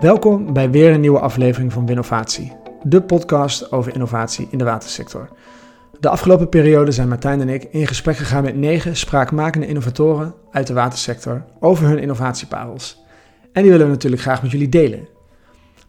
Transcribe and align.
Welkom 0.00 0.52
bij 0.52 0.70
weer 0.70 0.92
een 0.92 1.00
nieuwe 1.00 1.18
aflevering 1.18 1.72
van 1.72 1.86
Winnovatie, 1.86 2.52
de 2.82 3.02
podcast 3.02 3.72
over 3.72 3.94
innovatie 3.94 4.48
in 4.50 4.58
de 4.58 4.64
watersector. 4.64 5.28
De 5.98 6.08
afgelopen 6.08 6.48
periode 6.48 6.92
zijn 6.92 7.08
Martijn 7.08 7.40
en 7.40 7.48
ik 7.48 7.64
in 7.70 7.86
gesprek 7.86 8.16
gegaan 8.16 8.42
met 8.42 8.56
negen 8.56 8.96
spraakmakende 8.96 9.66
innovatoren 9.66 10.34
uit 10.50 10.66
de 10.66 10.72
watersector 10.72 11.44
over 11.58 11.86
hun 11.86 11.98
innovatieparels. 11.98 13.02
En 13.52 13.62
die 13.62 13.70
willen 13.70 13.86
we 13.86 13.92
natuurlijk 13.92 14.22
graag 14.22 14.42
met 14.42 14.50
jullie 14.50 14.68
delen. 14.68 15.08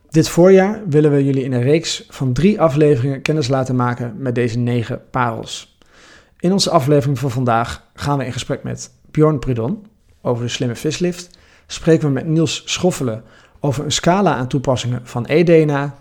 Dit 0.09 0.29
voorjaar 0.29 0.81
willen 0.87 1.11
we 1.11 1.25
jullie 1.25 1.43
in 1.43 1.53
een 1.53 1.63
reeks 1.63 2.05
van 2.09 2.33
drie 2.33 2.61
afleveringen 2.61 3.21
kennis 3.21 3.47
laten 3.47 3.75
maken 3.75 4.15
met 4.17 4.35
deze 4.35 4.57
negen 4.57 5.01
parels. 5.11 5.79
In 6.39 6.51
onze 6.51 6.69
aflevering 6.69 7.19
van 7.19 7.31
vandaag 7.31 7.87
gaan 7.93 8.17
we 8.17 8.25
in 8.25 8.33
gesprek 8.33 8.63
met 8.63 8.91
Bjorn 9.11 9.39
Prudon 9.39 9.85
over 10.21 10.43
de 10.43 10.49
slimme 10.49 10.75
vislift, 10.75 11.29
spreken 11.67 12.07
we 12.07 12.13
met 12.13 12.27
Niels 12.27 12.61
Schoffelen 12.65 13.23
over 13.61 13.85
een 13.85 13.91
scala 13.91 14.35
aan 14.35 14.47
toepassingen 14.47 15.01
van 15.03 15.25
eDNA 15.25 15.95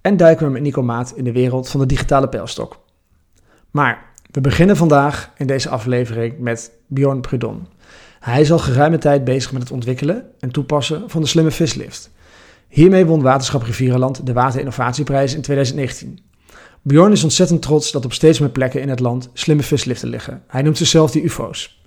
en 0.00 0.16
duiken 0.16 0.46
we 0.46 0.52
met 0.52 0.62
Nico 0.62 0.82
Maat 0.82 1.12
in 1.16 1.24
de 1.24 1.32
wereld 1.32 1.68
van 1.68 1.80
de 1.80 1.86
digitale 1.86 2.28
pijlstok. 2.28 2.78
Maar 3.70 4.08
we 4.30 4.40
beginnen 4.40 4.76
vandaag 4.76 5.32
in 5.36 5.46
deze 5.46 5.68
aflevering 5.68 6.38
met 6.38 6.72
Bjorn 6.86 7.20
Prudon. 7.20 7.66
Hij 8.20 8.40
is 8.40 8.52
al 8.52 8.58
geruime 8.58 8.98
tijd 8.98 9.24
bezig 9.24 9.52
met 9.52 9.62
het 9.62 9.70
ontwikkelen 9.70 10.24
en 10.40 10.50
toepassen 10.50 11.10
van 11.10 11.20
de 11.20 11.26
slimme 11.26 11.50
vislift. 11.50 12.10
Hiermee 12.68 13.06
won 13.06 13.22
Waterschap 13.22 13.62
Rivierenland 13.62 14.26
de 14.26 14.32
Waterinnovatieprijs 14.32 15.34
in 15.34 15.40
2019. 15.40 16.18
Bjorn 16.82 17.12
is 17.12 17.22
ontzettend 17.22 17.62
trots 17.62 17.92
dat 17.92 18.04
op 18.04 18.12
steeds 18.12 18.38
meer 18.38 18.50
plekken 18.50 18.80
in 18.80 18.88
het 18.88 19.00
land 19.00 19.30
slimme 19.32 19.62
visliften 19.62 20.08
liggen. 20.08 20.42
Hij 20.46 20.62
noemt 20.62 20.76
zichzelf 20.76 21.10
die 21.10 21.22
UFO's. 21.22 21.79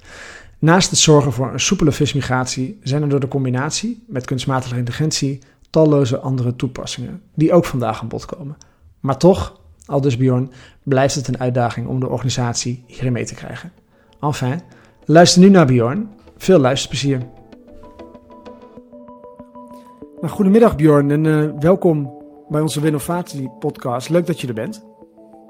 Naast 0.63 0.89
het 0.89 0.99
zorgen 0.99 1.31
voor 1.31 1.53
een 1.53 1.59
soepele 1.59 1.91
vismigratie 1.91 2.79
zijn 2.83 3.01
er 3.01 3.09
door 3.09 3.19
de 3.19 3.27
combinatie 3.27 4.03
met 4.07 4.25
kunstmatige 4.25 4.77
intelligentie 4.77 5.41
talloze 5.69 6.19
andere 6.19 6.55
toepassingen 6.55 7.21
die 7.35 7.53
ook 7.53 7.65
vandaag 7.65 8.01
aan 8.01 8.07
bod 8.07 8.25
komen. 8.25 8.57
Maar 8.99 9.17
toch, 9.17 9.59
aldus 9.85 10.17
Bjorn, 10.17 10.51
blijft 10.83 11.15
het 11.15 11.27
een 11.27 11.39
uitdaging 11.39 11.87
om 11.87 11.99
de 11.99 12.09
organisatie 12.09 12.83
hierin 12.87 13.11
mee 13.11 13.25
te 13.25 13.35
krijgen. 13.35 13.71
Enfin, 14.19 14.61
luister 15.05 15.41
nu 15.41 15.49
naar 15.49 15.65
Bjorn. 15.65 16.09
Veel 16.37 16.59
luisterplezier. 16.59 17.19
Nou, 20.21 20.33
goedemiddag 20.33 20.75
Bjorn 20.75 21.11
en 21.11 21.23
uh, 21.23 21.49
welkom 21.59 22.23
bij 22.49 22.61
onze 22.61 22.81
Winnovatie 22.81 23.49
podcast. 23.59 24.09
Leuk 24.09 24.25
dat 24.25 24.41
je 24.41 24.47
er 24.47 24.53
bent. 24.53 24.85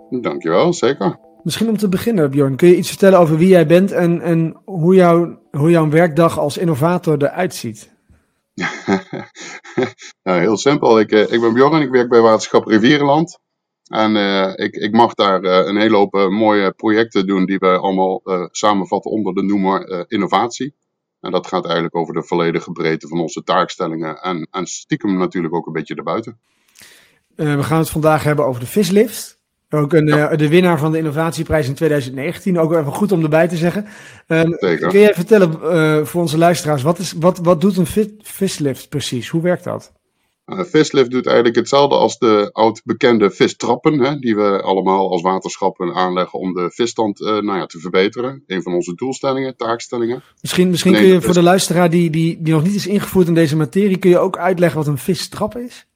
Dankjewel, 0.09 0.73
zeker. 0.73 1.22
Misschien 1.44 1.69
om 1.69 1.77
te 1.77 1.89
beginnen, 1.89 2.31
Bjorn, 2.31 2.55
kun 2.55 2.67
je 2.67 2.77
iets 2.77 2.89
vertellen 2.89 3.19
over 3.19 3.38
wie 3.38 3.47
jij 3.47 3.67
bent 3.67 3.91
en, 3.91 4.22
en 4.22 4.61
hoe, 4.66 4.95
jouw, 4.95 5.39
hoe 5.52 5.69
jouw 5.69 5.89
werkdag 5.89 6.39
als 6.39 6.58
innovator 6.58 7.23
eruit 7.23 7.55
ziet? 7.55 7.91
nou, 10.23 10.39
heel 10.39 10.58
simpel. 10.58 11.00
Ik, 11.00 11.11
ik 11.11 11.41
ben 11.41 11.53
Bjorn, 11.53 11.81
ik 11.81 11.89
werk 11.89 12.09
bij 12.09 12.22
Waterschap 12.22 12.67
Rivierenland. 12.67 13.39
En 13.83 14.16
uh, 14.16 14.52
ik, 14.55 14.75
ik 14.75 14.91
mag 14.91 15.13
daar 15.13 15.44
uh, 15.44 15.67
een 15.67 15.77
hele 15.77 15.95
hoop 15.95 16.16
uh, 16.16 16.27
mooie 16.27 16.72
projecten 16.72 17.27
doen 17.27 17.45
die 17.45 17.57
we 17.57 17.78
allemaal 17.78 18.22
samenvatten 18.52 19.11
onder 19.11 19.33
de 19.33 19.44
noemer 19.44 20.05
innovatie. 20.07 20.75
En 21.19 21.31
dat 21.31 21.47
gaat 21.47 21.63
eigenlijk 21.63 21.95
over 21.95 22.13
de 22.13 22.23
volledige 22.23 22.72
breedte 22.72 23.07
van 23.07 23.19
onze 23.19 23.44
taakstellingen 23.44 24.22
en, 24.22 24.47
en 24.52 24.66
stiekem 24.66 25.17
natuurlijk 25.17 25.53
ook 25.53 25.67
een 25.67 25.73
beetje 25.73 25.95
erbuiten. 25.95 26.39
we 27.35 27.63
gaan 27.63 27.80
het 27.80 27.89
vandaag 27.89 28.23
hebben 28.23 28.45
over 28.45 28.59
de 28.59 28.67
vislift. 28.67 29.41
Ook 29.73 29.93
een, 29.93 30.07
ja. 30.07 30.35
de 30.35 30.49
winnaar 30.49 30.79
van 30.79 30.91
de 30.91 30.97
innovatieprijs 30.97 31.67
in 31.67 31.73
2019. 31.73 32.59
Ook 32.59 32.73
even 32.73 32.91
goed 32.91 33.11
om 33.11 33.23
erbij 33.23 33.47
te 33.47 33.57
zeggen. 33.57 33.85
Um, 34.27 34.57
kun 34.57 34.99
jij 34.99 35.13
vertellen 35.13 36.07
voor 36.07 36.21
onze 36.21 36.38
luisteraars, 36.38 36.83
wat, 36.83 36.99
is, 36.99 37.13
wat, 37.19 37.38
wat 37.38 37.61
doet 37.61 37.77
een 37.77 38.17
vislift 38.21 38.89
precies? 38.89 39.29
Hoe 39.29 39.41
werkt 39.41 39.63
dat? 39.63 39.91
Uh, 40.45 40.63
vislift 40.63 41.11
doet 41.11 41.25
eigenlijk 41.25 41.55
hetzelfde 41.55 41.95
als 41.95 42.17
de 42.17 42.50
oud 42.51 42.81
bekende 42.83 43.31
vistrappen, 43.31 44.00
hè, 44.00 44.19
die 44.19 44.35
we 44.35 44.62
allemaal 44.62 45.12
als 45.12 45.22
waterschappen 45.22 45.94
aanleggen 45.94 46.39
om 46.39 46.53
de 46.53 46.72
visstand 46.72 47.19
uh, 47.19 47.28
nou 47.28 47.57
ja, 47.57 47.66
te 47.66 47.79
verbeteren. 47.79 48.44
Een 48.47 48.62
van 48.62 48.73
onze 48.73 48.95
doelstellingen, 48.95 49.56
taakstellingen. 49.56 50.23
Misschien, 50.41 50.69
misschien 50.69 50.94
kun 50.94 51.06
je 51.06 51.22
voor 51.22 51.33
de 51.33 51.41
luisteraar 51.41 51.89
die, 51.89 52.09
die, 52.09 52.41
die 52.41 52.53
nog 52.53 52.63
niet 52.63 52.75
is 52.75 52.88
ingevoerd 52.88 53.28
in 53.28 53.33
deze 53.33 53.56
materie, 53.56 53.97
kun 53.97 54.09
je 54.09 54.17
ook 54.17 54.38
uitleggen 54.38 54.78
wat 54.78 54.88
een 54.88 54.97
vistrap 54.97 55.57
is? 55.57 55.88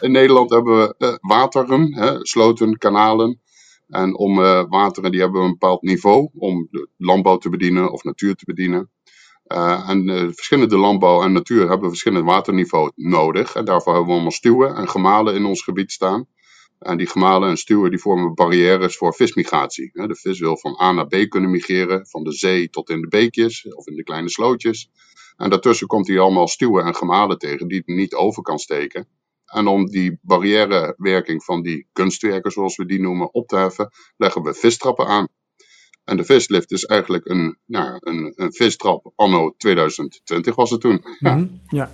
In 0.00 0.12
Nederland 0.12 0.50
hebben 0.50 0.78
we 0.78 0.94
uh, 0.98 1.14
wateren, 1.20 1.94
hè, 1.94 2.26
sloten, 2.26 2.78
kanalen. 2.78 3.40
En 3.88 4.16
om 4.16 4.36
wateren, 4.68 5.10
die 5.10 5.20
hebben 5.20 5.40
we 5.40 5.46
een 5.46 5.52
bepaald 5.58 5.82
niveau 5.82 6.30
om 6.34 6.68
de 6.70 6.88
landbouw 6.96 7.36
te 7.36 7.48
bedienen 7.48 7.92
of 7.92 8.04
natuur 8.04 8.34
te 8.34 8.44
bedienen. 8.44 8.90
Uh, 9.46 9.88
en 9.88 10.32
verschillende 10.34 10.76
landbouw 10.76 11.22
en 11.22 11.32
natuur 11.32 11.68
hebben 11.68 11.88
verschillend 11.88 12.24
waterniveau 12.24 12.90
nodig. 12.94 13.54
En 13.54 13.64
daarvoor 13.64 13.92
hebben 13.92 14.08
we 14.08 14.14
allemaal 14.14 14.32
stuwen 14.32 14.74
en 14.74 14.88
gemalen 14.88 15.34
in 15.34 15.44
ons 15.44 15.62
gebied 15.62 15.92
staan. 15.92 16.26
En 16.78 16.96
die 16.96 17.06
gemalen 17.06 17.48
en 17.48 17.56
stuwen 17.56 17.90
die 17.90 18.00
vormen 18.00 18.34
barrières 18.34 18.96
voor 18.96 19.14
vismigratie. 19.14 19.90
De 19.92 20.16
vis 20.16 20.40
wil 20.40 20.58
van 20.58 20.80
A 20.82 20.92
naar 20.92 21.06
B 21.06 21.28
kunnen 21.28 21.50
migreren, 21.50 22.06
van 22.06 22.24
de 22.24 22.32
zee 22.32 22.70
tot 22.70 22.90
in 22.90 23.00
de 23.00 23.08
beekjes 23.08 23.74
of 23.74 23.86
in 23.86 23.96
de 23.96 24.02
kleine 24.02 24.28
slootjes. 24.28 24.90
En 25.36 25.50
daartussen 25.50 25.86
komt 25.86 26.08
hij 26.08 26.18
allemaal 26.18 26.48
stuwen 26.48 26.84
en 26.84 26.94
gemalen 26.94 27.38
tegen 27.38 27.68
die 27.68 27.82
het 27.86 27.96
niet 27.96 28.14
over 28.14 28.42
kan 28.42 28.58
steken. 28.58 29.17
En 29.48 29.66
om 29.66 29.86
die 29.86 30.18
barrièrewerking 30.22 31.44
van 31.44 31.62
die 31.62 31.88
kunstwerken, 31.92 32.50
zoals 32.50 32.76
we 32.76 32.86
die 32.86 33.00
noemen, 33.00 33.34
op 33.34 33.48
te 33.48 33.56
heffen, 33.56 33.90
leggen 34.16 34.42
we 34.42 34.54
vistrappen 34.54 35.06
aan. 35.06 35.28
En 36.04 36.16
de 36.16 36.24
vislift 36.24 36.70
is 36.70 36.84
eigenlijk 36.84 37.28
een, 37.28 37.58
nou, 37.66 37.96
een, 38.00 38.32
een 38.36 38.52
vistrap 38.52 39.12
anno 39.14 39.54
2020 39.56 40.54
was 40.54 40.70
het 40.70 40.80
toen. 40.80 41.04
Ja. 41.18 41.34
Mm 41.34 41.38
-hmm, 41.38 41.60
ja. 41.66 41.92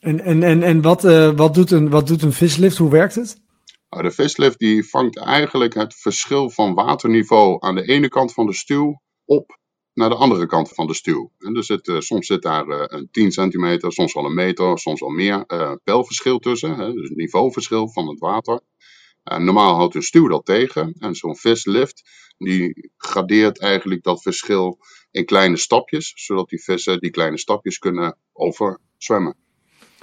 En, 0.00 0.20
en, 0.20 0.42
en, 0.42 0.62
en 0.62 0.82
wat, 0.82 1.04
uh, 1.04 1.30
wat, 1.30 1.54
doet 1.54 1.70
een, 1.70 1.90
wat 1.90 2.06
doet 2.06 2.22
een 2.22 2.32
vislift? 2.32 2.76
Hoe 2.76 2.90
werkt 2.90 3.14
het? 3.14 3.40
Nou, 3.90 4.02
de 4.02 4.10
vislift 4.10 4.58
die 4.58 4.88
vangt 4.88 5.18
eigenlijk 5.18 5.74
het 5.74 5.94
verschil 5.94 6.50
van 6.50 6.74
waterniveau 6.74 7.56
aan 7.60 7.74
de 7.74 7.82
ene 7.82 8.08
kant 8.08 8.32
van 8.32 8.46
de 8.46 8.54
stuw 8.54 9.00
op 9.24 9.58
naar 9.96 10.08
de 10.08 10.14
andere 10.14 10.46
kant 10.46 10.68
van 10.68 10.86
de 10.86 10.94
stuw. 10.94 11.30
En 11.38 11.56
er 11.56 11.64
zit, 11.64 11.88
uh, 11.88 12.00
soms 12.00 12.26
zit 12.26 12.42
daar 12.42 12.66
uh, 12.66 12.82
een 12.86 13.08
10 13.10 13.32
centimeter, 13.32 13.92
soms 13.92 14.14
wel 14.14 14.24
een 14.24 14.34
meter, 14.34 14.78
soms 14.78 15.00
wel 15.00 15.08
meer 15.08 15.44
uh, 15.46 15.72
pijlverschil 15.84 16.38
tussen. 16.38 16.74
Hè, 16.76 16.92
dus 16.92 17.08
het 17.08 17.16
niveauverschil 17.16 17.88
van 17.88 18.08
het 18.08 18.18
water. 18.18 18.60
Normaal 19.22 19.74
houdt 19.74 19.94
een 19.94 20.02
stuw 20.02 20.28
dat 20.28 20.44
tegen. 20.44 20.94
En 20.98 21.14
zo'n 21.14 21.36
vislift 21.36 22.02
die 22.38 22.90
gradeert 22.96 23.60
eigenlijk 23.60 24.02
dat 24.02 24.22
verschil 24.22 24.78
in 25.10 25.24
kleine 25.24 25.56
stapjes, 25.56 26.12
zodat 26.14 26.48
die 26.48 26.62
vissen 26.62 27.00
die 27.00 27.10
kleine 27.10 27.38
stapjes 27.38 27.78
kunnen 27.78 28.18
overzwemmen. 28.32 29.36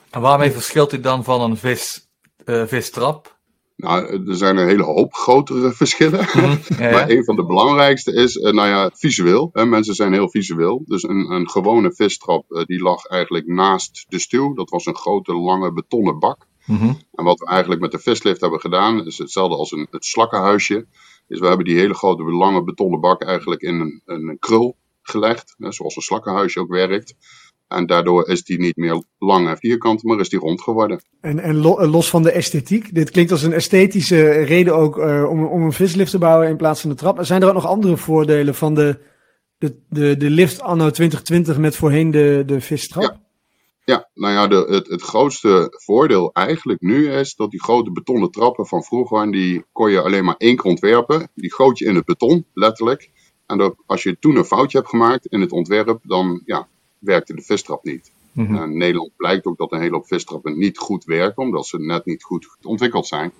En 0.09 0.21
waarmee 0.21 0.51
verschilt 0.51 0.91
hij 0.91 0.99
dan 0.99 1.23
van 1.23 1.41
een 1.41 1.57
vis, 1.57 2.07
uh, 2.45 2.67
vistrap? 2.67 3.39
Nou, 3.83 4.27
er 4.27 4.35
zijn 4.35 4.57
een 4.57 4.67
hele 4.67 4.83
hoop 4.83 5.13
grotere 5.13 5.71
verschillen. 5.71 6.27
Mm, 6.33 6.41
ja, 6.41 6.57
ja. 6.89 6.91
maar 6.91 7.09
een 7.09 7.23
van 7.23 7.35
de 7.35 7.45
belangrijkste 7.45 8.13
is, 8.13 8.35
uh, 8.35 8.51
nou 8.51 8.67
ja, 8.67 8.91
visueel. 8.93 9.49
Mensen 9.53 9.95
zijn 9.95 10.13
heel 10.13 10.29
visueel. 10.29 10.81
Dus 10.85 11.03
een, 11.03 11.31
een 11.31 11.49
gewone 11.49 11.93
vistrap, 11.93 12.51
uh, 12.51 12.63
die 12.63 12.81
lag 12.81 13.05
eigenlijk 13.05 13.47
naast 13.47 14.05
de 14.07 14.19
stuw. 14.19 14.53
Dat 14.53 14.69
was 14.69 14.85
een 14.85 14.95
grote, 14.95 15.33
lange 15.33 15.73
betonnen 15.73 16.19
bak. 16.19 16.47
Mm 16.65 16.77
-hmm. 16.77 16.97
En 17.13 17.23
wat 17.23 17.39
we 17.39 17.45
eigenlijk 17.45 17.81
met 17.81 17.91
de 17.91 17.99
vislift 17.99 18.41
hebben 18.41 18.59
gedaan, 18.59 19.05
is 19.05 19.17
hetzelfde 19.17 19.55
als 19.55 19.71
een, 19.71 19.87
het 19.91 20.05
slakkenhuisje. 20.05 20.87
Is 21.27 21.39
we 21.39 21.47
hebben 21.47 21.65
die 21.65 21.79
hele 21.79 21.93
grote, 21.93 22.23
lange 22.23 22.63
betonnen 22.63 22.99
bak 22.99 23.23
eigenlijk 23.23 23.61
in 23.61 23.79
een, 23.79 24.01
een 24.05 24.37
krul 24.39 24.77
gelegd. 25.01 25.55
Hè, 25.57 25.71
zoals 25.71 25.95
een 25.95 26.01
slakkenhuisje 26.01 26.59
ook 26.59 26.69
werkt. 26.69 27.15
En 27.73 27.85
daardoor 27.85 28.29
is 28.29 28.43
die 28.43 28.59
niet 28.59 28.75
meer 28.75 29.03
lang 29.17 29.47
en 29.47 29.57
vierkant, 29.57 30.03
maar 30.03 30.19
is 30.19 30.29
die 30.29 30.39
rond 30.39 30.61
geworden. 30.61 31.01
En, 31.21 31.39
en 31.39 31.55
los 31.89 32.09
van 32.09 32.23
de 32.23 32.31
esthetiek, 32.31 32.95
dit 32.95 33.11
klinkt 33.11 33.31
als 33.31 33.43
een 33.43 33.53
esthetische 33.53 34.29
reden 34.29 34.75
ook 34.75 34.97
uh, 34.97 35.29
om, 35.29 35.45
om 35.45 35.63
een 35.63 35.73
vislift 35.73 36.11
te 36.11 36.17
bouwen 36.17 36.47
in 36.47 36.57
plaats 36.57 36.81
van 36.81 36.89
de 36.89 36.95
trap. 36.95 37.17
Zijn 37.21 37.41
er 37.41 37.47
ook 37.47 37.53
nog 37.53 37.65
andere 37.65 37.97
voordelen 37.97 38.55
van 38.55 38.73
de, 38.73 38.99
de, 39.57 39.75
de, 39.89 40.17
de 40.17 40.29
lift 40.29 40.61
anno 40.61 40.89
2020 40.89 41.57
met 41.57 41.75
voorheen 41.75 42.11
de, 42.11 42.43
de 42.45 42.61
vistrap? 42.61 43.03
Ja. 43.03 43.21
Ja, 43.85 44.09
nou 44.13 44.33
ja, 44.33 44.47
de, 44.47 44.65
het, 44.69 44.87
het 44.87 45.01
grootste 45.01 45.67
voordeel 45.85 46.31
eigenlijk 46.33 46.81
nu 46.81 47.11
is 47.11 47.35
dat 47.35 47.51
die 47.51 47.63
grote 47.63 47.91
betonnen 47.91 48.31
trappen 48.31 48.65
van 48.65 48.83
vroeger, 48.83 49.31
die 49.31 49.65
kon 49.71 49.91
je 49.91 50.01
alleen 50.01 50.25
maar 50.25 50.35
één 50.37 50.55
keer 50.55 50.65
ontwerpen. 50.65 51.29
Die 51.35 51.53
goot 51.53 51.77
je 51.77 51.85
in 51.85 51.95
het 51.95 52.05
beton, 52.05 52.45
letterlijk. 52.53 53.11
En 53.45 53.57
dat, 53.57 53.75
als 53.85 54.03
je 54.03 54.19
toen 54.19 54.35
een 54.35 54.45
foutje 54.45 54.77
hebt 54.77 54.89
gemaakt 54.89 55.25
in 55.25 55.41
het 55.41 55.51
ontwerp, 55.51 55.99
dan 56.03 56.41
ja, 56.45 56.67
werkte 57.03 57.35
de 57.35 57.41
vistrap 57.41 57.83
niet. 57.83 58.11
Mm 58.31 58.45
-hmm. 58.45 58.63
In 58.63 58.77
Nederland 58.77 59.11
blijkt 59.15 59.45
ook 59.45 59.57
dat 59.57 59.71
een 59.71 59.81
hele 59.81 59.93
hoop 59.93 60.07
vistrappen 60.07 60.57
niet 60.57 60.77
goed 60.77 61.03
werken, 61.03 61.43
omdat 61.43 61.65
ze 61.65 61.79
net 61.79 62.05
niet 62.05 62.23
goed 62.23 62.57
ontwikkeld 62.63 63.07
zijn. 63.07 63.31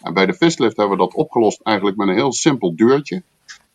En 0.00 0.14
bij 0.14 0.26
de 0.26 0.34
vislift 0.34 0.76
hebben 0.76 0.96
we 0.96 1.04
dat 1.04 1.14
opgelost 1.14 1.60
eigenlijk 1.62 1.96
met 1.96 2.08
een 2.08 2.14
heel 2.14 2.32
simpel 2.32 2.76
deurtje. 2.76 3.22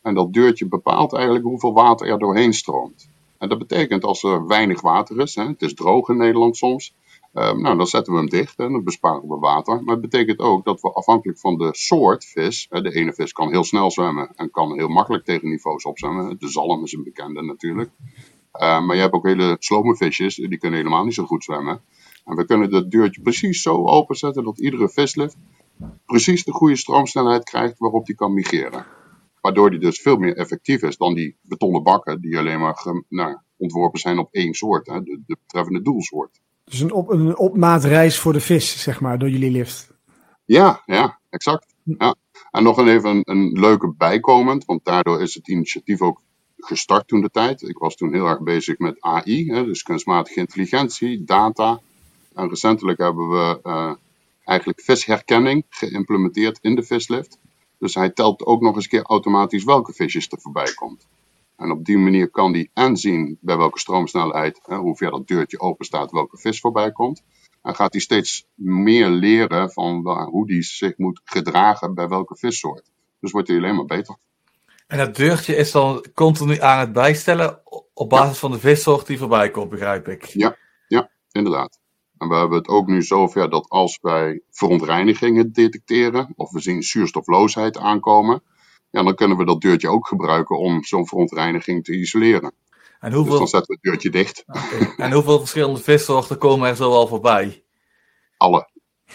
En 0.02 0.14
dat 0.14 0.34
deurtje 0.34 0.68
bepaalt 0.68 1.14
eigenlijk 1.14 1.46
hoeveel 1.46 1.74
water 1.74 2.08
er 2.08 2.20
doorheen 2.20 2.54
stroomt. 2.54 3.10
En 3.38 3.50
dat 3.50 3.58
betekent 3.58 4.04
als 4.04 4.24
er 4.24 4.48
weinig 4.48 4.82
water 4.82 5.20
is, 5.20 5.36
hè, 5.36 5.48
het 5.48 5.62
is 5.62 5.74
droog 5.74 6.10
in 6.10 6.18
Nederland 6.18 6.58
soms, 6.58 6.94
uh, 7.34 7.54
nou, 7.54 7.78
dan 7.78 7.88
zetten 7.88 8.14
we 8.14 8.20
hem 8.20 8.30
dicht 8.30 8.60
en 8.60 8.72
dan 8.72 8.84
besparen 8.84 9.28
we 9.28 9.36
water. 9.36 9.84
Maar 9.84 9.94
het 9.94 10.10
betekent 10.10 10.40
ook 10.40 10.66
dat 10.66 10.82
we 10.82 10.94
afhankelijk 10.94 11.40
van 11.40 11.58
de 11.58 11.70
soort 11.72 12.26
vis, 12.26 12.68
hè, 12.70 12.82
de 12.82 12.94
ene 12.94 13.14
vis 13.14 13.32
kan 13.32 13.50
heel 13.50 13.64
snel 13.64 13.92
zwemmen 13.92 14.32
en 14.36 14.52
kan 14.52 14.74
heel 14.74 14.88
makkelijk 14.88 15.26
tegen 15.26 15.50
niveaus 15.50 15.84
opzwemmen. 15.84 16.40
De 16.40 16.48
zalm 16.48 16.84
is 16.84 16.94
een 16.94 17.04
bekende 17.04 17.42
natuurlijk. 17.42 17.90
Uh, 18.62 18.86
maar 18.86 18.96
je 18.96 19.02
hebt 19.02 19.14
ook 19.14 19.26
hele 19.26 19.56
slome 19.60 19.96
visjes, 19.96 20.36
die 20.36 20.58
kunnen 20.58 20.80
helemaal 20.80 21.04
niet 21.04 21.14
zo 21.14 21.26
goed 21.26 21.44
zwemmen. 21.44 21.82
En 22.26 22.36
we 22.36 22.46
kunnen 22.46 22.70
dat 22.70 22.92
deurtje 22.92 23.22
precies 23.22 23.62
zo 23.62 23.86
openzetten 23.86 24.44
dat 24.44 24.60
iedere 24.60 24.90
vislift 24.90 25.36
precies 26.06 26.44
de 26.44 26.52
goede 26.52 26.76
stroomsnelheid 26.76 27.44
krijgt 27.44 27.78
waarop 27.78 28.06
die 28.06 28.16
kan 28.16 28.34
migreren. 28.34 28.86
Waardoor 29.42 29.70
die 29.70 29.80
dus 29.80 30.02
veel 30.02 30.18
meer 30.18 30.38
effectief 30.38 30.82
is 30.82 30.98
dan 30.98 31.14
die 31.14 31.38
betonnen 31.42 31.84
bakken 31.84 32.22
die 32.22 32.38
alleen 32.38 32.60
maar 32.60 33.04
nou, 33.10 33.38
ontworpen 33.58 34.00
zijn 34.00 34.18
op 34.18 34.28
één 34.32 34.54
soort, 34.54 34.88
hè, 34.88 35.02
de, 35.04 35.22
de 35.26 35.38
betreffende 35.42 35.82
doelsoort. 35.82 36.42
Dus 36.64 36.80
een, 36.80 36.92
op, 36.92 37.10
een 37.10 37.38
opmaatreis 37.38 38.20
voor 38.20 38.34
de 38.34 38.40
vis, 38.40 38.82
zeg 38.82 39.02
maar, 39.02 39.20
door 39.20 39.30
jullie 39.30 39.52
lift. 39.52 39.94
Ja, 40.46 40.82
ja, 40.86 41.20
exact. 41.30 41.76
Ja. 41.84 42.16
En 42.52 42.64
nog 42.64 42.80
even 42.80 43.10
een, 43.10 43.22
een 43.24 43.60
leuke 43.60 43.94
bijkomend, 43.98 44.66
want 44.66 44.86
daardoor 44.86 45.22
is 45.22 45.34
het 45.34 45.48
initiatief 45.48 46.02
ook 46.02 46.22
gestart 46.66 47.08
toen 47.08 47.22
de 47.22 47.30
tijd. 47.30 47.62
Ik 47.62 47.78
was 47.78 47.96
toen 47.96 48.14
heel 48.14 48.26
erg 48.26 48.42
bezig 48.42 48.78
met 48.78 49.02
AI, 49.02 49.52
hè, 49.52 49.66
dus 49.66 49.84
kunstmatige 49.84 50.40
intelligentie, 50.40 51.24
data. 51.24 51.82
En 52.34 52.50
recentelijk 52.50 53.00
hebben 53.00 53.30
we 53.30 53.60
uh, 53.64 53.94
eigenlijk 54.44 54.82
visherkenning 54.82 55.66
geïmplementeerd 55.70 56.60
in 56.62 56.76
de 56.76 56.84
vislift. 56.84 57.38
Dus 57.78 57.96
hij 57.96 58.10
telt 58.10 58.46
ook 58.46 58.62
nog 58.62 58.76
eens 58.76 58.88
keer 58.88 59.04
automatisch 59.04 59.64
welke 59.64 59.94
visjes 59.94 60.28
er 60.28 60.42
voorbij 60.42 60.74
komt. 60.74 61.08
En 61.56 61.72
op 61.72 61.86
die 61.86 61.98
manier 61.98 62.30
kan 62.30 62.54
hij 62.54 62.70
en 62.74 62.98
zien 62.98 63.38
bij 63.42 63.58
welke 63.58 63.80
stroomsnelheid, 63.80 64.60
hè, 64.64 64.76
hoe 64.78 64.98
ver 64.98 65.12
dat 65.12 65.28
deurtje 65.28 65.60
open 65.60 65.86
staat, 65.86 66.12
welke 66.12 66.38
vis 66.38 66.60
voorbij 66.60 66.92
komt. 66.92 67.24
En 67.62 67.76
gaat 67.76 67.92
hij 67.92 68.02
steeds 68.02 68.46
meer 68.54 69.10
leren 69.10 69.72
van 69.72 70.08
hoe 70.30 70.52
hij 70.52 70.64
zich 70.64 70.98
moet 70.98 71.22
gedragen 71.24 71.94
bij 71.94 72.08
welke 72.08 72.36
vissoort. 72.36 72.92
Dus 73.20 73.32
wordt 73.32 73.48
hij 73.48 73.58
alleen 73.58 73.76
maar 73.76 73.86
beter. 73.86 74.18
En 74.94 75.00
dat 75.00 75.16
deurtje 75.16 75.56
is 75.56 75.72
dan 75.72 76.06
continu 76.14 76.60
aan 76.60 76.80
het 76.80 76.94
bijstellen 76.94 77.62
op 77.94 78.10
basis 78.10 78.38
van 78.38 78.52
de 78.52 78.60
vissoort 78.60 79.08
die 79.08 79.18
voorbij 79.18 79.50
komt, 79.52 79.70
begrijp 79.70 80.08
ik. 80.08 80.26
Ja, 80.26 80.56
ja, 80.88 81.12
inderdaad. 81.32 81.80
En 82.18 82.28
we 82.28 82.36
hebben 82.36 82.58
het 82.58 82.68
ook 82.68 82.88
nu 82.88 83.02
zover 83.02 83.50
dat 83.50 83.70
als 83.70 84.00
wij 84.02 84.42
verontreinigingen 84.50 85.54
detecteren, 85.54 86.34
of 86.36 86.52
we 86.52 86.60
zien 86.60 86.84
zuurstofloosheid 86.84 87.78
aankomen, 87.78 88.44
ja, 88.90 89.04
dan 89.04 89.16
kunnen 89.16 89.38
we 89.38 89.46
dat 89.46 89.62
deurtje 89.62 89.90
ook 89.90 90.08
gebruiken 90.08 90.58
om 90.58 90.84
zo'n 90.84 91.08
verontreiniging 91.08 91.84
te 91.84 92.00
isoleren. 92.00 92.54
En 93.00 93.14
hoeveel... 93.14 93.30
Dus 93.30 93.40
dan 93.40 93.48
zetten 93.48 93.68
we 93.68 93.80
het 93.82 93.92
deurtje 93.92 94.10
dicht. 94.10 94.46
En 94.98 95.12
hoeveel 95.12 95.40
verschillende 95.40 95.80
vissoorten 95.80 96.38
komen 96.38 96.70
er 96.70 96.76
zo 96.76 96.92
al 96.92 97.08
voorbij? 97.08 97.64
Alle. 98.38 98.70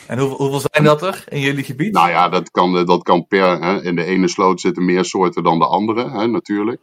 En 0.07 0.19
hoeveel, 0.19 0.37
hoeveel 0.37 0.69
zijn 0.71 0.85
dat 0.85 1.03
er 1.03 1.25
in 1.29 1.41
jullie 1.41 1.65
gebied? 1.65 1.93
Nou 1.93 2.09
ja, 2.09 2.29
dat 2.29 2.51
kan, 2.51 2.85
dat 2.87 3.03
kan 3.03 3.27
per. 3.27 3.63
Hè, 3.63 3.83
in 3.83 3.97
de 3.97 4.05
ene 4.05 4.29
sloot 4.29 4.61
zitten 4.61 4.85
meer 4.85 5.05
soorten 5.05 5.43
dan 5.43 5.59
de 5.59 5.67
andere, 5.67 6.11
hè, 6.11 6.27
natuurlijk. 6.27 6.81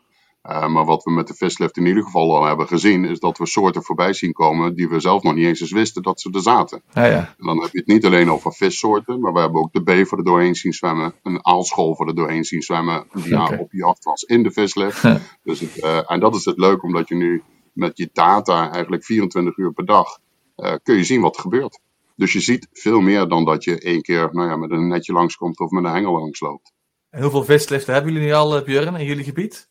Uh, 0.50 0.68
maar 0.68 0.86
wat 0.86 1.04
we 1.04 1.12
met 1.12 1.28
de 1.28 1.34
vislift 1.34 1.78
in 1.78 1.86
ieder 1.86 2.04
geval 2.04 2.36
al 2.36 2.46
hebben 2.46 2.68
gezien, 2.68 3.06
is 3.06 3.20
dat 3.20 3.38
we 3.38 3.46
soorten 3.46 3.84
voorbij 3.84 4.14
zien 4.14 4.34
komen 4.34 4.76
die 4.76 4.90
we 4.90 5.00
zelf 5.00 5.24
nog 5.24 5.34
niet 5.34 5.46
eens 5.46 5.62
eens 5.62 5.72
wisten 5.72 6.02
dat 6.02 6.22
ze 6.22 6.30
er 6.34 6.42
zaten. 6.42 6.82
Ja, 6.94 7.06
ja. 7.06 7.36
En 7.40 7.46
dan 7.46 7.62
heb 7.62 7.72
je 7.72 7.78
het 7.78 7.88
niet 7.88 8.06
alleen 8.06 8.32
over 8.32 8.54
vissoorten, 8.54 9.20
maar 9.20 9.34
we 9.34 9.40
hebben 9.40 9.62
ook 9.62 9.74
de 9.74 9.84
bever 9.84 10.18
er 10.18 10.24
doorheen 10.24 10.56
zien 10.56 10.74
zwemmen, 10.74 11.14
een 11.24 11.46
aalscholver 11.46 12.08
er 12.08 12.16
doorheen 12.16 12.44
zien 12.44 12.62
zwemmen, 12.62 13.08
die 13.14 13.42
okay. 13.42 13.58
op 13.58 13.72
jacht 13.72 14.04
was 14.04 14.24
in 14.24 14.44
de 14.44 14.52
vislift. 14.52 15.02
dus 15.44 15.60
het, 15.60 15.84
uh, 15.84 16.12
en 16.12 16.20
dat 16.20 16.36
is 16.36 16.46
het 16.46 16.58
leuk, 16.58 16.84
omdat 16.84 17.08
je 17.08 17.16
nu 17.16 17.44
met 17.74 17.98
je 17.98 18.10
data 18.14 18.72
eigenlijk 18.72 19.04
24 19.04 19.58
uur 19.58 19.74
per 19.74 19.86
dag 19.86 20.20
uh, 20.58 20.74
kun 20.84 20.96
je 20.96 21.04
zien 21.04 21.22
wat 21.22 21.36
er 21.36 21.42
gebeurt. 21.42 21.80
Dus 22.16 22.34
je 22.34 22.40
ziet 22.40 22.68
veel 22.72 23.02
meer 23.02 23.28
dan 23.28 23.46
dat 23.46 23.64
je 23.64 23.80
één 23.80 24.02
keer 24.02 24.30
nou 24.32 24.50
ja, 24.50 24.56
met 24.56 24.72
een 24.72 24.88
netje 24.88 25.14
langskomt 25.14 25.60
of 25.60 25.70
met 25.70 25.84
een 25.84 25.92
hengel 25.92 26.12
langs 26.12 26.40
loopt. 26.40 26.74
En 27.10 27.22
hoeveel 27.22 27.44
visliften 27.44 27.94
hebben 27.94 28.14
jullie 28.14 28.28
nu 28.28 28.34
al, 28.34 28.64
Björn, 28.64 28.96
in 28.96 29.06
jullie 29.06 29.24
gebied? 29.24 29.70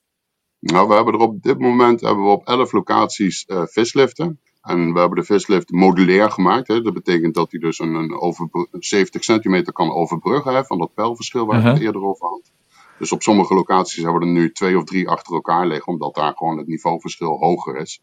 Nou, 0.58 0.88
we 0.88 0.94
hebben 0.94 1.14
er 1.14 1.20
op 1.20 1.42
dit 1.42 1.58
moment 1.58 2.00
hebben 2.00 2.24
we 2.24 2.30
op 2.30 2.46
11 2.46 2.72
locaties 2.72 3.44
uh, 3.48 3.62
visliften. 3.64 4.40
En 4.62 4.92
we 4.92 4.98
hebben 4.98 5.18
de 5.18 5.24
vislift 5.24 5.70
modulair 5.70 6.30
gemaakt. 6.30 6.68
Hè. 6.68 6.80
Dat 6.80 6.94
betekent 6.94 7.34
dat 7.34 7.50
hij 7.50 7.60
dus 7.60 7.78
een, 7.78 7.94
een 7.94 8.66
70 8.70 9.24
centimeter 9.24 9.72
kan 9.72 9.92
overbruggen 9.92 10.54
hè, 10.54 10.64
van 10.64 10.78
dat 10.78 10.94
pijlverschil 10.94 11.46
waar 11.46 11.58
uh 11.58 11.62
-huh. 11.62 11.72
ik 11.72 11.78
het 11.78 11.86
eerder 11.86 12.02
over 12.02 12.28
had. 12.28 12.52
Dus 12.98 13.12
op 13.12 13.22
sommige 13.22 13.54
locaties 13.54 14.02
hebben 14.02 14.20
we 14.20 14.26
er 14.26 14.32
nu 14.32 14.52
twee 14.52 14.76
of 14.76 14.84
drie 14.84 15.08
achter 15.08 15.34
elkaar 15.34 15.66
liggen, 15.66 15.92
omdat 15.92 16.14
daar 16.14 16.34
gewoon 16.36 16.58
het 16.58 16.66
niveauverschil 16.66 17.38
hoger 17.38 17.76
is. 17.76 18.00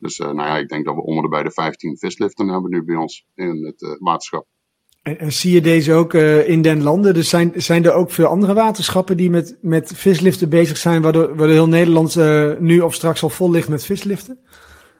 Dus 0.00 0.18
uh, 0.18 0.26
nou 0.26 0.48
ja, 0.48 0.58
ik 0.58 0.68
denk 0.68 0.84
dat 0.84 0.94
we 0.94 1.02
onder 1.02 1.22
de 1.22 1.28
bij 1.28 1.42
de 1.42 1.50
15 1.50 1.96
visliften 1.98 2.48
hebben 2.48 2.70
nu 2.70 2.84
bij 2.84 2.96
ons 2.96 3.26
in 3.34 3.64
het 3.64 3.82
uh, 3.82 3.90
waterschap. 3.98 4.46
En, 5.02 5.18
en, 5.18 5.32
zie 5.32 5.52
je 5.52 5.60
deze 5.60 5.92
ook 5.92 6.12
uh, 6.12 6.48
in 6.48 6.62
den 6.62 6.82
landen? 6.82 7.14
Dus 7.14 7.28
zijn, 7.28 7.52
zijn 7.54 7.84
er 7.84 7.92
ook 7.92 8.10
veel 8.10 8.26
andere 8.26 8.54
waterschappen 8.54 9.16
die 9.16 9.30
met, 9.30 9.58
met 9.60 9.92
visliften 9.94 10.48
bezig 10.48 10.76
zijn, 10.76 11.02
waardoor, 11.02 11.28
waardoor 11.28 11.48
heel 11.48 11.68
Nederland 11.68 12.16
uh, 12.16 12.52
nu 12.58 12.80
of 12.80 12.94
straks 12.94 13.22
al 13.22 13.28
vol 13.28 13.50
ligt 13.50 13.68
met 13.68 13.84
visliften? 13.84 14.38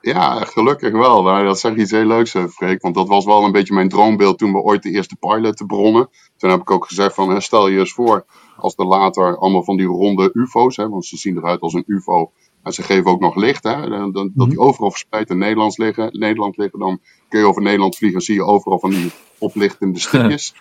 Ja, 0.01 0.45
gelukkig 0.45 0.93
wel. 0.93 1.23
Nou, 1.23 1.45
dat 1.45 1.61
zeg 1.61 1.77
iets 1.77 1.91
heel 1.91 2.05
leuks, 2.05 2.35
Freek. 2.51 2.83
Want 2.83 2.95
dat 2.95 3.09
was 3.09 3.25
wel 3.25 3.45
een 3.45 3.53
beetje 3.53 3.75
mijn 3.75 3.89
droombeeld 3.89 4.39
toen 4.39 4.53
we 4.53 4.59
ooit 4.59 4.83
de 4.83 4.91
eerste 4.91 5.17
piloten 5.17 5.67
bronnen. 5.67 6.09
Toen 6.37 6.51
heb 6.51 6.61
ik 6.61 6.71
ook 6.71 6.87
gezegd 6.87 7.15
van, 7.15 7.43
stel 7.43 7.69
je 7.69 7.79
eens 7.79 7.93
voor 7.93 8.25
als 8.61 8.75
er 8.77 8.87
later 8.87 9.37
allemaal 9.37 9.65
van 9.65 9.77
die 9.77 9.87
ronde 9.87 10.31
ufo's, 10.33 10.77
hè, 10.77 10.89
want 10.89 11.07
ze 11.07 11.17
zien 11.17 11.37
eruit 11.37 11.61
als 11.61 11.75
een 11.75 11.85
ufo, 11.87 12.33
en 12.63 12.73
ze 12.73 12.83
geven 12.83 13.11
ook 13.11 13.21
nog 13.21 13.35
licht, 13.37 13.65
hè, 13.65 13.89
dat, 13.89 14.15
dat 14.15 14.29
die 14.35 14.47
mhm. 14.47 14.61
overal 14.61 14.91
verspreid 14.91 15.31
in 15.31 15.39
Nederland 15.39 15.79
liggen, 15.79 16.09
Nederland 16.13 16.57
liggen. 16.57 16.79
Dan 16.79 17.01
kun 17.29 17.41
je 17.41 17.47
over 17.47 17.63
Nederland 17.63 17.97
vliegen, 17.97 18.21
zie 18.21 18.35
je 18.35 18.45
overal 18.45 18.79
van 18.79 18.91
die 18.91 19.11
oplichtende 19.39 19.99
stukjes. 19.99 20.55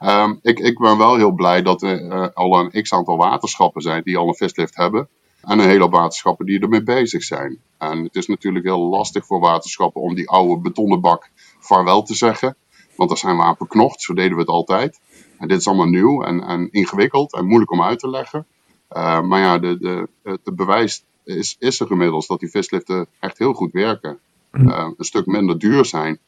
um, 0.00 0.38
ik, 0.42 0.58
ik 0.58 0.78
ben 0.78 0.98
wel 0.98 1.16
heel 1.16 1.32
blij 1.32 1.62
dat 1.62 1.82
er 1.82 2.02
uh, 2.02 2.26
al 2.34 2.58
een 2.58 2.82
x-aantal 2.82 3.16
waterschappen 3.16 3.82
zijn 3.82 4.02
die 4.02 4.16
al 4.16 4.28
een 4.28 4.34
vislift 4.34 4.76
hebben. 4.76 5.08
En 5.42 5.58
een 5.58 5.68
hele 5.68 5.82
hoop 5.82 5.92
waterschappen 5.92 6.46
die 6.46 6.60
ermee 6.60 6.82
bezig 6.82 7.22
zijn. 7.22 7.58
En 7.78 8.04
het 8.04 8.14
is 8.14 8.26
natuurlijk 8.26 8.64
heel 8.64 8.88
lastig 8.88 9.26
voor 9.26 9.40
waterschappen 9.40 10.02
om 10.02 10.14
die 10.14 10.28
oude 10.28 10.60
betonnen 10.60 11.00
bak 11.00 11.30
vaarwel 11.58 12.02
te 12.02 12.14
zeggen. 12.14 12.56
Want 12.96 13.08
daar 13.08 13.18
zijn 13.18 13.36
we 13.36 13.42
aan 13.42 13.56
verknocht, 13.56 14.00
zo 14.00 14.14
deden 14.14 14.34
we 14.34 14.40
het 14.40 14.48
altijd. 14.48 15.00
En 15.38 15.48
dit 15.48 15.58
is 15.58 15.66
allemaal 15.66 15.86
nieuw 15.86 16.22
en, 16.22 16.42
en 16.42 16.68
ingewikkeld 16.70 17.34
en 17.34 17.46
moeilijk 17.46 17.70
om 17.70 17.82
uit 17.82 17.98
te 17.98 18.08
leggen. 18.10 18.46
Uh, 18.92 19.20
maar 19.20 19.40
ja, 19.40 19.58
de, 19.58 19.78
de, 19.78 20.08
het 20.22 20.56
bewijs 20.56 21.04
is, 21.24 21.56
is 21.58 21.80
er 21.80 21.90
inmiddels 21.90 22.26
dat 22.26 22.40
die 22.40 22.50
visliften 22.50 23.06
echt 23.20 23.38
heel 23.38 23.52
goed 23.52 23.72
werken. 23.72 24.18
Uh, 24.52 24.88
een 24.96 25.04
stuk 25.04 25.26
minder 25.26 25.58
duur 25.58 25.84
zijn. 25.84 26.18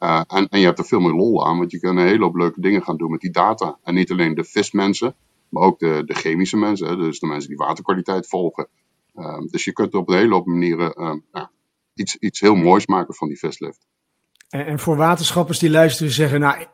Uh, 0.00 0.22
en, 0.26 0.48
en 0.48 0.58
je 0.58 0.64
hebt 0.64 0.78
er 0.78 0.84
veel 0.84 1.00
meer 1.00 1.12
lol 1.12 1.46
aan, 1.46 1.58
want 1.58 1.70
je 1.70 1.80
kan 1.80 1.96
een 1.96 2.06
hele 2.06 2.24
hoop 2.24 2.36
leuke 2.36 2.60
dingen 2.60 2.82
gaan 2.82 2.96
doen 2.96 3.10
met 3.10 3.20
die 3.20 3.30
data. 3.30 3.78
En 3.82 3.94
niet 3.94 4.10
alleen 4.10 4.34
de 4.34 4.44
vismensen, 4.44 5.14
maar 5.48 5.62
ook 5.62 5.78
de, 5.78 6.02
de 6.06 6.14
chemische 6.14 6.56
mensen, 6.56 6.88
hè, 6.88 6.96
dus 6.96 7.20
de 7.20 7.26
mensen 7.26 7.48
die 7.48 7.58
waterkwaliteit 7.58 8.28
volgen. 8.28 8.68
Uh, 9.16 9.38
dus 9.50 9.64
je 9.64 9.72
kunt 9.72 9.92
er 9.92 9.98
op 9.98 10.08
een 10.08 10.16
hele 10.16 10.34
hoop 10.34 10.46
manieren 10.46 10.92
nou, 11.32 11.46
iets, 11.94 12.16
iets 12.16 12.40
heel 12.40 12.54
moois 12.54 12.86
maken 12.86 13.14
van 13.14 13.28
die 13.28 13.38
vislift. 13.38 13.86
En, 14.48 14.66
en 14.66 14.78
voor 14.78 14.96
waterschappers 14.96 15.58
die 15.58 15.70
luisteren 15.70 16.12
zeggen, 16.12 16.40
nou 16.40 16.64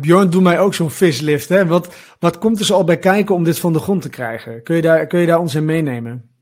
Bjorn, 0.00 0.30
doe 0.30 0.42
mij 0.42 0.60
ook 0.60 0.74
zo'n 0.74 0.90
vislift. 0.90 1.48
Hè? 1.48 1.66
Wat, 1.66 1.94
wat 2.18 2.38
komt 2.38 2.58
er 2.58 2.64
zo 2.64 2.74
al 2.74 2.84
bij 2.84 2.98
kijken 2.98 3.34
om 3.34 3.44
dit 3.44 3.58
van 3.58 3.72
de 3.72 3.78
grond 3.78 4.02
te 4.02 4.08
krijgen? 4.08 4.62
Kun 4.62 4.76
je 4.76 4.82
daar, 4.82 5.06
kun 5.06 5.20
je 5.20 5.26
daar 5.26 5.40
ons 5.40 5.54
in 5.54 5.64
meenemen? 5.64 6.35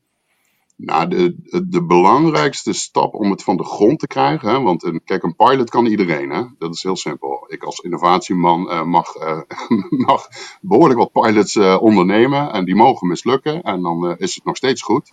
Nou, 0.84 1.08
de, 1.08 1.36
de 1.68 1.84
belangrijkste 1.84 2.72
stap 2.72 3.14
om 3.14 3.30
het 3.30 3.42
van 3.42 3.56
de 3.56 3.64
grond 3.64 3.98
te 3.98 4.06
krijgen, 4.06 4.48
hè, 4.48 4.60
want 4.60 4.90
kijk, 5.04 5.22
een 5.22 5.36
pilot 5.36 5.70
kan 5.70 5.86
iedereen, 5.86 6.30
hè, 6.30 6.42
dat 6.58 6.74
is 6.74 6.82
heel 6.82 6.96
simpel. 6.96 7.44
Ik 7.48 7.62
als 7.62 7.80
innovatieman 7.80 8.70
uh, 8.70 8.84
mag, 8.84 9.16
uh, 9.16 9.40
mag 10.06 10.28
behoorlijk 10.60 10.98
wat 10.98 11.12
pilots 11.12 11.54
uh, 11.54 11.78
ondernemen 11.80 12.52
en 12.52 12.64
die 12.64 12.74
mogen 12.74 13.08
mislukken 13.08 13.62
en 13.62 13.82
dan 13.82 14.16
is 14.18 14.34
het 14.34 14.44
nog 14.44 14.56
steeds 14.56 14.82
goed. 14.82 15.12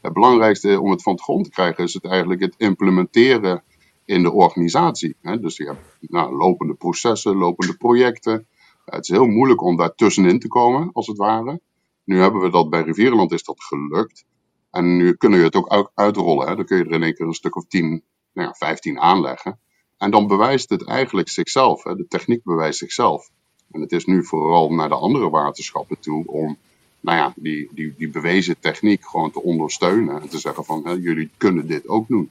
Het 0.00 0.12
belangrijkste 0.12 0.80
om 0.80 0.90
het 0.90 1.02
van 1.02 1.16
de 1.16 1.22
grond 1.22 1.44
te 1.44 1.50
krijgen 1.50 1.84
is 1.84 1.94
het 1.94 2.04
eigenlijk 2.04 2.40
het 2.40 2.54
implementeren 2.56 3.62
in 4.04 4.22
de 4.22 4.32
organisatie. 4.32 5.16
Hè. 5.20 5.40
Dus 5.40 5.56
je 5.56 5.64
hebt 5.64 5.96
nou, 6.00 6.36
lopende 6.36 6.74
processen, 6.74 7.36
lopende 7.36 7.76
projecten. 7.76 8.46
het 8.84 9.02
is 9.02 9.08
heel 9.08 9.26
moeilijk 9.26 9.62
om 9.62 9.76
daar 9.76 9.94
tussenin 9.94 10.38
te 10.38 10.48
komen, 10.48 10.90
als 10.92 11.06
het 11.06 11.16
ware. 11.16 11.60
Nu 12.04 12.20
hebben 12.20 12.40
we 12.40 12.50
dat 12.50 12.70
bij 12.70 12.82
Rivierenland 12.82 13.32
is 13.32 13.44
dat 13.44 13.64
gelukt. 13.64 14.24
En 14.72 14.96
nu 14.96 15.14
kunnen 15.14 15.38
we 15.38 15.44
het 15.44 15.54
ook 15.54 15.90
uitrollen. 15.94 16.48
Hè. 16.48 16.56
Dan 16.56 16.64
kun 16.64 16.76
je 16.76 16.84
er 16.84 16.92
in 16.92 17.02
één 17.02 17.14
keer 17.14 17.26
een 17.26 17.32
stuk 17.32 17.56
of 17.56 17.66
10, 17.66 18.02
nou 18.32 18.48
ja, 18.48 18.52
15 18.52 18.98
aanleggen. 18.98 19.58
En 19.98 20.10
dan 20.10 20.26
bewijst 20.26 20.70
het 20.70 20.84
eigenlijk 20.84 21.28
zichzelf. 21.28 21.82
Hè. 21.84 21.96
De 21.96 22.06
techniek 22.08 22.44
bewijst 22.44 22.78
zichzelf. 22.78 23.30
En 23.70 23.80
het 23.80 23.92
is 23.92 24.04
nu 24.04 24.24
vooral 24.24 24.72
naar 24.72 24.88
de 24.88 24.94
andere 24.94 25.30
waterschappen 25.30 26.00
toe 26.00 26.26
om 26.26 26.56
nou 27.00 27.18
ja, 27.18 27.32
die, 27.36 27.68
die, 27.72 27.94
die 27.96 28.08
bewezen 28.08 28.60
techniek 28.60 29.04
gewoon 29.04 29.30
te 29.30 29.42
ondersteunen. 29.42 30.22
En 30.22 30.28
te 30.28 30.38
zeggen 30.38 30.64
van, 30.64 30.80
hè, 30.84 30.92
jullie 30.92 31.30
kunnen 31.36 31.66
dit 31.66 31.88
ook 31.88 32.08
doen. 32.08 32.30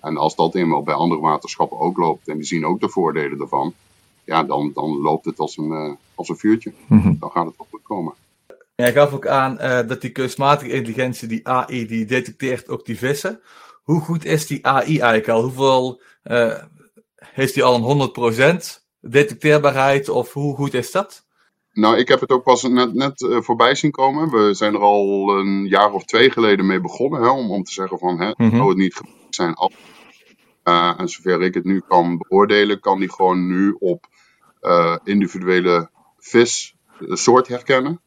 En 0.00 0.16
als 0.16 0.36
dat 0.36 0.54
eenmaal 0.54 0.82
bij 0.82 0.94
andere 0.94 1.20
waterschappen 1.20 1.78
ook 1.78 1.96
loopt 1.96 2.28
en 2.28 2.36
die 2.36 2.46
zien 2.46 2.66
ook 2.66 2.80
de 2.80 2.88
voordelen 2.88 3.40
ervan, 3.40 3.74
ja, 4.24 4.42
dan, 4.44 4.70
dan 4.74 5.00
loopt 5.00 5.24
het 5.24 5.38
als 5.38 5.56
een, 5.56 5.70
uh, 5.70 5.92
als 6.14 6.28
een 6.28 6.36
vuurtje. 6.36 6.72
Mm-hmm. 6.86 7.16
Dan 7.18 7.30
gaat 7.30 7.46
het 7.46 7.56
wel 7.56 7.66
goed 7.70 7.82
komen. 7.82 8.14
Jij 8.82 8.92
gaf 8.92 9.12
ook 9.12 9.26
aan 9.26 9.58
uh, 9.60 9.80
dat 9.86 10.00
die 10.00 10.10
kunstmatige 10.10 10.70
intelligentie, 10.70 11.28
die 11.28 11.48
AI, 11.48 11.86
die 11.86 12.04
detecteert 12.04 12.68
ook 12.68 12.84
die 12.84 12.98
vissen. 12.98 13.40
Hoe 13.82 14.00
goed 14.00 14.24
is 14.24 14.46
die 14.46 14.66
AI 14.66 14.98
eigenlijk 14.98 15.28
al? 15.28 15.42
Hoeveel 15.42 16.02
uh, 16.24 16.58
heeft 17.16 17.54
die 17.54 17.64
al 17.64 17.74
een 17.74 18.62
100% 18.62 18.82
detecteerbaarheid 19.00 20.08
of 20.08 20.32
hoe 20.32 20.56
goed 20.56 20.74
is 20.74 20.90
dat? 20.90 21.26
Nou, 21.72 21.96
ik 21.96 22.08
heb 22.08 22.20
het 22.20 22.30
ook 22.30 22.42
pas 22.42 22.62
net, 22.62 22.94
net 22.94 23.20
uh, 23.20 23.40
voorbij 23.40 23.74
zien 23.74 23.90
komen. 23.90 24.30
We 24.30 24.54
zijn 24.54 24.74
er 24.74 24.80
al 24.80 25.36
een 25.38 25.66
jaar 25.66 25.92
of 25.92 26.04
twee 26.04 26.30
geleden 26.30 26.66
mee 26.66 26.80
begonnen. 26.80 27.22
Hè, 27.22 27.28
om, 27.28 27.50
om 27.50 27.62
te 27.62 27.72
zeggen 27.72 27.98
van, 27.98 28.20
hè, 28.20 28.32
mm 28.36 28.50
-hmm. 28.50 28.68
het 28.68 28.76
niet 28.76 29.00
zijn 29.30 29.54
af. 29.54 29.74
Uh, 30.64 30.94
en 30.96 31.08
zover 31.08 31.42
ik 31.42 31.54
het 31.54 31.64
nu 31.64 31.82
kan 31.88 32.18
beoordelen, 32.18 32.80
kan 32.80 32.98
die 32.98 33.12
gewoon 33.12 33.46
nu 33.46 33.76
op 33.78 34.06
uh, 34.62 34.96
individuele 35.04 35.90
vis 36.18 36.74
soort 36.98 37.48
herkennen. 37.48 38.00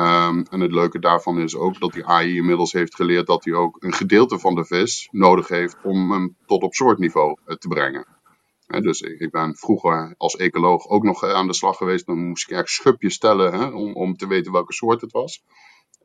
Um, 0.00 0.46
en 0.50 0.60
het 0.60 0.72
leuke 0.72 0.98
daarvan 0.98 1.38
is 1.38 1.56
ook 1.56 1.80
dat 1.80 1.92
die 1.92 2.06
AI 2.06 2.36
inmiddels 2.36 2.72
heeft 2.72 2.94
geleerd 2.94 3.26
dat 3.26 3.44
hij 3.44 3.54
ook 3.54 3.76
een 3.78 3.94
gedeelte 3.94 4.38
van 4.38 4.54
de 4.54 4.64
vis 4.64 5.08
nodig 5.10 5.48
heeft 5.48 5.76
om 5.82 6.12
hem 6.12 6.36
tot 6.46 6.62
op 6.62 6.74
soortniveau 6.74 7.36
te 7.58 7.68
brengen. 7.68 8.06
He, 8.66 8.80
dus 8.80 9.00
ik 9.00 9.30
ben 9.30 9.56
vroeger 9.56 10.14
als 10.16 10.36
ecoloog 10.36 10.88
ook 10.88 11.02
nog 11.02 11.24
aan 11.24 11.46
de 11.46 11.54
slag 11.54 11.76
geweest. 11.76 12.06
Dan 12.06 12.28
moest 12.28 12.50
ik 12.50 12.56
echt 12.56 12.68
schupjes 12.68 13.14
stellen 13.14 13.52
hè, 13.52 13.66
om, 13.66 13.94
om 13.94 14.16
te 14.16 14.26
weten 14.26 14.52
welke 14.52 14.72
soort 14.72 15.00
het 15.00 15.12
was. 15.12 15.42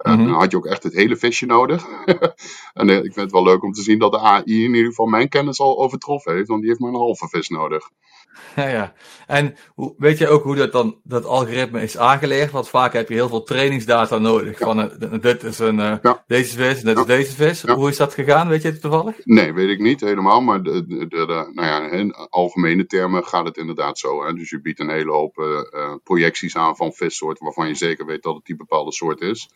Mm 0.04 0.14
-hmm. 0.14 0.26
Dan 0.26 0.36
had 0.36 0.52
je 0.52 0.58
ook 0.58 0.66
echt 0.66 0.84
het 0.84 0.94
hele 0.94 1.16
visje 1.16 1.46
nodig. 1.46 1.88
en 2.74 2.90
uh, 2.90 2.96
ik 2.96 3.02
vind 3.02 3.16
het 3.16 3.32
wel 3.32 3.44
leuk 3.44 3.64
om 3.64 3.72
te 3.72 3.82
zien 3.82 4.00
dat 4.00 4.12
de 4.12 4.20
AI 4.20 4.44
in 4.64 4.74
ieder 4.74 4.86
geval 4.86 5.06
mijn 5.06 5.30
kennis 5.30 5.60
al 5.60 5.78
overtroffen 5.78 6.34
heeft, 6.34 6.48
want 6.48 6.60
die 6.60 6.70
heeft 6.70 6.82
maar 6.82 6.92
een 6.92 6.96
halve 6.96 7.28
vis 7.28 7.50
nodig. 7.50 7.90
Ja, 8.56 8.68
ja. 8.68 8.94
En 9.28 9.56
weet 9.98 10.18
je 10.18 10.28
ook 10.28 10.44
hoe 10.44 10.56
dat 10.56 10.72
dan 10.72 11.00
dat 11.04 11.26
algoritme 11.26 11.82
is 11.82 11.98
aangeleerd? 11.98 12.52
Want 12.52 12.70
vaak 12.70 12.94
heb 12.94 13.10
je 13.10 13.14
heel 13.14 13.30
veel 13.30 13.44
trainingsdata 13.44 14.18
nodig. 14.18 14.60
Ja. 14.60 14.66
Van 14.66 14.80
uh, 14.80 15.22
dit 15.22 15.44
is 15.44 15.60
een 15.60 15.80
uh, 15.80 15.96
ja. 16.02 16.24
deze 16.28 16.58
vis, 16.58 16.82
dit 16.82 16.98
ja. 16.98 17.02
is 17.02 17.06
deze 17.06 17.36
vis. 17.36 17.62
Hoe 17.62 17.90
is 17.90 17.98
dat 17.98 18.14
gegaan? 18.14 18.48
Weet 18.48 18.62
je 18.62 18.70
het 18.70 18.82
toevallig? 18.82 19.16
Nee, 19.24 19.54
weet 19.54 19.70
ik 19.70 19.80
niet 19.80 20.02
helemaal. 20.02 20.42
Maar 20.42 20.64
de, 20.64 20.86
de, 20.86 21.50
nou 21.54 21.68
ja, 21.68 21.90
in 21.90 22.14
algemene 22.14 22.86
termen 22.86 23.26
gaat 23.26 23.46
het 23.46 23.58
inderdaad 23.58 24.00
zo. 24.00 24.26
Hè? 24.26 24.34
Dus 24.34 24.50
je 24.50 24.62
biedt 24.62 24.80
een 24.80 24.90
hele 24.90 25.12
hoop 25.12 25.64
projecties 26.04 26.56
aan 26.56 26.76
van 26.76 26.94
vissoorten 26.94 27.44
waarvan 27.44 27.68
je 27.68 27.76
zeker 27.76 28.06
weet 28.06 28.24
dat 28.24 28.36
het 28.36 28.46
die 28.46 28.56
bepaalde 28.56 28.92
soort 28.92 29.22
is. 29.22 29.50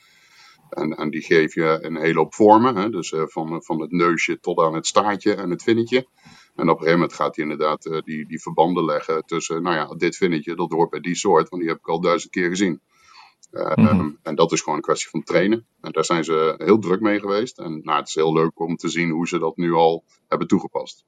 En, 0.70 0.92
en 0.92 1.10
die 1.10 1.22
geef 1.22 1.56
je 1.56 1.78
een 1.82 1.98
hele 1.98 2.20
hoop 2.20 2.34
vormen. 2.34 2.76
Hè? 2.76 2.90
Dus 2.90 3.14
van, 3.16 3.64
van 3.64 3.82
het 3.82 3.92
neusje 3.92 4.40
tot 4.40 4.60
aan 4.60 4.74
het 4.74 4.88
staartje 4.88 5.36
en 5.36 5.50
het 5.50 5.64
vinnetje. 5.64 6.08
En 6.56 6.70
op 6.70 6.76
een 6.76 6.78
gegeven 6.78 7.00
moment 7.00 7.14
gaat 7.14 7.36
hij 7.36 7.46
inderdaad 7.46 7.86
uh, 7.86 8.02
die, 8.02 8.28
die 8.28 8.42
verbanden 8.42 8.86
leggen 8.86 9.26
tussen, 9.26 9.62
nou 9.62 9.76
ja, 9.76 9.96
dit 9.96 10.16
vinnetje, 10.16 10.56
dat 10.56 10.72
hoort 10.72 10.90
bij 10.90 11.00
die 11.00 11.16
soort, 11.16 11.50
want 11.50 11.62
die 11.62 11.72
heb 11.72 11.80
ik 11.80 11.88
al 11.88 12.02
duizend 12.02 12.32
keer 12.32 12.50
gezien. 12.50 12.82
Uh, 13.52 13.76
mm 13.76 13.86
-hmm. 13.86 14.00
um, 14.00 14.20
en 14.24 14.36
dat 14.36 14.52
is 14.52 14.62
gewoon 14.62 14.76
een 14.76 14.84
kwestie 14.84 15.10
van 15.10 15.24
trainen. 15.24 15.66
En 15.82 15.92
daar 15.92 16.06
zijn 16.06 16.24
ze 16.24 16.56
heel 16.58 16.80
druk 16.80 17.00
mee 17.02 17.20
geweest. 17.20 17.60
En 17.60 17.82
nou, 17.84 18.00
het 18.00 18.08
is 18.08 18.16
heel 18.16 18.34
leuk 18.34 18.60
om 18.60 18.76
te 18.76 18.90
zien 18.90 19.10
hoe 19.10 19.28
ze 19.28 19.40
dat 19.40 19.58
nu 19.58 19.74
al 19.74 20.04
hebben 20.28 20.48
toegepast. 20.48 21.06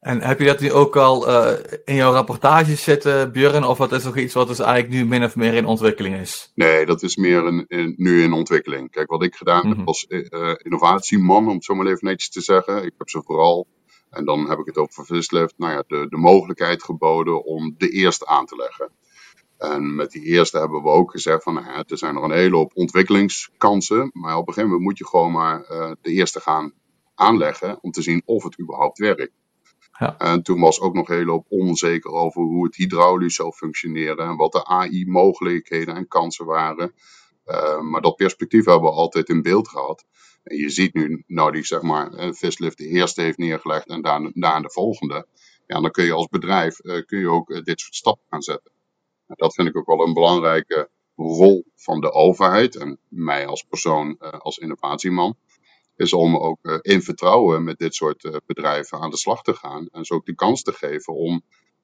En 0.00 0.22
heb 0.22 0.38
je 0.38 0.46
dat 0.46 0.60
nu 0.60 0.72
ook 0.72 0.96
al 0.96 1.28
uh, 1.28 1.52
in 1.84 1.94
jouw 1.94 2.12
rapportages 2.12 2.82
zitten, 2.82 3.32
Björn? 3.32 3.64
Of 3.64 3.78
wat 3.78 3.92
is 3.92 4.04
nog 4.04 4.16
iets 4.16 4.34
wat 4.34 4.48
dus 4.48 4.58
eigenlijk 4.58 4.92
nu 4.92 5.04
min 5.04 5.24
of 5.24 5.36
meer 5.36 5.54
in 5.54 5.66
ontwikkeling 5.66 6.16
is? 6.16 6.52
Nee, 6.54 6.86
dat 6.86 7.02
is 7.02 7.16
meer 7.16 7.44
een, 7.44 7.64
in, 7.68 7.94
nu 7.96 8.22
in 8.22 8.32
ontwikkeling. 8.32 8.90
Kijk, 8.90 9.10
wat 9.10 9.22
ik 9.22 9.34
gedaan 9.34 9.66
mm 9.66 9.70
-hmm. 9.70 9.78
heb 9.78 9.86
als 9.86 10.06
uh, 10.08 10.54
innovatieman, 10.56 11.48
om 11.48 11.54
het 11.54 11.64
zo 11.64 11.74
maar 11.74 11.86
even 11.86 12.06
netjes 12.06 12.30
te 12.30 12.40
zeggen. 12.40 12.84
Ik 12.84 12.92
heb 12.98 13.08
ze 13.08 13.22
vooral, 13.22 13.66
en 14.10 14.24
dan 14.24 14.48
heb 14.48 14.58
ik 14.58 14.66
het 14.66 14.76
over 14.76 15.04
Vislift, 15.04 15.54
nou 15.56 15.72
ja, 15.72 15.84
de, 15.86 16.06
de 16.08 16.16
mogelijkheid 16.16 16.82
geboden 16.82 17.44
om 17.44 17.74
de 17.78 17.88
eerste 17.88 18.26
aan 18.26 18.46
te 18.46 18.56
leggen. 18.56 18.92
En 19.58 19.94
met 19.94 20.10
die 20.10 20.22
eerste 20.22 20.58
hebben 20.58 20.82
we 20.82 20.88
ook 20.88 21.10
gezegd 21.10 21.42
van, 21.42 21.54
nou 21.54 21.66
ja, 21.66 21.84
er 21.86 21.98
zijn 21.98 22.14
nog 22.14 22.24
een 22.24 22.30
hele 22.30 22.56
hoop 22.56 22.70
ontwikkelingskansen. 22.74 24.10
Maar 24.12 24.36
op 24.36 24.48
een 24.48 24.54
gegeven 24.54 24.68
moment 24.70 24.88
moet 24.88 24.98
je 24.98 25.06
gewoon 25.06 25.32
maar 25.32 25.70
uh, 25.70 25.92
de 26.00 26.10
eerste 26.10 26.40
gaan 26.40 26.72
aanleggen 27.14 27.78
om 27.80 27.90
te 27.90 28.02
zien 28.02 28.22
of 28.24 28.42
het 28.42 28.60
überhaupt 28.60 28.98
werkt. 28.98 29.32
Ja. 29.98 30.18
En 30.18 30.42
toen 30.42 30.60
was 30.60 30.80
ook 30.80 30.94
nog 30.94 31.08
heel 31.08 31.26
hoop 31.26 31.46
onzeker 31.48 32.10
over 32.10 32.42
hoe 32.42 32.64
het 32.64 32.76
hydraulisch 32.76 33.34
zou 33.34 33.52
functioneren 33.52 34.28
en 34.28 34.36
wat 34.36 34.52
de 34.52 34.64
AI-mogelijkheden 34.64 35.94
en 35.94 36.08
kansen 36.08 36.46
waren. 36.46 36.94
Uh, 37.46 37.80
maar 37.80 38.00
dat 38.00 38.16
perspectief 38.16 38.64
hebben 38.64 38.90
we 38.90 38.96
altijd 38.96 39.28
in 39.28 39.42
beeld 39.42 39.68
gehad. 39.68 40.06
En 40.42 40.56
je 40.56 40.70
ziet 40.70 40.94
nu, 40.94 41.24
nou 41.26 41.52
die 41.52 41.64
zeg 41.64 41.82
maar, 41.82 42.34
Vislift 42.34 42.78
de 42.78 42.86
eerste 42.86 43.22
heeft 43.22 43.38
neergelegd 43.38 43.88
en 43.88 44.02
daarna, 44.02 44.30
daarna 44.34 44.60
de 44.60 44.70
volgende. 44.70 45.26
Ja, 45.66 45.80
dan 45.80 45.90
kun 45.90 46.04
je 46.04 46.12
als 46.12 46.28
bedrijf 46.28 46.84
uh, 46.84 47.04
kun 47.06 47.18
je 47.18 47.28
ook 47.28 47.50
uh, 47.50 47.62
dit 47.62 47.80
soort 47.80 47.94
stappen 47.94 48.24
gaan 48.30 48.42
zetten. 48.42 48.70
En 49.26 49.34
dat 49.38 49.54
vind 49.54 49.68
ik 49.68 49.76
ook 49.76 49.86
wel 49.86 50.06
een 50.06 50.12
belangrijke 50.12 50.90
rol 51.16 51.64
van 51.76 52.00
de 52.00 52.12
overheid 52.12 52.76
en 52.76 52.98
mij 53.08 53.46
als 53.46 53.62
persoon, 53.62 54.18
als 54.18 54.58
innovatieman 54.58 55.36
is 55.96 56.12
om 56.12 56.36
ook 56.36 56.80
in 56.82 57.02
vertrouwen 57.02 57.64
met 57.64 57.78
dit 57.78 57.94
soort 57.94 58.40
bedrijven 58.46 59.00
aan 59.00 59.10
de 59.10 59.16
slag 59.16 59.42
te 59.42 59.54
gaan. 59.54 59.88
En 59.92 60.04
ze 60.04 60.14
ook 60.14 60.26
de 60.26 60.34
kans 60.34 60.62
te 60.62 60.72
geven 60.72 61.14
om 61.14 61.42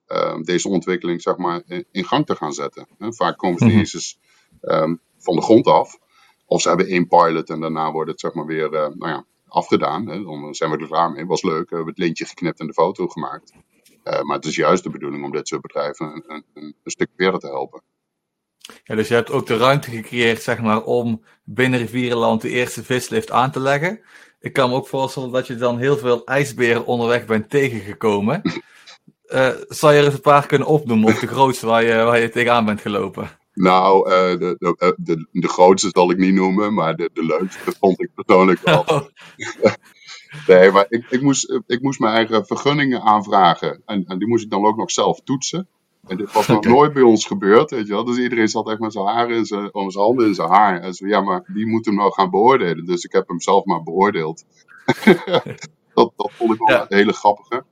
uh, 0.09 0.41
deze 0.41 0.69
ontwikkeling 0.69 1.23
zeg 1.23 1.37
maar, 1.37 1.63
in, 1.91 2.05
gang 2.05 2.27
te 2.27 2.37
gaan 2.37 2.53
zetten. 2.53 2.89
En 2.99 3.15
vaak 3.15 3.39
komen 3.39 3.59
ze 3.59 3.65
niet 3.65 3.75
eens 3.75 4.19
um, 4.61 5.01
van 5.19 5.35
de 5.37 5.43
grond 5.43 5.67
af. 5.67 5.99
Of 6.47 6.61
ze 6.61 6.69
hebben 6.69 6.87
één 6.87 7.09
pilot 7.09 7.51
en 7.51 7.61
daarna 7.61 7.93
wordt 7.93 8.11
het 8.11 8.21
zeg 8.21 8.35
maar, 8.35 8.47
weer 8.47 8.73
uh, 8.73 8.81
nou 8.81 9.09
ja, 9.09 9.25
afgedaan. 9.49 10.09
Hè. 10.09 10.23
Dan 10.23 10.55
zijn 10.55 10.71
we 10.71 10.79
er 10.79 10.87
klaar 10.87 11.11
mee. 11.11 11.27
Was 11.27 11.43
leuk. 11.43 11.71
We 11.71 11.77
hebben 11.77 11.95
het 11.95 12.03
lintje 12.03 12.25
geknipt 12.25 12.61
en 12.61 12.67
de 12.67 12.73
foto 12.73 13.07
gemaakt. 13.07 13.53
maar 14.03 14.37
het 14.37 14.45
is 14.45 14.57
juist 14.57 14.83
de 14.83 14.91
bedoeling 14.91 15.25
om 15.25 15.33
dit 15.33 15.49
soort 15.49 15.63
bedrijven 15.63 16.07
een, 16.07 16.25
een, 16.27 16.45
een 16.55 16.75
stuk 16.85 17.09
verder 17.17 17.41
te 17.41 17.47
helpen. 17.47 17.83
Ja, 18.85 18.95
dus 18.95 19.09
je 19.09 19.15
hebt 19.15 19.31
ook 19.31 19.47
de 19.47 19.57
ruimte 19.57 19.91
gecreëerd, 19.91 20.43
zeg 20.43 20.61
maar, 20.61 20.85
om 20.85 21.23
binnen 21.45 21.79
Rivierenland 21.79 22.43
de 22.43 22.49
eerste 22.49 22.85
vislift 22.85 23.31
aan 23.31 23.51
te 23.51 23.61
leggen. 23.61 24.01
Ik 24.41 24.53
kan 24.53 24.71
me 24.71 24.77
ook 24.77 24.87
voorstellen 24.87 25.31
dat 25.31 25.47
je 25.47 25.57
dan 25.57 25.79
heel 25.79 25.97
veel 25.97 26.25
ijsberen 26.25 26.87
onderweg 26.87 27.27
bent 27.27 27.51
tegengekomen. 27.51 28.41
Uh, 29.27 29.49
zou 29.69 29.93
je 29.93 29.99
er 29.99 30.05
eens 30.05 30.15
een 30.15 30.21
paar 30.21 30.47
kunnen 30.47 30.69
opnoemen, 30.69 31.09
of 31.09 31.19
de 31.19 31.27
grootste 31.27 31.67
waar 31.67 31.85
je, 31.85 31.95
waar 31.95 32.21
je 32.21 32.29
tegenaan 32.29 32.65
bent 32.65 32.81
gelopen? 32.81 33.31
Nou, 33.57 34.11
uh, 34.11 34.39
de, 34.39 34.57
de, 34.59 34.95
de, 34.97 35.27
de, 35.33 35.49
grootste 35.49 35.89
zal 35.93 36.11
ik 36.11 36.19
niet 36.19 36.35
noemen, 36.35 36.75
maar 36.75 36.97
de, 36.97 37.11
de 37.13 37.25
leukste 37.25 37.73
vond 37.81 38.03
ik 38.03 38.11
persoonlijk 38.15 38.61
wel. 38.61 38.85
Oh. 38.97 39.05
nee, 40.47 40.71
maar 40.71 40.87
ik, 40.89 41.07
ik, 41.11 41.23
moest, 41.23 41.61
ik 41.67 41.83
moest 41.83 42.01
mijn 42.01 42.15
eigen 42.15 42.47
vergunningen 42.47 43.03
aanvragen. 43.03 43.83
En, 43.87 44.05
en 44.07 44.19
die 44.19 44.29
moest 44.29 44.45
ik 44.45 44.51
dan 44.51 44.65
ook 44.65 44.77
nog 44.77 44.91
zelf 44.91 45.21
toetsen. 45.21 45.69
En 46.07 46.17
dit 46.17 46.33
was 46.33 46.47
nog 46.47 46.57
okay. 46.57 46.73
nooit 46.73 46.93
bij 46.93 47.03
ons 47.03 47.27
gebeurd, 47.27 47.71
weet 47.71 47.87
je 47.87 47.93
wel. 47.93 48.05
Dus 48.05 48.17
iedereen 48.19 48.49
zat 48.49 48.69
echt 48.69 48.79
met 48.79 48.93
zijn 48.93 49.07
haar 49.07 49.31
in 49.31 49.45
zijn, 49.45 49.75
om 49.75 49.91
zijn 49.91 50.05
handen 50.05 50.27
in 50.27 50.35
zijn 50.35 50.49
haar. 50.49 50.81
En 50.81 50.95
zo, 50.95 51.07
ja, 51.07 51.21
maar 51.21 51.45
wie 51.47 51.67
moet 51.67 51.87
hem 51.87 51.95
nou 51.95 52.13
gaan 52.13 52.31
beoordelen? 52.31 52.85
Dus 52.85 53.05
ik 53.05 53.13
heb 53.13 53.29
hem 53.29 53.41
zelf 53.41 53.65
maar 53.65 53.83
beoordeeld. 53.83 54.45
dat, 55.95 56.13
dat 56.17 56.31
vond 56.33 56.53
ik 56.53 56.59
wel 56.59 56.77
ja. 56.77 56.87
een 56.89 56.97
hele 56.97 57.13
grappige. 57.13 57.65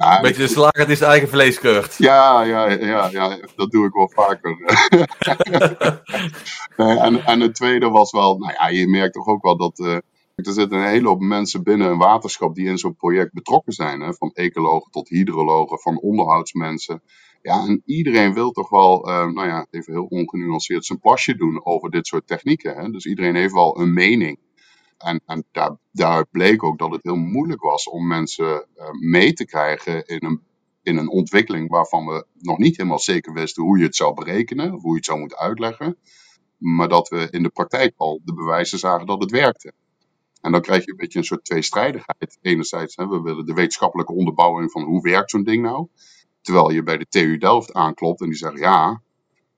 Ja, 0.00 0.20
Beetje 0.20 0.42
de 0.42 0.48
slager 0.48 0.86
die 0.86 0.96
zijn 0.96 1.10
eigen 1.10 1.28
vlees 1.28 1.58
keurt. 1.58 1.94
Ja, 1.98 2.42
ja, 2.42 2.70
ja, 2.70 3.08
ja, 3.10 3.38
dat 3.56 3.70
doe 3.70 3.86
ik 3.86 3.92
wel 3.92 4.10
vaker. 4.14 4.56
en, 7.06 7.24
en 7.24 7.40
het 7.40 7.54
tweede 7.54 7.88
was 7.88 8.10
wel, 8.10 8.38
nou 8.38 8.52
ja, 8.52 8.68
je 8.68 8.88
merkt 8.88 9.14
toch 9.14 9.26
ook 9.26 9.42
wel 9.42 9.56
dat... 9.56 9.78
Uh, 9.78 9.96
er 10.46 10.52
zitten 10.52 10.78
een 10.78 10.88
hele 10.88 11.08
hoop 11.08 11.20
mensen 11.20 11.62
binnen 11.62 11.90
een 11.90 11.98
waterschap 11.98 12.54
die 12.54 12.66
in 12.66 12.78
zo'n 12.78 12.96
project 12.96 13.32
betrokken 13.32 13.72
zijn. 13.72 14.00
Hè? 14.00 14.14
Van 14.14 14.30
ecologen 14.32 14.90
tot 14.90 15.08
hydrologen, 15.08 15.78
van 15.78 16.00
onderhoudsmensen. 16.00 17.02
Ja, 17.42 17.66
en 17.66 17.82
iedereen 17.84 18.34
wil 18.34 18.50
toch 18.50 18.68
wel, 18.68 19.08
uh, 19.08 19.26
nou 19.26 19.48
ja, 19.48 19.66
even 19.70 19.92
heel 19.92 20.06
ongenuanceerd 20.08 20.84
zijn 20.84 21.00
plasje 21.00 21.36
doen 21.36 21.64
over 21.64 21.90
dit 21.90 22.06
soort 22.06 22.26
technieken. 22.26 22.76
Hè? 22.76 22.90
Dus 22.90 23.06
iedereen 23.06 23.34
heeft 23.34 23.52
wel 23.52 23.80
een 23.80 23.92
mening. 23.92 24.38
En, 25.00 25.44
daar, 25.90 26.26
bleek 26.26 26.62
ook 26.62 26.78
dat 26.78 26.90
het 26.90 27.02
heel 27.02 27.16
moeilijk 27.16 27.62
was 27.62 27.88
om 27.88 28.06
mensen 28.06 28.66
uh, 28.76 28.90
mee 29.10 29.32
te 29.32 29.44
krijgen 29.44 30.06
in 30.06 30.24
een, 30.24 30.42
in 30.82 30.96
een 30.96 31.08
ontwikkeling 31.08 31.68
waarvan 31.68 32.06
we 32.06 32.26
nog 32.38 32.58
niet 32.58 32.76
helemaal 32.76 32.98
zeker 32.98 33.32
wisten 33.32 33.62
hoe 33.62 33.78
je 33.78 33.84
het 33.84 33.96
zou 33.96 34.14
berekenen, 34.14 34.70
hoe 34.70 34.90
je 34.90 34.96
het 34.96 35.04
zou 35.04 35.18
moeten 35.18 35.38
uitleggen. 35.38 35.96
Maar 36.58 36.88
dat 36.88 37.08
we 37.08 37.28
in 37.30 37.42
de 37.42 37.48
praktijk 37.48 37.94
al 37.96 38.20
de 38.24 38.34
bewijzen 38.34 38.78
zagen 38.78 39.06
dat 39.06 39.20
het 39.20 39.30
werkte. 39.30 39.72
En 40.40 40.52
dan 40.52 40.60
krijg 40.60 40.84
je 40.84 40.90
een 40.90 40.96
beetje 40.96 41.18
een 41.18 41.24
soort 41.24 41.44
tweestrijdigheid. 41.44 42.38
Enerzijds, 42.40 42.96
hè, 42.96 43.08
we 43.08 43.20
willen 43.20 43.46
de 43.46 43.54
wetenschappelijke 43.54 44.12
onderbouwing 44.12 44.70
van 44.70 44.82
hoe 44.82 45.02
werkt 45.02 45.30
zo'n 45.30 45.44
ding 45.44 45.62
nou. 45.62 45.86
Terwijl 46.40 46.70
je 46.70 46.82
bij 46.82 46.98
de 46.98 47.06
TU 47.08 47.38
Delft 47.38 47.72
aanklopt 47.72 48.20
en 48.20 48.26
die 48.26 48.36
zegt 48.36 48.58
ja, 48.58 49.02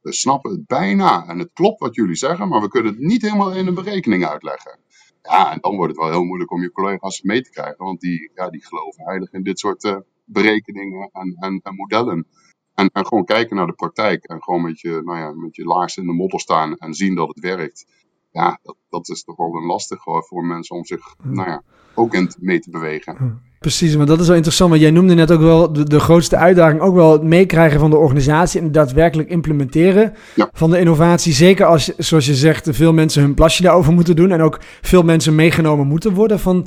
we 0.00 0.12
snappen 0.12 0.50
het 0.50 0.66
bijna 0.66 1.26
en 1.26 1.38
het 1.38 1.50
klopt 1.52 1.80
wat 1.80 1.94
jullie 1.94 2.14
zeggen, 2.14 2.48
maar 2.48 2.60
we 2.60 2.68
kunnen 2.68 2.92
het 2.92 3.02
niet 3.02 3.22
helemaal 3.22 3.52
in 3.52 3.66
een 3.66 3.74
berekening 3.74 4.26
uitleggen. 4.26 4.78
Ja, 5.22 5.52
en 5.52 5.58
dan 5.60 5.76
wordt 5.76 5.92
het 5.92 6.00
wel 6.00 6.10
heel 6.10 6.24
moeilijk 6.24 6.50
om 6.50 6.62
je 6.62 6.72
collega's 6.72 7.22
mee 7.22 7.42
te 7.42 7.50
krijgen, 7.50 7.84
want 7.84 8.00
die, 8.00 8.30
ja, 8.34 8.50
die 8.50 8.64
geloven 8.64 9.04
heilig 9.04 9.32
in 9.32 9.42
dit 9.42 9.58
soort 9.58 9.84
uh, 9.84 9.96
berekeningen 10.24 11.08
en, 11.12 11.36
en, 11.40 11.60
en 11.62 11.74
modellen. 11.74 12.26
En, 12.74 12.90
en, 12.92 13.06
gewoon 13.06 13.24
kijken 13.24 13.56
naar 13.56 13.66
de 13.66 13.72
praktijk 13.72 14.24
en 14.24 14.42
gewoon 14.42 14.62
met 14.62 14.80
je, 14.80 15.00
nou 15.04 15.18
ja, 15.18 15.32
met 15.32 15.56
je 15.56 15.64
laars 15.64 15.96
in 15.96 16.06
de 16.06 16.12
modder 16.12 16.40
staan 16.40 16.76
en 16.76 16.94
zien 16.94 17.14
dat 17.14 17.28
het 17.28 17.40
werkt. 17.40 17.86
Ja, 18.32 18.58
dat, 18.62 18.76
dat 18.88 19.08
is 19.08 19.24
toch 19.24 19.36
wel 19.36 19.54
een 19.54 19.66
lastig 19.66 20.02
voor 20.02 20.44
mensen 20.44 20.76
om 20.76 20.84
zich, 20.84 21.00
nou 21.22 21.48
ja, 21.48 21.62
ook 21.94 22.14
in 22.14 22.30
mee 22.38 22.60
te 22.60 22.70
bewegen. 22.70 23.40
Precies, 23.58 23.96
maar 23.96 24.06
dat 24.06 24.20
is 24.20 24.26
wel 24.26 24.36
interessant. 24.36 24.70
Want 24.70 24.82
jij 24.82 24.90
noemde 24.90 25.14
net 25.14 25.30
ook 25.30 25.40
wel 25.40 25.72
de, 25.72 25.84
de 25.84 26.00
grootste 26.00 26.36
uitdaging, 26.36 26.80
ook 26.80 26.94
wel 26.94 27.12
het 27.12 27.22
meekrijgen 27.22 27.80
van 27.80 27.90
de 27.90 27.96
organisatie 27.96 28.60
en 28.60 28.72
daadwerkelijk 28.72 29.28
implementeren 29.28 30.14
ja. 30.34 30.50
van 30.52 30.70
de 30.70 30.78
innovatie. 30.78 31.32
Zeker 31.32 31.66
als, 31.66 31.96
zoals 31.96 32.26
je 32.26 32.34
zegt, 32.34 32.68
veel 32.70 32.92
mensen 32.92 33.22
hun 33.22 33.34
plasje 33.34 33.62
daarover 33.62 33.92
moeten 33.92 34.16
doen 34.16 34.30
en 34.30 34.40
ook 34.40 34.60
veel 34.80 35.02
mensen 35.02 35.34
meegenomen 35.34 35.86
moeten 35.86 36.14
worden 36.14 36.40
van. 36.40 36.66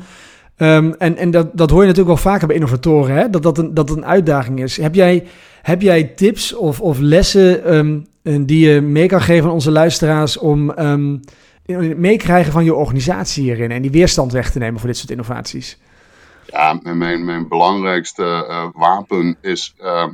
Um, 0.57 0.93
en 0.93 1.17
en 1.17 1.31
dat, 1.31 1.57
dat 1.57 1.69
hoor 1.69 1.81
je 1.81 1.87
natuurlijk 1.87 2.21
wel 2.21 2.31
vaker 2.31 2.47
bij 2.47 2.55
innovatoren, 2.55 3.15
hè? 3.15 3.29
Dat, 3.29 3.43
dat, 3.43 3.57
een, 3.57 3.73
dat 3.73 3.89
een 3.89 4.05
uitdaging 4.05 4.61
is. 4.61 4.77
Heb 4.77 4.95
jij, 4.95 5.27
heb 5.61 5.81
jij 5.81 6.03
tips 6.03 6.55
of, 6.55 6.81
of 6.81 6.99
lessen 6.99 7.75
um, 7.75 8.05
die 8.45 8.69
je 8.69 8.81
mee 8.81 9.07
kan 9.07 9.21
geven 9.21 9.45
aan 9.45 9.53
onze 9.53 9.71
luisteraars 9.71 10.37
om 10.37 10.69
um, 10.79 11.19
meekrijgen 11.95 12.51
van 12.51 12.63
je 12.63 12.75
organisatie 12.75 13.43
hierin 13.43 13.71
en 13.71 13.81
die 13.81 13.91
weerstand 13.91 14.31
weg 14.31 14.51
te 14.51 14.59
nemen 14.59 14.79
voor 14.79 14.87
dit 14.87 14.97
soort 14.97 15.11
innovaties? 15.11 15.77
Ja, 16.45 16.79
mijn, 16.83 17.25
mijn 17.25 17.47
belangrijkste 17.47 18.23
uh, 18.23 18.69
wapen 18.73 19.37
is 19.41 19.73
uh, 19.77 20.07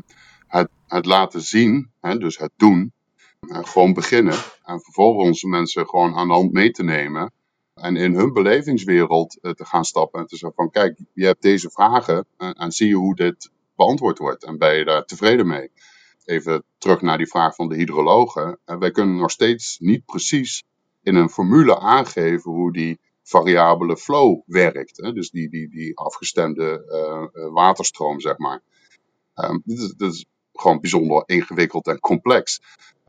het, 0.47 0.69
het 0.87 1.05
laten 1.05 1.41
zien, 1.41 1.91
hè, 2.01 2.17
dus 2.17 2.37
het 2.37 2.51
doen. 2.55 2.93
Uh, 3.41 3.57
gewoon 3.61 3.93
beginnen. 3.93 4.37
En 4.63 4.81
vervolgens 4.81 5.43
mensen 5.43 5.87
gewoon 5.87 6.15
aan 6.15 6.27
de 6.27 6.33
hand 6.33 6.51
mee 6.51 6.71
te 6.71 6.83
nemen. 6.83 7.31
En 7.73 7.95
in 7.95 8.13
hun 8.13 8.33
belevingswereld 8.33 9.39
te 9.41 9.65
gaan 9.65 9.85
stappen. 9.85 10.19
En 10.19 10.27
te 10.27 10.37
zeggen 10.37 10.55
van 10.55 10.69
kijk, 10.69 10.99
je 11.13 11.25
hebt 11.25 11.41
deze 11.41 11.69
vragen. 11.69 12.25
En, 12.37 12.53
en 12.53 12.71
zie 12.71 12.87
je 12.87 12.95
hoe 12.95 13.15
dit 13.15 13.51
beantwoord 13.75 14.17
wordt. 14.17 14.43
En 14.43 14.57
ben 14.57 14.77
je 14.77 14.85
daar 14.85 15.05
tevreden 15.05 15.47
mee? 15.47 15.71
Even 16.25 16.63
terug 16.77 17.01
naar 17.01 17.17
die 17.17 17.27
vraag 17.27 17.55
van 17.55 17.69
de 17.69 17.75
hydrologen. 17.75 18.59
wij 18.65 18.91
kunnen 18.91 19.15
nog 19.15 19.31
steeds 19.31 19.77
niet 19.79 20.05
precies 20.05 20.63
in 21.03 21.15
een 21.15 21.29
formule 21.29 21.79
aangeven 21.79 22.51
hoe 22.51 22.73
die 22.73 22.99
variabele 23.23 23.97
flow 23.97 24.41
werkt. 24.45 24.97
Hè? 24.97 25.13
Dus 25.13 25.29
die, 25.29 25.49
die, 25.49 25.69
die 25.69 25.97
afgestemde 25.97 26.83
uh, 27.33 27.53
waterstroom, 27.53 28.19
zeg 28.19 28.37
maar. 28.37 28.61
Um, 29.35 29.61
dit, 29.65 29.77
is, 29.77 29.93
dit 29.97 30.13
is 30.13 30.25
gewoon 30.53 30.79
bijzonder 30.79 31.23
ingewikkeld 31.25 31.87
en 31.87 31.99
complex. 31.99 32.61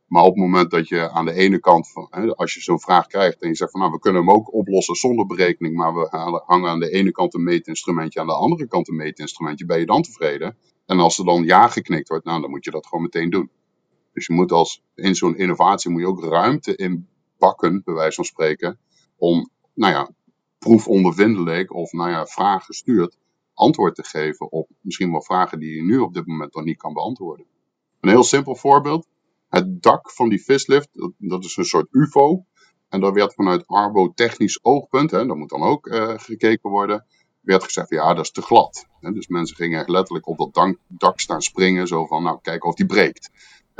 Maar 0.06 0.22
op 0.22 0.34
het 0.34 0.42
moment 0.42 0.70
dat 0.70 0.88
je 0.88 1.10
aan 1.10 1.24
de 1.24 1.32
ene 1.32 1.58
kant, 1.58 1.90
van, 1.90 2.06
hè, 2.10 2.34
als 2.34 2.54
je 2.54 2.60
zo'n 2.60 2.80
vraag 2.80 3.06
krijgt 3.06 3.42
en 3.42 3.48
je 3.48 3.54
zegt 3.54 3.70
van 3.70 3.80
nou 3.80 3.92
we 3.92 3.98
kunnen 3.98 4.20
hem 4.20 4.30
ook 4.30 4.54
oplossen 4.54 4.94
zonder 4.94 5.26
berekening, 5.26 5.76
maar 5.76 5.94
we 5.94 6.06
hangen 6.46 6.70
aan 6.70 6.80
de 6.80 6.90
ene 6.90 7.10
kant 7.10 7.34
een 7.34 7.42
meetinstrumentje, 7.42 8.20
aan 8.20 8.26
de 8.26 8.34
andere 8.34 8.66
kant 8.66 8.88
een 8.88 8.96
meetinstrumentje, 8.96 9.66
ben 9.66 9.78
je 9.78 9.86
dan 9.86 10.02
tevreden? 10.02 10.56
En 10.86 10.98
als 10.98 11.18
er 11.18 11.24
dan 11.24 11.44
ja 11.44 11.68
geknikt 11.68 12.08
wordt, 12.08 12.24
nou 12.24 12.40
dan 12.40 12.50
moet 12.50 12.64
je 12.64 12.70
dat 12.70 12.86
gewoon 12.86 13.02
meteen 13.02 13.30
doen. 13.30 13.50
Dus 14.12 14.26
je 14.26 14.32
moet 14.32 14.52
als, 14.52 14.82
in 14.94 15.14
zo'n 15.14 15.36
innovatie 15.36 15.90
moet 15.90 16.00
je 16.00 16.06
ook 16.06 16.24
ruimte 16.24 16.76
in 16.76 17.08
bakken, 17.42 17.82
bij 17.84 17.94
wijze 17.94 18.14
van 18.14 18.24
spreken, 18.24 18.78
om 19.16 19.50
nou 19.74 19.92
ja, 19.92 20.10
proefondervindelijk 20.58 21.74
of 21.74 21.92
nou 21.92 22.10
ja, 22.10 22.26
vragen 22.26 22.64
gestuurd 22.64 23.16
antwoord 23.54 23.94
te 23.94 24.04
geven 24.04 24.52
op 24.52 24.68
misschien 24.80 25.10
wel 25.10 25.22
vragen 25.22 25.58
die 25.58 25.74
je 25.74 25.82
nu 25.82 25.98
op 25.98 26.14
dit 26.14 26.26
moment 26.26 26.54
nog 26.54 26.64
niet 26.64 26.76
kan 26.76 26.92
beantwoorden. 26.92 27.46
Een 28.00 28.08
heel 28.08 28.24
simpel 28.24 28.56
voorbeeld. 28.56 29.06
Het 29.48 29.82
dak 29.82 30.10
van 30.10 30.28
die 30.28 30.44
vislift, 30.44 30.88
dat, 31.18 31.44
is 31.44 31.56
een 31.56 31.64
soort 31.64 31.88
UFO. 31.90 32.44
En 32.88 33.00
daar 33.00 33.12
werd 33.12 33.34
vanuit 33.34 33.66
arbotechnisch 33.66 34.64
oogpunt, 34.64 35.10
hè, 35.10 35.26
dat 35.26 35.36
moet 35.36 35.48
dan 35.48 35.62
ook 35.62 35.86
uh, 35.86 36.12
gekeken 36.16 36.70
worden, 36.70 37.06
werd 37.40 37.64
gezegd, 37.64 37.90
ja, 37.90 38.14
dat 38.14 38.24
is 38.24 38.30
te 38.30 38.42
glad. 38.42 38.86
Dus 39.00 39.26
mensen 39.26 39.56
gingen 39.56 39.78
echt 39.78 39.88
letterlijk 39.88 40.26
op 40.26 40.52
dat 40.52 40.76
dak 40.86 41.20
staan 41.20 41.42
springen, 41.42 41.86
zo 41.86 42.06
van, 42.06 42.22
nou, 42.22 42.38
kijken 42.42 42.68
of 42.68 42.74
die 42.74 42.86
breekt. 42.86 43.30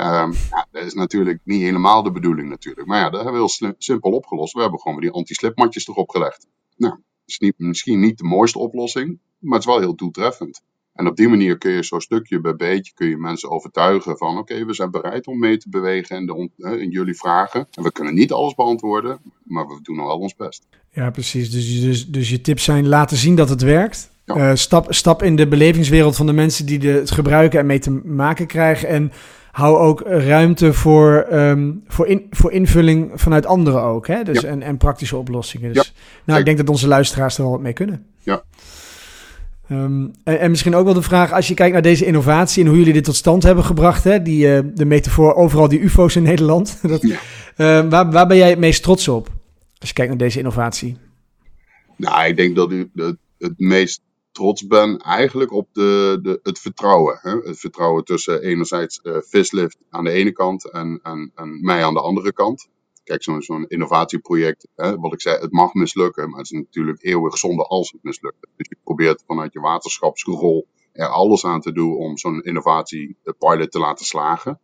Um, 0.03 0.31
ja, 0.49 0.67
dat 0.71 0.83
is 0.83 0.93
natuurlijk 0.93 1.39
niet 1.43 1.61
helemaal 1.61 2.03
de 2.03 2.11
bedoeling 2.11 2.49
natuurlijk. 2.49 2.87
Maar 2.87 2.99
ja, 2.99 3.09
dat 3.09 3.23
hebben 3.23 3.41
we 3.41 3.47
heel 3.59 3.73
simpel 3.77 4.11
opgelost. 4.11 4.53
We 4.53 4.61
hebben 4.61 4.79
gewoon 4.79 4.99
die 4.99 5.11
anti-slipmatjes 5.11 5.87
erop 5.87 6.09
gelegd. 6.09 6.47
Nou, 6.77 6.95
is 7.25 7.39
niet, 7.39 7.53
misschien 7.57 7.99
niet 7.99 8.17
de 8.17 8.23
mooiste 8.23 8.59
oplossing, 8.59 9.19
maar 9.39 9.59
het 9.59 9.67
is 9.67 9.73
wel 9.73 9.79
heel 9.79 9.95
doeltreffend. 9.95 10.61
En 10.93 11.07
op 11.07 11.15
die 11.15 11.27
manier 11.27 11.57
kun 11.57 11.71
je 11.71 11.83
zo 11.83 11.99
stukje 11.99 12.41
bij 12.41 12.55
beetje 12.55 12.93
kun 12.93 13.07
je 13.07 13.17
mensen 13.17 13.49
overtuigen 13.49 14.17
van 14.17 14.37
oké, 14.37 14.65
we 14.65 14.73
zijn 14.73 14.91
bereid 14.91 15.27
om 15.27 15.39
mee 15.39 15.57
te 15.57 15.69
bewegen 15.69 16.17
in, 16.17 16.25
de, 16.25 16.79
in 16.79 16.89
jullie 16.89 17.15
vragen. 17.15 17.67
En 17.71 17.83
we 17.83 17.91
kunnen 17.91 18.13
niet 18.13 18.31
alles 18.31 18.55
beantwoorden, 18.55 19.19
maar 19.43 19.67
we 19.67 19.79
doen 19.81 19.95
wel 19.95 20.19
ons 20.19 20.35
best. 20.35 20.67
Ja, 20.91 21.09
precies. 21.09 21.51
Dus, 21.51 21.81
dus, 21.81 22.07
dus 22.07 22.29
je 22.29 22.41
tips 22.41 22.63
zijn 22.63 22.87
laten 22.87 23.17
zien 23.17 23.35
dat 23.35 23.49
het 23.49 23.61
werkt. 23.61 24.11
Uh, 24.25 24.51
stap, 24.53 24.93
stap 24.93 25.23
in 25.23 25.35
de 25.35 25.47
belevingswereld 25.47 26.15
van 26.15 26.25
de 26.25 26.33
mensen 26.33 26.65
die 26.65 26.79
de, 26.79 26.87
het 26.87 27.11
gebruiken 27.11 27.59
en 27.59 27.65
mee 27.65 27.79
te 27.79 27.91
maken 27.91 28.47
krijgen. 28.47 28.87
En 28.87 29.11
hou 29.53 29.77
ook 29.77 30.01
ruimte 30.05 30.73
voor, 30.73 31.27
um, 31.31 31.83
voor, 31.87 32.07
in, 32.07 32.27
voor 32.29 32.51
invulling 32.51 33.11
vanuit 33.15 33.45
anderen 33.45 33.81
ook. 33.81 34.07
Hè? 34.07 34.23
Dus, 34.23 34.43
en, 34.43 34.61
en 34.61 34.77
praktische 34.77 35.17
oplossingen. 35.17 35.73
Dus 35.73 35.93
nou, 36.23 36.39
ik 36.39 36.45
denk 36.45 36.57
dat 36.57 36.69
onze 36.69 36.87
luisteraars 36.87 37.35
er 37.37 37.43
wel 37.43 37.51
wat 37.51 37.61
mee 37.61 37.73
kunnen. 37.73 38.05
Ja. 38.19 38.43
Um, 39.71 40.11
en, 40.23 40.39
en, 40.39 40.49
misschien 40.49 40.75
ook 40.75 40.85
wel 40.85 40.93
de 40.93 41.01
vraag, 41.01 41.31
als 41.31 41.47
je 41.47 41.53
kijkt 41.53 41.73
naar 41.73 41.81
deze 41.81 42.05
innovatie 42.05 42.63
en 42.63 42.69
hoe 42.69 42.77
jullie 42.77 42.93
dit 42.93 43.03
tot 43.03 43.15
stand 43.15 43.43
hebben 43.43 43.63
gebracht, 43.63 44.03
hè, 44.03 44.21
die, 44.21 44.47
uh, 44.47 44.59
de 44.73 44.85
metafoor 44.85 45.33
overal 45.33 45.67
die 45.67 45.79
UFO's 45.79 46.15
in 46.15 46.23
Nederland. 46.23 46.79
dat, 46.81 47.01
ja. 47.01 47.19
uh, 47.57 47.89
waar, 47.89 48.11
waar 48.11 48.27
ben 48.27 48.37
jij 48.37 48.49
het 48.49 48.59
meest 48.59 48.83
trots 48.83 49.07
op 49.07 49.29
als 49.77 49.89
je 49.89 49.93
kijkt 49.93 50.11
naar 50.11 50.19
deze 50.19 50.37
innovatie? 50.37 50.97
Nou, 51.97 52.27
ik 52.27 52.37
denk 52.37 52.55
dat 52.55 52.71
u 52.71 52.91
het 53.37 53.53
meest 53.57 54.01
trots 54.33 54.67
ben 54.67 54.97
eigenlijk 54.97 55.51
op 55.51 55.67
de, 55.71 56.19
de, 56.21 56.39
het 56.43 56.59
vertrouwen. 56.59 57.19
Hè? 57.21 57.37
Het 57.37 57.59
vertrouwen 57.59 58.03
tussen 58.03 58.41
enerzijds 58.41 58.99
uh, 59.03 59.17
Vislift 59.21 59.77
aan 59.89 60.03
de 60.03 60.11
ene 60.11 60.31
kant 60.31 60.71
en, 60.71 60.99
en, 61.03 61.31
mij 61.61 61.83
aan 61.83 61.93
de 61.93 62.01
andere 62.01 62.33
kant. 62.33 62.69
Kijk, 63.03 63.23
zo'n 63.23 63.41
zo'n 63.41 63.67
innovatieproject, 63.67 64.67
hè, 64.75 64.95
wat 64.95 65.13
ik 65.13 65.21
zei, 65.21 65.39
het 65.39 65.51
mag 65.51 65.73
mislukken, 65.73 66.29
maar 66.29 66.39
het 66.39 66.51
is 66.51 66.57
natuurlijk 66.57 67.03
eeuwig 67.03 67.37
zonde 67.37 67.63
als 67.63 67.91
het 67.91 68.03
mislukt. 68.03 68.37
Dus 68.55 68.67
je 68.69 68.77
probeert 68.83 69.23
vanuit 69.27 69.53
je 69.53 69.59
waterschapsrol 69.59 70.67
er 70.91 71.07
alles 71.07 71.45
aan 71.45 71.61
te 71.61 71.71
doen 71.71 71.97
om 71.97 72.17
zo'n 72.17 72.41
innovatie, 72.41 73.17
de 73.23 73.33
pilot, 73.33 73.71
te 73.71 73.79
laten 73.79 74.05
slagen. 74.05 74.59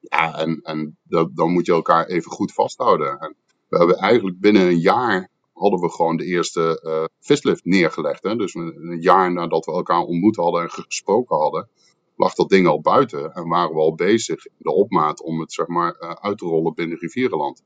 Ja, 0.00 0.38
en, 0.38 0.60
en 0.62 0.98
dat, 1.02 1.36
dan 1.36 1.52
moet 1.52 1.66
je 1.66 1.72
elkaar 1.72 2.06
even 2.06 2.30
goed 2.30 2.52
vasthouden. 2.52 3.18
En 3.18 3.34
we 3.68 3.78
hebben 3.78 3.96
eigenlijk 3.96 4.40
binnen 4.40 4.62
een 4.62 4.80
jaar 4.80 5.30
hadden 5.54 5.80
we 5.80 5.90
gewoon 5.90 6.16
de 6.16 6.24
eerste 6.24 7.10
vislift 7.20 7.64
neergelegd. 7.64 8.22
Hè? 8.22 8.36
Dus 8.36 8.54
een 8.54 9.00
jaar 9.00 9.32
nadat 9.32 9.64
we 9.64 9.72
elkaar 9.72 10.00
ontmoet 10.00 10.36
hadden 10.36 10.62
en 10.62 10.70
gesproken 10.70 11.36
hadden, 11.36 11.68
lag 12.16 12.34
dat 12.34 12.48
ding 12.48 12.66
al 12.66 12.80
buiten 12.80 13.32
en 13.32 13.48
waren 13.48 13.74
we 13.74 13.80
al 13.80 13.94
bezig 13.94 14.46
in 14.46 14.54
de 14.58 14.72
opmaat 14.72 15.22
om 15.22 15.40
het 15.40 15.52
zeg 15.52 15.66
maar 15.66 15.96
uh, 16.00 16.10
uit 16.10 16.38
te 16.38 16.44
rollen 16.44 16.74
binnen 16.74 16.98
Rivierenland. 16.98 17.62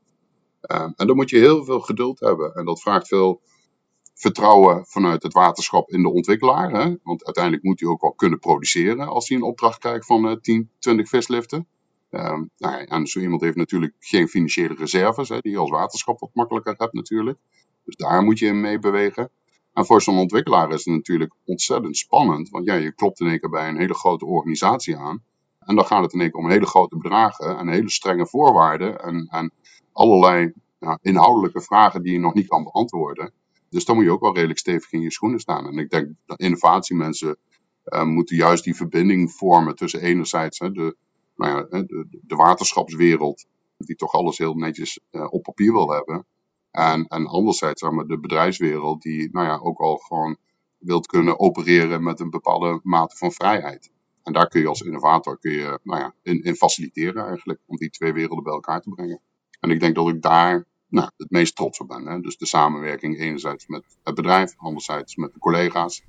Uh, 0.61 0.81
en 0.95 1.07
dan 1.07 1.15
moet 1.15 1.29
je 1.29 1.37
heel 1.37 1.63
veel 1.63 1.79
geduld 1.79 2.19
hebben 2.19 2.53
en 2.53 2.65
dat 2.65 2.81
vraagt 2.81 3.07
veel 3.07 3.41
vertrouwen 4.13 4.85
vanuit 4.85 5.23
het 5.23 5.33
waterschap 5.33 5.89
in 5.89 6.01
de 6.01 6.09
ontwikkelaar. 6.09 6.71
Hè? 6.71 6.95
Want 7.03 7.25
uiteindelijk 7.25 7.63
moet 7.63 7.79
hij 7.79 7.89
ook 7.89 8.01
wel 8.01 8.13
kunnen 8.13 8.39
produceren 8.39 9.07
als 9.07 9.27
hij 9.27 9.37
een 9.37 9.43
opdracht 9.43 9.79
krijgt 9.79 10.05
van 10.05 10.29
uh, 10.29 10.35
10, 10.35 10.69
20 10.79 11.09
visliften. 11.09 11.67
Nou, 12.09 12.83
en 12.85 13.07
zo 13.07 13.19
iemand 13.19 13.41
heeft 13.41 13.55
natuurlijk 13.55 13.95
geen 13.99 14.27
financiële 14.27 14.73
reserves, 14.73 15.29
hè, 15.29 15.39
die 15.39 15.51
je 15.51 15.57
als 15.57 15.69
waterschap 15.69 16.19
wat 16.19 16.29
makkelijker 16.33 16.75
hebt 16.77 16.93
natuurlijk. 16.93 17.39
Dus 17.89 18.07
daar 18.07 18.23
moet 18.23 18.39
je 18.39 18.45
in 18.45 18.61
mee 18.61 18.79
bewegen. 18.79 19.29
En 19.73 19.85
voor 19.85 20.01
zo'n 20.01 20.17
ontwikkelaar 20.17 20.71
is 20.71 20.85
het 20.85 20.95
natuurlijk 20.95 21.33
ontzettend 21.45 21.97
spannend. 21.97 22.49
Want 22.49 22.65
ja, 22.65 22.73
je 22.73 22.93
klopt 22.93 23.19
in 23.19 23.27
één 23.27 23.39
keer 23.39 23.49
bij 23.49 23.69
een 23.69 23.77
hele 23.77 23.93
grote 23.93 24.25
organisatie 24.25 24.97
aan. 24.97 25.23
En 25.59 25.75
dan 25.75 25.85
gaat 25.85 26.03
het 26.03 26.13
in 26.13 26.19
één 26.19 26.31
keer 26.31 26.39
om 26.39 26.49
hele 26.49 26.65
grote 26.65 26.97
bedragen 26.97 27.57
en 27.57 27.67
hele 27.67 27.89
strenge 27.89 28.27
voorwaarden. 28.27 28.99
En, 28.99 29.53
allerlei 29.93 30.53
ja, 30.79 30.99
inhoudelijke 31.01 31.61
vragen 31.61 32.01
die 32.01 32.13
je 32.13 32.19
nog 32.19 32.33
niet 32.33 32.47
kan 32.47 32.63
beantwoorden. 32.63 33.31
Dus 33.69 33.85
dan 33.85 33.95
moet 33.95 34.05
je 34.05 34.11
ook 34.11 34.21
wel 34.21 34.33
redelijk 34.33 34.59
stevig 34.59 34.91
in 34.91 35.01
je 35.01 35.11
schoenen 35.11 35.39
staan. 35.39 35.67
En 35.67 35.77
ik 35.77 35.89
denk 35.89 36.09
dat 36.25 36.39
innovatiemensen 36.39 37.37
uh, 37.85 38.03
moeten 38.03 38.35
juist 38.35 38.63
die 38.63 38.75
verbinding 38.75 39.31
vormen 39.31 39.75
tussen 39.75 40.01
enerzijds 40.01 40.59
hè, 40.59 40.71
de, 40.71 40.95
nou 41.35 41.55
ja, 41.55 41.79
de, 41.81 42.07
de, 42.21 42.35
waterschapswereld, 42.35 43.45
die 43.77 43.95
toch 43.95 44.13
alles 44.13 44.37
heel 44.37 44.53
netjes 44.53 44.99
uh, 45.11 45.33
op 45.33 45.43
papier 45.43 45.71
wil 45.71 45.91
hebben. 45.91 46.25
En, 46.71 47.07
en 47.07 47.27
anderzijds 47.27 47.81
zeg 47.81 47.91
maar, 47.91 48.05
de 48.05 48.19
bedrijfswereld 48.19 49.01
die 49.01 49.29
nou 49.31 49.45
ja, 49.45 49.57
ook 49.57 49.79
al 49.79 49.97
gewoon 49.97 50.37
wilt 50.77 51.07
kunnen 51.07 51.39
opereren 51.39 52.03
met 52.03 52.19
een 52.19 52.29
bepaalde 52.29 52.79
mate 52.83 53.15
van 53.15 53.31
vrijheid. 53.31 53.91
En 54.23 54.33
daar 54.33 54.47
kun 54.47 54.61
je 54.61 54.67
als 54.67 54.81
innovator 54.81 55.39
kun 55.39 55.51
je, 55.51 55.79
nou 55.83 55.99
ja, 55.99 56.13
in, 56.21 56.43
in 56.43 56.55
faciliteren 56.55 57.25
eigenlijk, 57.25 57.59
om 57.65 57.75
die 57.77 57.89
twee 57.89 58.13
werelden 58.13 58.43
bij 58.43 58.53
elkaar 58.53 58.81
te 58.81 58.89
brengen. 58.89 59.21
En 59.59 59.69
ik 59.69 59.79
denk 59.79 59.95
dat 59.95 60.09
ik 60.09 60.21
daar 60.21 60.65
nou, 60.87 61.09
het 61.17 61.29
meest 61.29 61.55
trots 61.55 61.79
op 61.79 61.87
ben. 61.87 62.07
Hè? 62.07 62.19
Dus 62.19 62.37
de 62.37 62.45
samenwerking 62.45 63.19
enerzijds 63.19 63.67
met 63.67 63.83
het 64.03 64.15
bedrijf, 64.15 64.53
anderzijds 64.57 65.15
met 65.15 65.33
de 65.33 65.39
collega's. 65.39 66.03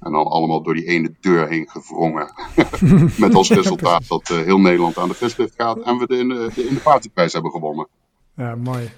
En 0.00 0.12
dan 0.12 0.26
allemaal 0.26 0.62
door 0.62 0.74
die 0.74 0.86
ene 0.86 1.14
deur 1.20 1.48
heen 1.48 1.68
gevrongen. 1.68 2.32
met 3.18 3.34
als 3.34 3.50
resultaat 3.50 4.08
dat 4.08 4.28
uh, 4.30 4.38
heel 4.38 4.60
Nederland 4.60 4.98
aan 4.98 5.08
de 5.08 5.14
vislift 5.14 5.54
gaat 5.54 5.80
en 5.80 5.98
we 5.98 6.06
de, 6.06 6.16
de, 6.26 6.50
de 6.54 6.68
innovatieprijs 6.68 7.32
hebben 7.32 7.50
gewonnen. 7.50 7.88
Ja, 8.36 8.54
mooi. 8.54 8.90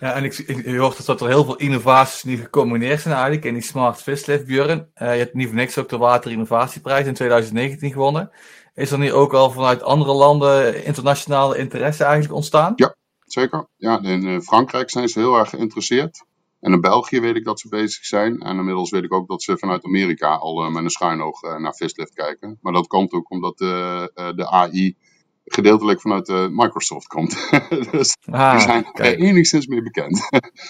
Ja, 0.00 0.12
en 0.12 0.24
ik, 0.24 0.38
ik, 0.38 0.76
hoort 0.76 1.06
dat 1.06 1.20
er 1.20 1.28
heel 1.28 1.44
veel 1.44 1.56
innovaties 1.56 2.22
nu 2.22 2.36
gecombineerd 2.36 3.00
zijn 3.00 3.14
eigenlijk 3.14 3.44
in 3.44 3.54
die 3.54 3.62
Smart 3.62 4.02
Vislift, 4.02 4.46
Björn. 4.46 4.78
Uh, 4.78 5.12
je 5.12 5.18
hebt 5.18 5.34
niet 5.34 5.46
voor 5.46 5.56
niks 5.56 5.78
ook 5.78 5.88
de 5.88 5.96
Water 5.96 6.30
Innovatieprijs 6.30 7.06
in 7.06 7.14
2019 7.14 7.92
gewonnen. 7.92 8.30
Is 8.74 8.90
er 8.90 8.98
nu 8.98 9.12
ook 9.12 9.32
al 9.32 9.50
vanuit 9.50 9.82
andere 9.82 10.12
landen 10.12 10.84
internationale 10.84 11.58
interesse 11.58 12.04
eigenlijk 12.04 12.34
ontstaan? 12.34 12.72
Ja, 12.76 12.94
zeker. 13.26 13.68
Ja, 13.76 14.02
in 14.02 14.26
eh, 14.26 14.40
Frankrijk 14.40 14.90
zijn 14.90 15.08
ze 15.08 15.18
heel 15.18 15.38
erg 15.38 15.50
geïnteresseerd. 15.50 16.24
En 16.60 16.72
in 16.72 16.80
België 16.80 17.20
weet 17.20 17.36
ik 17.36 17.44
dat 17.44 17.60
ze 17.60 17.68
bezig 17.68 18.04
zijn. 18.04 18.40
En 18.40 18.56
inmiddels 18.56 18.90
weet 18.90 19.04
ik 19.04 19.12
ook 19.12 19.28
dat 19.28 19.42
ze 19.42 19.58
vanuit 19.58 19.84
Amerika 19.84 20.34
al 20.34 20.64
uh, 20.64 20.72
met 20.72 20.82
een 20.82 20.90
schuin 20.90 21.22
oog 21.22 21.40
naar 21.40 21.74
Vislift 21.74 22.14
kijken. 22.14 22.58
Maar 22.60 22.72
dat 22.72 22.86
komt 22.86 23.12
ook 23.12 23.30
omdat 23.30 23.58
de 23.58 24.46
AI 24.50 24.96
gedeeltelijk 25.44 26.00
vanuit 26.00 26.28
uh, 26.28 26.48
Microsoft 26.48 27.06
komt. 27.06 27.50
dus 27.90 28.16
ah, 28.30 28.52
die 28.52 28.60
zijn 28.60 28.84
enigszins 29.16 29.66
meer 29.66 29.82
bekend. 29.82 30.28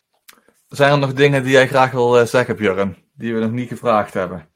zijn 0.69 0.93
er 0.93 0.99
nog 0.99 1.13
dingen 1.13 1.43
die 1.43 1.53
jij 1.53 1.69
graag 1.69 1.91
wil 1.91 2.21
uh, 2.21 2.27
zeggen, 2.27 2.57
Björn, 2.57 2.97
die 3.15 3.35
we 3.35 3.41
nog 3.41 3.51
niet 3.51 3.69
gevraagd 3.69 4.15
hebben? 4.15 4.49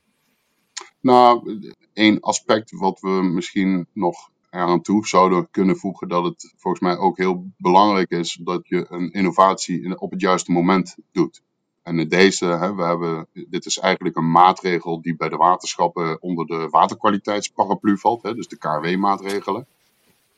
Nou, 1.00 1.61
één 1.92 2.20
aspect 2.20 2.70
wat 2.70 3.00
we 3.00 3.09
misschien 3.09 3.87
nog 3.92 4.31
eraan 4.50 4.83
toe 4.83 5.07
zouden 5.07 5.50
kunnen 5.50 5.76
voegen, 5.76 6.09
dat 6.09 6.24
het 6.24 6.54
volgens 6.57 6.83
mij 6.83 6.96
ook 6.96 7.16
heel 7.16 7.44
belangrijk 7.57 8.11
is 8.11 8.38
dat 8.42 8.68
je 8.68 8.87
een 8.88 9.12
innovatie 9.12 10.00
op 10.00 10.11
het 10.11 10.20
juiste 10.20 10.52
moment 10.52 10.96
doet. 11.12 11.42
En 11.83 11.98
in 11.98 12.09
deze, 12.09 12.46
hè, 12.46 12.74
we 12.74 12.83
hebben, 12.83 13.28
dit 13.33 13.66
is 13.66 13.78
eigenlijk 13.78 14.16
een 14.16 14.31
maatregel 14.31 15.02
die 15.02 15.16
bij 15.16 15.28
de 15.28 15.37
waterschappen 15.37 16.22
onder 16.22 16.46
de 16.46 16.68
waterkwaliteitsparaplu 16.70 17.98
valt, 17.98 18.22
hè, 18.22 18.35
dus 18.35 18.48
de 18.48 18.59
KW-maatregelen. 18.59 19.66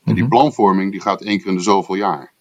En 0.03 0.13
die 0.15 0.23
Mhm. 0.23 0.27
planvorming 0.27 0.91
die 0.91 1.01
gaat 1.01 1.21
één 1.21 1.37
keer 1.37 1.47
in 1.47 1.55
de 1.55 1.61
zoveel 1.63 1.95
jaar. 1.95 2.33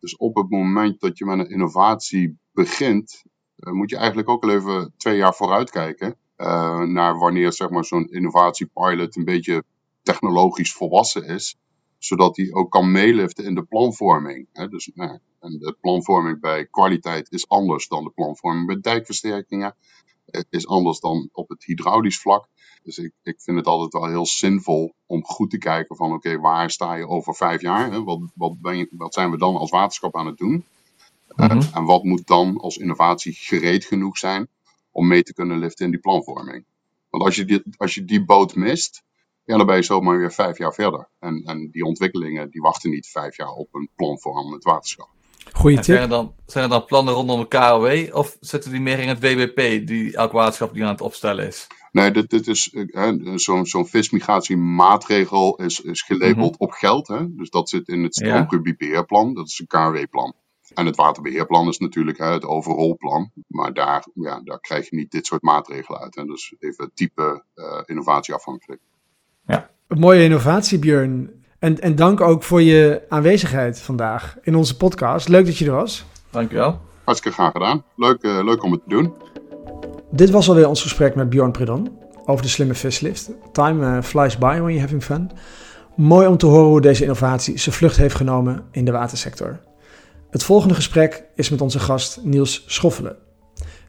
Dus 0.00 0.16
op 0.16 0.36
het 0.36 0.50
moment 0.50 1.00
dat 1.00 1.18
je 1.18 1.24
met 1.24 1.38
een 1.38 1.50
innovatie 1.50 2.38
begint, 2.52 3.22
eh, 3.56 3.72
moet 3.72 3.90
je 3.90 3.96
eigenlijk 3.96 4.28
ook 4.28 4.42
al 4.42 4.50
even 4.50 4.94
twee 4.96 5.16
jaar 5.16 5.34
vooruit 5.34 5.70
kijken. 5.70 6.16
eh, 6.38 6.80
naar 6.80 7.18
wanneer 7.18 7.52
zeg 7.52 7.70
maar, 7.70 7.84
zo'n 7.84 8.10
innovatiepilot 8.10 9.16
een 9.16 9.24
beetje 9.24 9.64
technologisch 10.02 10.72
volwassen 10.72 11.24
is. 11.26 11.56
Zodat 11.98 12.34
die 12.34 12.54
ook 12.54 12.70
kan 12.70 12.90
meeliften 12.92 13.44
in 13.44 13.54
de 13.54 13.62
planvorming. 13.62 14.48
Hè? 14.52 14.68
Dus, 14.68 14.90
nou, 14.94 15.18
en 15.40 15.58
de 15.58 15.76
planvorming 15.80 16.40
bij 16.40 16.66
kwaliteit 16.66 17.32
is 17.32 17.48
anders 17.48 17.88
dan 17.88 18.04
de 18.04 18.10
planvorming 18.10 18.66
bij 18.66 18.80
dijkversterkingen. 18.80 19.74
Eh, 20.30 20.42
Is 20.50 20.66
anders 20.66 21.00
dan 21.00 21.28
op 21.32 21.48
het 21.48 21.64
hydraulisch 21.64 22.20
vlak. 22.20 22.48
Dus 22.82 22.98
ik, 22.98 23.12
ik 23.22 23.40
vind 23.40 23.56
het 23.56 23.66
altijd 23.66 23.92
wel 23.92 24.06
heel 24.10 24.26
zinvol 24.26 24.94
om 25.06 25.24
goed 25.24 25.50
te 25.50 25.58
kijken 25.58 25.96
van 25.96 26.12
oké, 26.12 26.38
waar 26.38 26.70
sta 26.70 26.94
je 26.94 27.08
over 27.08 27.34
vijf 27.34 27.60
jaar? 27.60 27.90
Hè? 27.92 28.02
Wat, 28.04 28.20
wat, 28.34 28.60
ben 28.60 28.76
je, 28.76 28.88
wat 28.90 29.14
zijn 29.14 29.30
we 29.30 29.38
dan 29.38 29.56
als 29.56 29.70
waterschap 29.70 30.16
aan 30.16 30.26
het 30.26 30.36
doen? 30.36 30.64
Eh, 31.36 31.48
Mhm. 31.48 31.74
en 31.74 31.84
wat 31.84 32.04
moet 32.04 32.26
dan 32.26 32.58
als 32.60 32.76
innovatie 32.76 33.32
gereed 33.32 33.84
genoeg 33.84 34.18
zijn 34.18 34.48
om 34.90 35.06
mee 35.08 35.22
te 35.22 35.34
kunnen 35.34 35.58
liften 35.58 35.84
in 35.84 35.90
die 35.90 36.00
planvorming? 36.00 36.64
Want 37.10 37.24
als 37.24 37.36
je 37.36 37.44
die, 37.44 37.62
als 37.76 37.94
je 37.94 38.04
die 38.04 38.24
boot 38.24 38.54
mist, 38.54 39.02
ja, 39.44 39.56
dan 39.56 39.66
ben 39.66 39.76
je 39.76 39.82
zomaar 39.82 40.18
weer 40.18 40.32
vijf 40.32 40.58
jaar 40.58 40.74
verder. 40.74 41.08
En, 41.18 41.42
en 41.44 41.70
die 41.70 41.84
ontwikkelingen 41.84 42.50
die 42.50 42.60
wachten 42.60 42.90
niet 42.90 43.08
vijf 43.08 43.36
jaar 43.36 43.52
op 43.52 43.74
een 43.74 43.88
planvormend 43.96 44.64
waterschap. 44.64 45.08
Goeie 45.52 45.76
En 45.76 45.84
zijn, 45.84 45.96
tip. 46.00 46.04
er 46.10 46.16
dan, 46.16 46.34
zijn 46.46 46.64
er 46.64 46.70
dan 46.70 46.84
plannen 46.84 47.14
rondom 47.14 47.40
de 47.40 47.48
KOW 47.48 48.16
of 48.16 48.36
zitten 48.40 48.70
die 48.70 48.80
meer 48.80 48.98
in 48.98 49.08
het 49.08 49.20
WBP, 49.20 49.86
die 49.86 50.16
elk 50.16 50.32
waterschap 50.32 50.74
die 50.74 50.82
aan 50.84 50.88
het 50.90 51.00
opstellen 51.00 51.46
is? 51.46 51.66
Nee, 51.92 52.10
dit, 52.10 52.30
dit 52.30 52.46
is 52.46 52.72
eh, 52.92 53.12
zo'n 53.34 53.66
zo'n 53.66 53.86
vismigratiemaatregel 53.86 55.56
is, 55.56 55.80
is 55.80 56.02
gelabeld 56.02 56.56
op 56.58 56.70
geld. 56.70 57.08
Hè? 57.08 57.36
Dus 57.36 57.50
dat 57.50 57.68
zit 57.68 57.88
in 57.88 58.02
het 58.02 58.16
Ja. 58.16 58.26
stroomgebiebeheerplan. 58.26 59.34
Dat 59.34 59.46
is 59.46 59.58
een 59.58 59.66
KW-plan. 59.66 60.34
En 60.74 60.86
het 60.86 60.96
waterbeheerplan 60.96 61.68
is 61.68 61.78
natuurlijk 61.78 62.18
hè, 62.18 62.26
het 62.32 62.44
overholplan. 62.44 63.30
Maar 63.46 63.72
daar, 63.74 64.06
ja, 64.14 64.40
daar 64.44 64.60
krijg 64.60 64.90
je 64.90 64.96
niet 64.96 65.10
dit 65.10 65.26
soort 65.26 65.42
maatregelen 65.42 66.00
uit. 66.00 66.14
Hè? 66.14 66.24
Dus 66.24 66.54
even 66.58 66.90
type 66.94 67.44
eh, 67.54 67.80
innovatie 67.86 68.34
afhankelijk. 68.34 68.80
Een 69.88 69.98
mooie 69.98 70.24
innovatie, 70.24 70.78
Björn. 70.78 71.37
En, 71.58 71.80
en 71.80 71.96
dank 71.96 72.20
ook 72.20 72.42
voor 72.42 72.62
je 72.62 73.02
aanwezigheid 73.08 73.80
vandaag 73.80 74.36
in 74.42 74.54
onze 74.54 74.76
podcast. 74.76 75.28
Leuk 75.28 75.46
dat 75.46 75.56
je 75.56 75.64
er 75.64 75.72
was. 75.72 76.04
Dankjewel. 76.30 76.80
Hartstikke 77.04 77.36
graag 77.36 77.52
gedaan. 77.52 77.84
Leuk, 77.96 78.22
eh, 78.22 78.44
leuk 78.44 78.62
om 78.62 78.72
het 78.72 78.80
te 78.82 78.88
doen. 78.88 79.14
Dit 80.10 80.30
was 80.30 80.48
alweer 80.48 80.68
ons 80.68 80.82
gesprek 80.82 81.14
met 81.14 81.30
Bjorn 81.30 81.50
Predon 81.50 81.98
over 82.24 82.42
de 82.42 82.50
slimme 82.50 82.74
vislift. 82.74 83.30
Time 83.52 83.96
eh, 83.96 84.02
flies 84.02 84.38
by 84.38 84.46
when 84.46 84.72
you're 84.72 84.80
having 84.80 85.04
fun. 85.04 85.30
Mooi 85.96 86.26
om 86.26 86.36
te 86.36 86.46
horen 86.46 86.68
hoe 86.68 86.80
deze 86.80 87.02
innovatie 87.02 87.58
zijn 87.58 87.74
vlucht 87.74 87.96
heeft 87.96 88.14
genomen 88.14 88.64
in 88.70 88.84
de 88.84 88.92
watersector. 88.92 89.60
Het 90.30 90.44
volgende 90.44 90.74
gesprek 90.74 91.24
is 91.34 91.50
met 91.50 91.60
onze 91.60 91.78
gast 91.78 92.20
Niels 92.22 92.64
Schoffelen. 92.66 93.16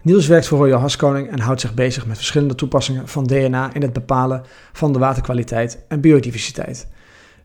Niels 0.02 0.28
werkt 0.28 0.48
voor 0.48 0.58
Royal 0.58 0.80
Haskoning 0.80 1.30
en 1.30 1.40
houdt 1.40 1.62
zich 1.62 1.74
bezig 1.74 2.06
met 2.06 2.18
verschillende 2.18 2.56
toepassingen 2.56 3.08
van 3.08 3.24
DNA 3.24 3.74
in 3.74 3.82
het 3.82 3.94
bepalen 3.94 4.44
van 4.74 4.94
de 4.94 5.00
waterkwaliteit 5.00 5.86
en 5.88 6.02
biodiversiteit. 6.02 6.88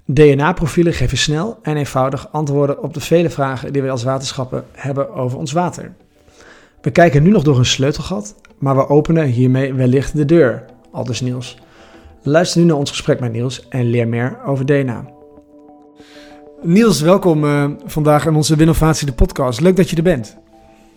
DNA-profielen 0.07 0.93
geven 0.93 1.19
snel 1.19 1.59
en 1.63 1.77
eenvoudig 1.77 2.33
antwoorden 2.33 2.83
op 2.83 2.95
de 2.95 3.01
vele 3.01 3.31
vragen 3.31 3.73
die 3.73 3.83
wij 3.83 3.91
als 3.91 4.03
waterschappen 4.03 4.65
hebben 4.73 5.15
over 5.15 5.39
ons 5.39 5.53
water. 5.53 5.93
We 6.81 6.91
kijken 6.91 7.23
nu 7.23 7.31
nog 7.31 7.43
door 7.43 7.59
een 7.59 7.65
sleutelgat, 7.65 8.35
maar 8.59 8.77
we 8.77 8.89
openen 8.89 9.27
hiermee 9.27 9.75
wellicht 9.75 10.17
de 10.17 10.25
deur, 10.25 10.65
aldus 10.93 11.21
Niels. 11.21 11.59
Luister 12.23 12.61
nu 12.61 12.67
naar 12.67 12.77
ons 12.77 12.91
gesprek 12.91 13.21
met 13.21 13.33
Niels 13.33 13.69
en 13.69 13.91
leer 13.91 14.09
meer 14.09 14.39
over 14.47 14.67
DNA. 14.67 15.13
Niels, 16.63 17.01
welkom 17.01 17.45
eh, 17.45 17.71
vandaag 17.85 18.27
in 18.27 18.35
onze 18.35 18.57
Winnovatie 18.57 19.07
de 19.07 19.13
podcast. 19.13 19.61
Leuk 19.61 19.77
dat 19.77 19.91
je 19.91 19.97
er 19.97 20.03
bent. 20.03 20.37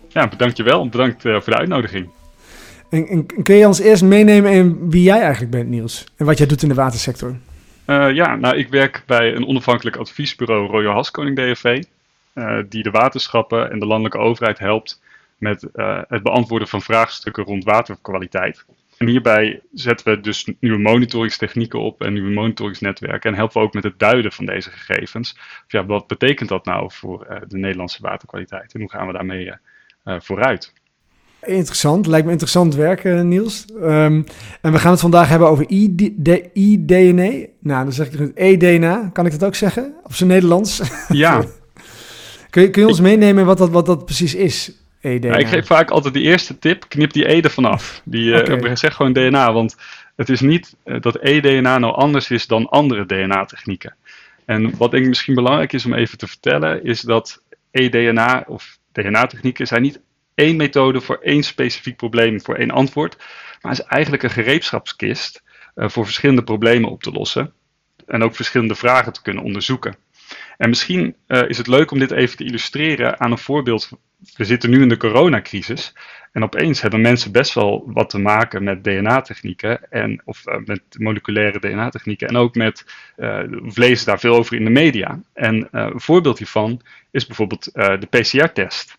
Ja, 0.08 0.28
bedankt 0.28 0.56
je 0.56 0.62
wel. 0.62 0.88
Bedankt 0.88 1.24
eh, 1.24 1.32
voor 1.32 1.52
de 1.52 1.58
uitnodiging. 1.58 2.08
En, 2.90 3.06
en 3.06 3.42
kun 3.42 3.54
je 3.54 3.66
ons 3.66 3.78
eerst 3.78 4.02
meenemen 4.02 4.52
in 4.52 4.90
wie 4.90 5.02
jij 5.02 5.20
eigenlijk 5.20 5.50
bent, 5.50 5.68
Niels? 5.68 6.04
En 6.16 6.26
wat 6.26 6.38
jij 6.38 6.46
doet 6.46 6.62
in 6.62 6.68
de 6.68 6.74
watersector? 6.74 7.36
Eh, 7.88 8.10
ja, 8.12 8.36
nou, 8.36 8.56
ik 8.56 8.68
werk 8.68 9.02
bij 9.06 9.34
een 9.34 9.46
onafhankelijk 9.46 9.96
adviesbureau 9.96 10.66
Royal 10.66 10.94
Haskoning 10.94 11.36
DFV, 11.36 11.82
eh, 12.32 12.58
die 12.68 12.82
de 12.82 12.90
waterschappen 12.90 13.70
en 13.70 13.78
de 13.78 13.86
landelijke 13.86 14.18
overheid 14.18 14.58
helpt 14.58 15.02
met 15.38 15.62
eh, 15.62 16.00
het 16.08 16.22
beantwoorden 16.22 16.68
van 16.68 16.82
vraagstukken 16.82 17.44
rond 17.44 17.64
waterkwaliteit. 17.64 18.64
En 18.98 19.06
hierbij 19.06 19.60
zetten 19.72 20.14
we 20.14 20.20
dus 20.20 20.50
nieuwe 20.60 20.78
monitoringstechnieken 20.78 21.80
op 21.80 22.02
en 22.02 22.12
nieuwe 22.12 22.30
monitoringsnetwerken 22.30 23.30
en 23.30 23.36
helpen 23.36 23.60
we 23.60 23.66
ook 23.66 23.74
met 23.74 23.84
het 23.84 23.98
duiden 23.98 24.32
van 24.32 24.46
deze 24.46 24.70
gegevens. 24.70 25.38
Ja, 25.68 25.86
wat 25.86 26.06
betekent 26.06 26.48
dat 26.48 26.64
nou 26.64 26.92
voor 26.92 27.44
de 27.48 27.58
Nederlandse 27.58 28.02
waterkwaliteit 28.02 28.74
en 28.74 28.80
hoe 28.80 28.90
gaan 28.90 29.06
we 29.06 29.12
daarmee 29.12 29.52
vooruit? 30.04 30.72
Interessant, 31.42 32.06
lijkt 32.06 32.26
me 32.26 32.32
interessant 32.32 32.74
werk, 32.74 33.04
eh, 33.04 33.20
Niels. 33.20 33.64
Ehm, 33.80 34.22
en 34.60 34.72
we 34.72 34.78
gaan 34.78 34.90
het 34.90 35.00
vandaag 35.00 35.28
hebben 35.28 35.48
over 35.48 35.68
iDNA. 36.52 37.46
Nou, 37.58 37.84
dan 37.84 37.92
zeg 37.92 38.06
ik 38.06 38.18
het 38.18 38.36
eDNA. 38.36 39.10
Kan 39.12 39.26
ik 39.26 39.32
dat 39.32 39.44
ook 39.44 39.54
zeggen? 39.54 39.94
Op 40.04 40.14
zijn 40.14 40.28
Nederlands. 40.28 40.80
Ja, 41.08 41.44
kun, 42.50 42.62
je, 42.62 42.70
kun 42.70 42.82
je 42.82 42.88
ons 42.88 43.00
meenemen 43.00 43.46
wat 43.46 43.58
dat, 43.58 43.70
wat 43.70 43.86
dat 43.86 44.04
precies 44.04 44.34
is, 44.34 44.72
eDNA? 45.00 45.30
Nou, 45.30 45.40
ik 45.40 45.48
geef 45.48 45.66
vaak 45.66 45.90
altijd 45.90 46.14
die 46.14 46.22
eerste 46.22 46.58
tip, 46.58 46.84
knip 46.88 47.12
die 47.12 47.30
E 47.30 47.40
ervan 47.40 47.64
af. 47.64 48.00
Die, 48.04 48.42
eh. 48.42 48.74
Zeg 48.74 48.94
gewoon 48.94 49.12
DNA, 49.12 49.52
want 49.52 49.76
het 50.16 50.28
is 50.28 50.40
niet 50.40 50.76
eh, 50.84 51.00
dat 51.00 51.18
eDNA 51.18 51.78
nou 51.78 51.94
anders 51.94 52.30
is 52.30 52.46
dan 52.46 52.68
andere 52.68 53.06
DNA-technieken. 53.06 53.94
En 54.44 54.76
wat 54.76 54.90
denk 54.90 55.02
ik 55.02 55.08
misschien 55.08 55.34
belangrijk 55.34 55.72
is 55.72 55.84
om 55.84 55.94
even 55.94 56.18
te 56.18 56.26
vertellen, 56.26 56.84
is 56.84 57.00
dat 57.00 57.42
eDNA 57.70 58.44
of 58.46 58.78
DNA-technieken 58.92 59.66
zijn 59.66 59.82
niet 59.82 60.00
één 60.38 60.56
methode 60.56 61.00
voor 61.00 61.18
één 61.22 61.42
specifiek 61.42 61.96
probleem, 61.96 62.40
voor 62.40 62.54
één 62.54 62.70
antwoord, 62.70 63.16
maar 63.60 63.72
is 63.72 63.82
eigenlijk 63.82 64.22
een 64.22 64.30
gereedschapskist 64.30 65.42
eh, 65.74 65.88
voor 65.88 66.04
verschillende 66.04 66.42
problemen 66.42 66.90
op 66.90 67.02
te 67.02 67.10
lossen 67.10 67.52
en 68.06 68.22
ook 68.22 68.34
verschillende 68.34 68.74
vragen 68.74 69.12
te 69.12 69.22
kunnen 69.22 69.44
onderzoeken. 69.44 69.96
En 70.56 70.68
misschien 70.68 71.16
eh, 71.26 71.48
is 71.48 71.58
het 71.58 71.66
leuk 71.66 71.90
om 71.90 71.98
dit 71.98 72.10
even 72.10 72.36
te 72.36 72.44
illustreren 72.44 73.20
aan 73.20 73.30
een 73.30 73.38
voorbeeld. 73.38 73.90
We 74.36 74.44
zitten 74.44 74.70
nu 74.70 74.82
in 74.82 74.88
de 74.88 74.96
coronacrisis. 74.96 75.94
En 76.32 76.42
opeens 76.42 76.80
hebben 76.80 77.00
mensen 77.00 77.32
best 77.32 77.54
wel 77.54 77.82
wat 77.86 78.10
te 78.10 78.18
maken 78.18 78.64
met 78.64 78.84
DNA-technieken. 78.84 79.90
En, 79.90 80.22
of 80.24 80.46
eh, 80.46 80.58
met 80.64 80.82
moleculaire 80.98 81.58
DNA-technieken. 81.58 82.28
En 82.28 82.36
ook 82.36 82.54
met. 82.54 82.84
we 83.16 83.70
lezen 83.74 84.06
daar 84.06 84.20
veel 84.20 84.34
over 84.34 84.56
in 84.56 84.64
de 84.64 84.70
media. 84.70 85.20
En 85.32 85.68
een 85.70 86.00
voorbeeld 86.00 86.38
hiervan 86.38 86.80
is 87.10 87.26
bijvoorbeeld 87.26 87.64
de 87.72 88.06
PCR-test. 88.10 88.98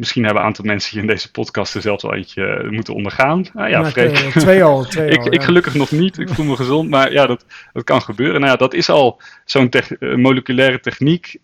Misschien 0.00 0.24
hebben 0.24 0.40
een 0.42 0.48
aantal 0.48 0.64
mensen 0.64 0.90
hier 0.92 1.00
in 1.00 1.06
deze 1.06 1.30
podcast 1.30 1.74
er 1.74 1.80
zelfs 1.80 2.04
al 2.04 2.14
eentje 2.14 2.46
eh, 2.46 2.70
moeten 2.70 2.94
ondergaan. 2.94 3.46
Ah 3.54 3.68
ja, 3.68 3.80
Nou, 3.80 3.90
Freek. 3.92 4.18
eh, 4.18 4.36
twee 4.36 4.62
al, 4.62 4.84
twee 4.88 5.10
Ik, 5.10 5.18
al, 5.18 5.26
ik 5.26 5.34
ja. 5.40 5.44
gelukkig 5.44 5.74
nog 5.74 5.90
niet. 5.90 6.18
Ik 6.18 6.28
voel 6.28 6.44
me 6.44 6.56
gezond. 6.56 6.90
Maar 6.90 7.12
ja, 7.12 7.26
dat, 7.26 7.44
dat 7.72 7.84
kan 7.84 8.02
gebeuren. 8.02 8.40
Nou 8.40 8.52
ja, 8.52 8.58
dat 8.58 8.74
is 8.74 8.88
al 8.88 9.20
zo'n 9.44 9.68
eh, 9.70 10.14
moleculaire 10.14 10.80
techniek. 10.80 11.36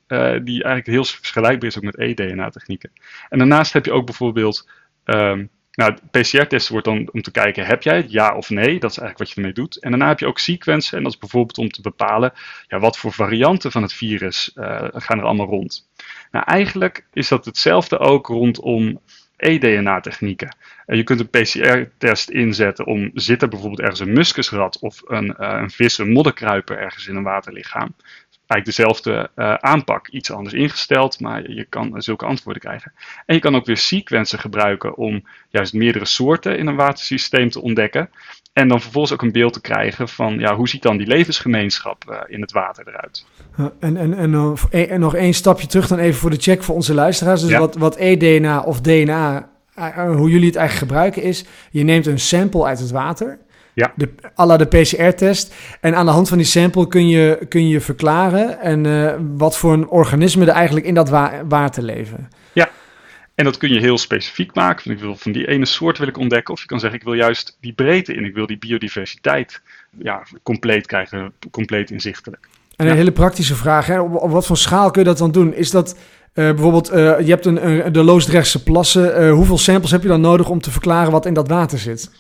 die 0.43 0.63
eigenlijk 0.63 0.87
heel 0.87 1.05
vergelijkbaar 1.05 1.69
is 1.69 1.77
ook 1.77 1.83
met 1.83 1.99
eDNA-technieken. 1.99 2.91
En 3.29 3.39
daarnaast 3.39 3.73
heb 3.73 3.85
je 3.85 3.93
ook 3.93 4.07
bijvoorbeeld. 4.07 4.69
ehm 5.05 5.45
nou, 5.77 5.97
PCR-test 6.11 6.69
wordt 6.69 6.85
dan 6.87 7.09
om 7.13 7.23
te 7.23 7.31
kijken: 7.31 7.67
heb 7.67 7.83
jij 7.83 7.97
het 7.97 8.11
ja 8.11 8.37
of 8.37 8.51
nee? 8.51 8.79
Dat 8.79 8.91
is 8.91 8.99
eigenlijk 8.99 9.19
wat 9.19 9.31
je 9.31 9.35
ermee 9.35 9.53
doet. 9.53 9.77
En 9.77 9.91
daarna 9.91 10.09
heb 10.09 10.19
je 10.19 10.27
ook 10.27 10.39
sequencen. 10.39 10.97
En 10.97 11.03
dat 11.03 11.13
is 11.13 11.19
bijvoorbeeld 11.19 11.59
om 11.59 11.71
te 11.71 11.81
bepalen. 11.81 12.33
Ja, 12.69 12.79
wat 12.79 12.99
voor 12.99 13.13
varianten 13.13 13.73
van 13.73 13.83
het 13.83 13.93
virus 13.93 14.53
eh, 14.55 14.89
gaan 14.93 15.19
er 15.19 15.25
allemaal 15.25 15.47
rond. 15.47 15.89
Nou, 16.31 16.45
eigenlijk 16.45 17.07
is 17.13 17.29
dat 17.29 17.45
hetzelfde 17.45 17.99
ook 17.99 18.27
rondom 18.27 19.01
eDNA-technieken. 19.37 20.57
Eh, 20.87 20.97
je 20.97 21.03
kunt 21.03 21.21
een 21.21 21.31
PCR-test 21.31 22.31
inzetten 22.31 22.87
om 22.87 23.11
zit 23.15 23.43
er 23.43 23.49
bijvoorbeeld 23.49 23.81
ergens 23.81 24.01
een 24.01 24.13
muskusrat 24.13 24.79
of 24.79 25.03
een, 25.07 25.37
eh, 25.37 25.59
een 25.61 25.71
vis, 25.71 25.99
een 25.99 26.13
modderkruiper 26.13 26.79
ergens 26.79 27.07
in 27.07 27.17
een 27.17 27.23
waterlichaam. 27.23 27.95
Eigenlijk 28.47 28.65
dezelfde 28.79 29.31
eh, 29.35 29.55
aanpak, 29.55 30.09
iets 30.09 30.31
anders 30.31 30.55
ingesteld, 30.55 31.21
maar 31.21 31.51
je 31.51 31.65
kan 31.65 32.03
zulke 32.03 32.25
antwoorden 32.27 32.63
krijgen. 32.63 32.93
En 33.27 33.35
je 33.35 33.41
kan 33.41 33.57
ook 33.57 33.67
weer 33.67 33.77
sequencen 33.77 34.39
gebruiken 34.39 34.97
om 34.97 35.25
juist 35.49 35.73
meerdere 35.73 36.05
soorten 36.05 36.59
in 36.59 36.67
een 36.67 36.77
watersysteem 36.77 37.51
te 37.51 37.63
ontdekken. 37.63 38.11
En 38.53 38.69
dan 38.69 38.81
vervolgens 38.81 39.13
ook 39.13 39.23
een 39.23 39.33
beeld 39.33 39.53
te 39.53 39.61
krijgen 39.61 40.09
van 40.09 40.39
ja, 40.39 40.55
hoe 40.57 40.69
ziet 40.69 40.83
dan 40.83 40.97
die 40.97 41.07
levensgemeenschap 41.07 42.05
eh, 42.11 42.19
in 42.27 42.41
het 42.41 42.53
water 42.53 42.89
eruit. 42.89 43.27
En, 43.81 43.97
en, 43.97 44.15
en, 44.15 44.31
nog- 44.31 44.71
en 44.71 45.01
nog 45.01 45.15
één 45.15 45.35
stapje 45.35 45.67
terug 45.67 45.89
dan 45.89 45.99
even 45.99 46.21
voor 46.21 46.31
de 46.31 46.37
check 46.41 46.63
voor 46.63 46.75
onze 46.75 46.95
luisteraars. 46.95 47.41
Dus 47.41 47.51
Ja. 47.51 47.59
wat, 47.59 47.77
wat 47.77 47.97
eDNA 47.97 48.61
of 48.61 48.81
DNA, 48.81 49.49
eh, 49.75 49.97
hoe 50.17 50.31
jullie 50.31 50.47
het 50.47 50.57
eigenlijk 50.57 50.87
gebruiken 50.91 51.23
is... 51.23 51.45
je 51.71 51.83
neemt 51.85 52.07
een 52.07 52.19
sample 52.19 52.65
uit 52.65 52.79
het 52.79 52.91
water, 52.91 53.39
Ja. 53.77 53.93
de, 53.97 54.09
à 54.39 54.47
la 54.47 54.57
de 54.57 54.65
PCR-test... 54.65 55.55
en 55.81 55.95
aan 55.95 56.07
de 56.07 56.13
hand 56.13 56.29
van 56.29 56.39
die 56.39 56.47
sample 56.47 56.89
kun 56.89 57.09
je, 57.09 57.47
kun 57.49 57.69
je 57.69 57.81
verklaren... 57.81 58.61
En, 58.61 58.87
eh, 58.87 59.15
wat 59.37 59.57
voor 59.57 59.73
een 59.73 59.89
organisme 59.89 60.45
er 60.45 60.53
eigenlijk 60.53 60.87
in 60.87 60.95
dat 60.95 61.09
wa- 61.09 61.47
water 61.49 61.83
leven. 61.83 62.29
Ja. 62.53 62.69
En 63.35 63.45
dat 63.45 63.57
kun 63.57 63.73
je 63.73 63.81
heel 63.81 63.99
specifiek 63.99 64.55
maken. 64.55 64.91
Ik 64.91 64.99
wil 64.99 65.17
van 65.17 65.33
die 65.33 65.49
ene 65.49 65.67
soort 65.67 65.99
wil 65.99 66.09
ik 66.09 66.19
ontdekken. 66.19 66.55
Of 66.55 66.61
je 66.61 66.67
kan 66.67 66.81
zeggen, 66.81 66.99
ik 66.99 67.05
wil 67.05 67.15
juist 67.15 67.57
die 67.61 67.73
breedte 67.73 68.15
in. 68.15 68.25
Ik 68.25 68.35
wil 68.35 68.47
die 68.47 68.59
biodiversiteit 68.59 69.61
ja, 69.99 70.23
compleet 70.43 70.87
krijgen, 70.87 71.33
compleet 71.51 71.91
inzichtelijk. 71.91 72.49
En 72.77 72.87
een 72.87 72.97
hele 72.97 73.13
praktische 73.13 73.55
vraag, 73.55 73.87
hè? 73.87 74.01
Op, 74.01 74.31
wat 74.31 74.47
voor 74.47 74.57
schaal 74.57 74.91
kun 74.91 75.03
je 75.03 75.09
dat 75.09 75.19
dan 75.19 75.33
doen? 75.33 75.55
Is 75.55 75.71
dat 75.71 75.91
uh, 75.91 75.99
bijvoorbeeld, 76.35 76.93
uh, 76.93 76.97
je 76.97 77.31
hebt 77.31 77.47
een, 77.47 77.69
een, 77.69 77.93
de 77.93 78.03
Loosdrechtse 78.03 78.63
plassen. 78.63 79.23
Uh, 79.23 79.33
hoeveel 79.33 79.59
samples 79.59 79.91
heb 79.91 80.03
je 80.03 80.09
dan 80.09 80.21
nodig 80.21 80.49
om 80.49 80.61
te 80.61 80.71
verklaren 80.71 81.13
wat 81.13 81.27
in 81.27 81.35
dat 81.35 81.49
water 81.49 81.79
zit? 81.79 82.11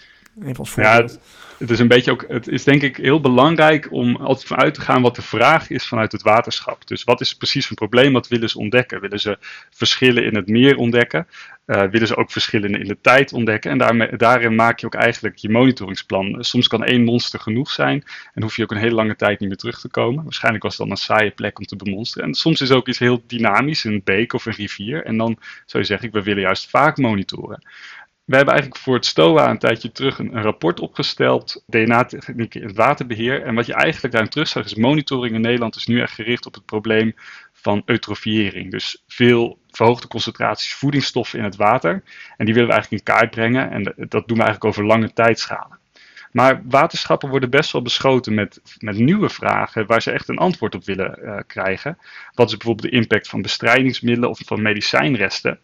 Even 0.42 0.56
als 0.56 0.70
voorbeeld. 0.70 1.12
Ja, 1.12 1.18
het 1.58 1.70
is 1.70 1.78
een 1.78 1.88
beetje 1.88 2.10
ook, 2.10 2.24
het 2.28 2.48
is 2.48 2.64
denk 2.64 2.82
ik 2.82 2.96
heel 2.96 3.20
belangrijk 3.20 3.88
om 3.90 4.16
altijd 4.16 4.46
vanuit 4.46 4.74
te 4.74 4.80
gaan 4.80 5.02
wat 5.02 5.16
de 5.16 5.22
vraag 5.22 5.70
is 5.70 5.86
vanuit 5.86 6.12
het 6.12 6.22
waterschap. 6.22 6.86
Dus 6.86 7.04
wat 7.04 7.20
is 7.20 7.34
precies 7.34 7.70
een 7.70 7.76
probleem, 7.76 8.12
wat 8.12 8.28
willen 8.28 8.48
ze 8.48 8.58
ontdekken? 8.58 9.00
Willen 9.00 9.20
ze 9.20 9.38
verschillen 9.70 10.24
in 10.24 10.34
het 10.34 10.48
meer 10.48 10.76
ontdekken? 10.76 11.26
Uh, 11.66 11.82
willen 11.82 12.06
ze 12.06 12.16
ook 12.16 12.30
verschillen 12.30 12.74
in 12.74 12.86
de 12.86 13.00
tijd 13.00 13.32
ontdekken? 13.32 13.70
En 13.70 13.78
daarmee, 13.78 14.16
daarin 14.16 14.54
maak 14.54 14.78
je 14.80 14.86
ook 14.86 14.94
eigenlijk 14.94 15.36
je 15.36 15.50
monitoringsplan. 15.50 16.44
Soms 16.44 16.68
kan 16.68 16.84
één 16.84 17.04
monster 17.04 17.40
genoeg 17.40 17.70
zijn 17.70 18.04
en 18.34 18.42
hoef 18.42 18.56
je 18.56 18.62
ook 18.62 18.70
een 18.70 18.76
hele 18.76 18.94
lange 18.94 19.16
tijd 19.16 19.40
niet 19.40 19.48
meer 19.48 19.58
terug 19.58 19.80
te 19.80 19.88
komen. 19.88 20.24
Waarschijnlijk 20.24 20.64
was 20.64 20.76
het 20.76 20.82
dan 20.82 20.90
een 20.90 21.02
saaie 21.02 21.30
plek 21.30 21.58
om 21.58 21.64
te 21.64 21.76
bemonsteren. 21.76 22.28
En 22.28 22.34
soms 22.34 22.60
is 22.60 22.70
ook 22.70 22.88
iets 22.88 22.98
heel 22.98 23.22
dynamisch, 23.26 23.84
een 23.84 24.00
beek 24.04 24.32
of 24.32 24.46
een 24.46 24.52
rivier. 24.52 25.04
En 25.04 25.16
dan 25.16 25.38
zou 25.66 25.82
je 25.82 25.88
zeggen, 25.88 26.12
we 26.12 26.22
willen 26.22 26.42
juist 26.42 26.70
vaak 26.70 26.96
monitoren 26.96 27.62
we 28.26 28.36
hebben 28.36 28.54
eigenlijk 28.54 28.82
voor 28.82 28.94
het 28.94 29.06
STOA 29.06 29.50
een 29.50 29.58
tijdje 29.58 29.92
terug 29.92 30.18
een, 30.18 30.42
rapport 30.42 30.80
opgesteld, 30.80 31.62
DNA-technieken 31.66 32.60
in 32.60 32.66
het 32.66 32.76
waterbeheer. 32.76 33.42
En 33.42 33.54
wat 33.54 33.66
je 33.66 33.74
eigenlijk 33.74 34.12
daarin 34.12 34.30
terugzag 34.30 34.64
is 34.64 34.74
monitoring 34.74 35.34
in 35.34 35.40
Nederland 35.40 35.76
is 35.76 35.86
nu 35.86 36.00
echt 36.00 36.14
gericht 36.14 36.46
op 36.46 36.54
het 36.54 36.64
probleem 36.64 37.14
van 37.52 37.82
eutrofiëring. 37.84 38.70
Dus 38.70 39.02
veel 39.06 39.58
verhoogde 39.70 40.08
concentraties 40.08 40.74
voedingsstoffen 40.74 41.38
in 41.38 41.44
het 41.44 41.56
water. 41.56 42.02
En 42.36 42.44
die 42.44 42.54
willen 42.54 42.68
we 42.68 42.74
eigenlijk 42.74 42.90
in 42.90 43.14
kaart 43.14 43.30
brengen 43.30 43.70
en 43.70 43.82
dat 43.82 44.28
doen 44.28 44.36
we 44.36 44.44
eigenlijk 44.44 44.64
over 44.64 44.86
lange 44.86 45.12
tijdschalen. 45.12 45.78
Maar 46.32 46.62
waterschappen 46.64 47.28
worden 47.28 47.50
best 47.50 47.72
wel 47.72 47.82
beschoten 47.82 48.34
met, 48.34 48.60
met 48.78 48.98
nieuwe 48.98 49.28
vragen 49.28 49.86
waar 49.86 50.02
ze 50.02 50.10
echt 50.10 50.28
een 50.28 50.38
antwoord 50.38 50.74
op 50.74 50.84
willen 50.84 51.18
uh, 51.22 51.38
krijgen. 51.46 51.98
Wat 52.34 52.48
is 52.48 52.56
bijvoorbeeld 52.56 52.90
de 52.90 52.96
impact 52.96 53.28
van 53.28 53.42
bestrijdingsmiddelen 53.42 54.30
of 54.30 54.40
van 54.44 54.62
medicijnresten? 54.62 55.58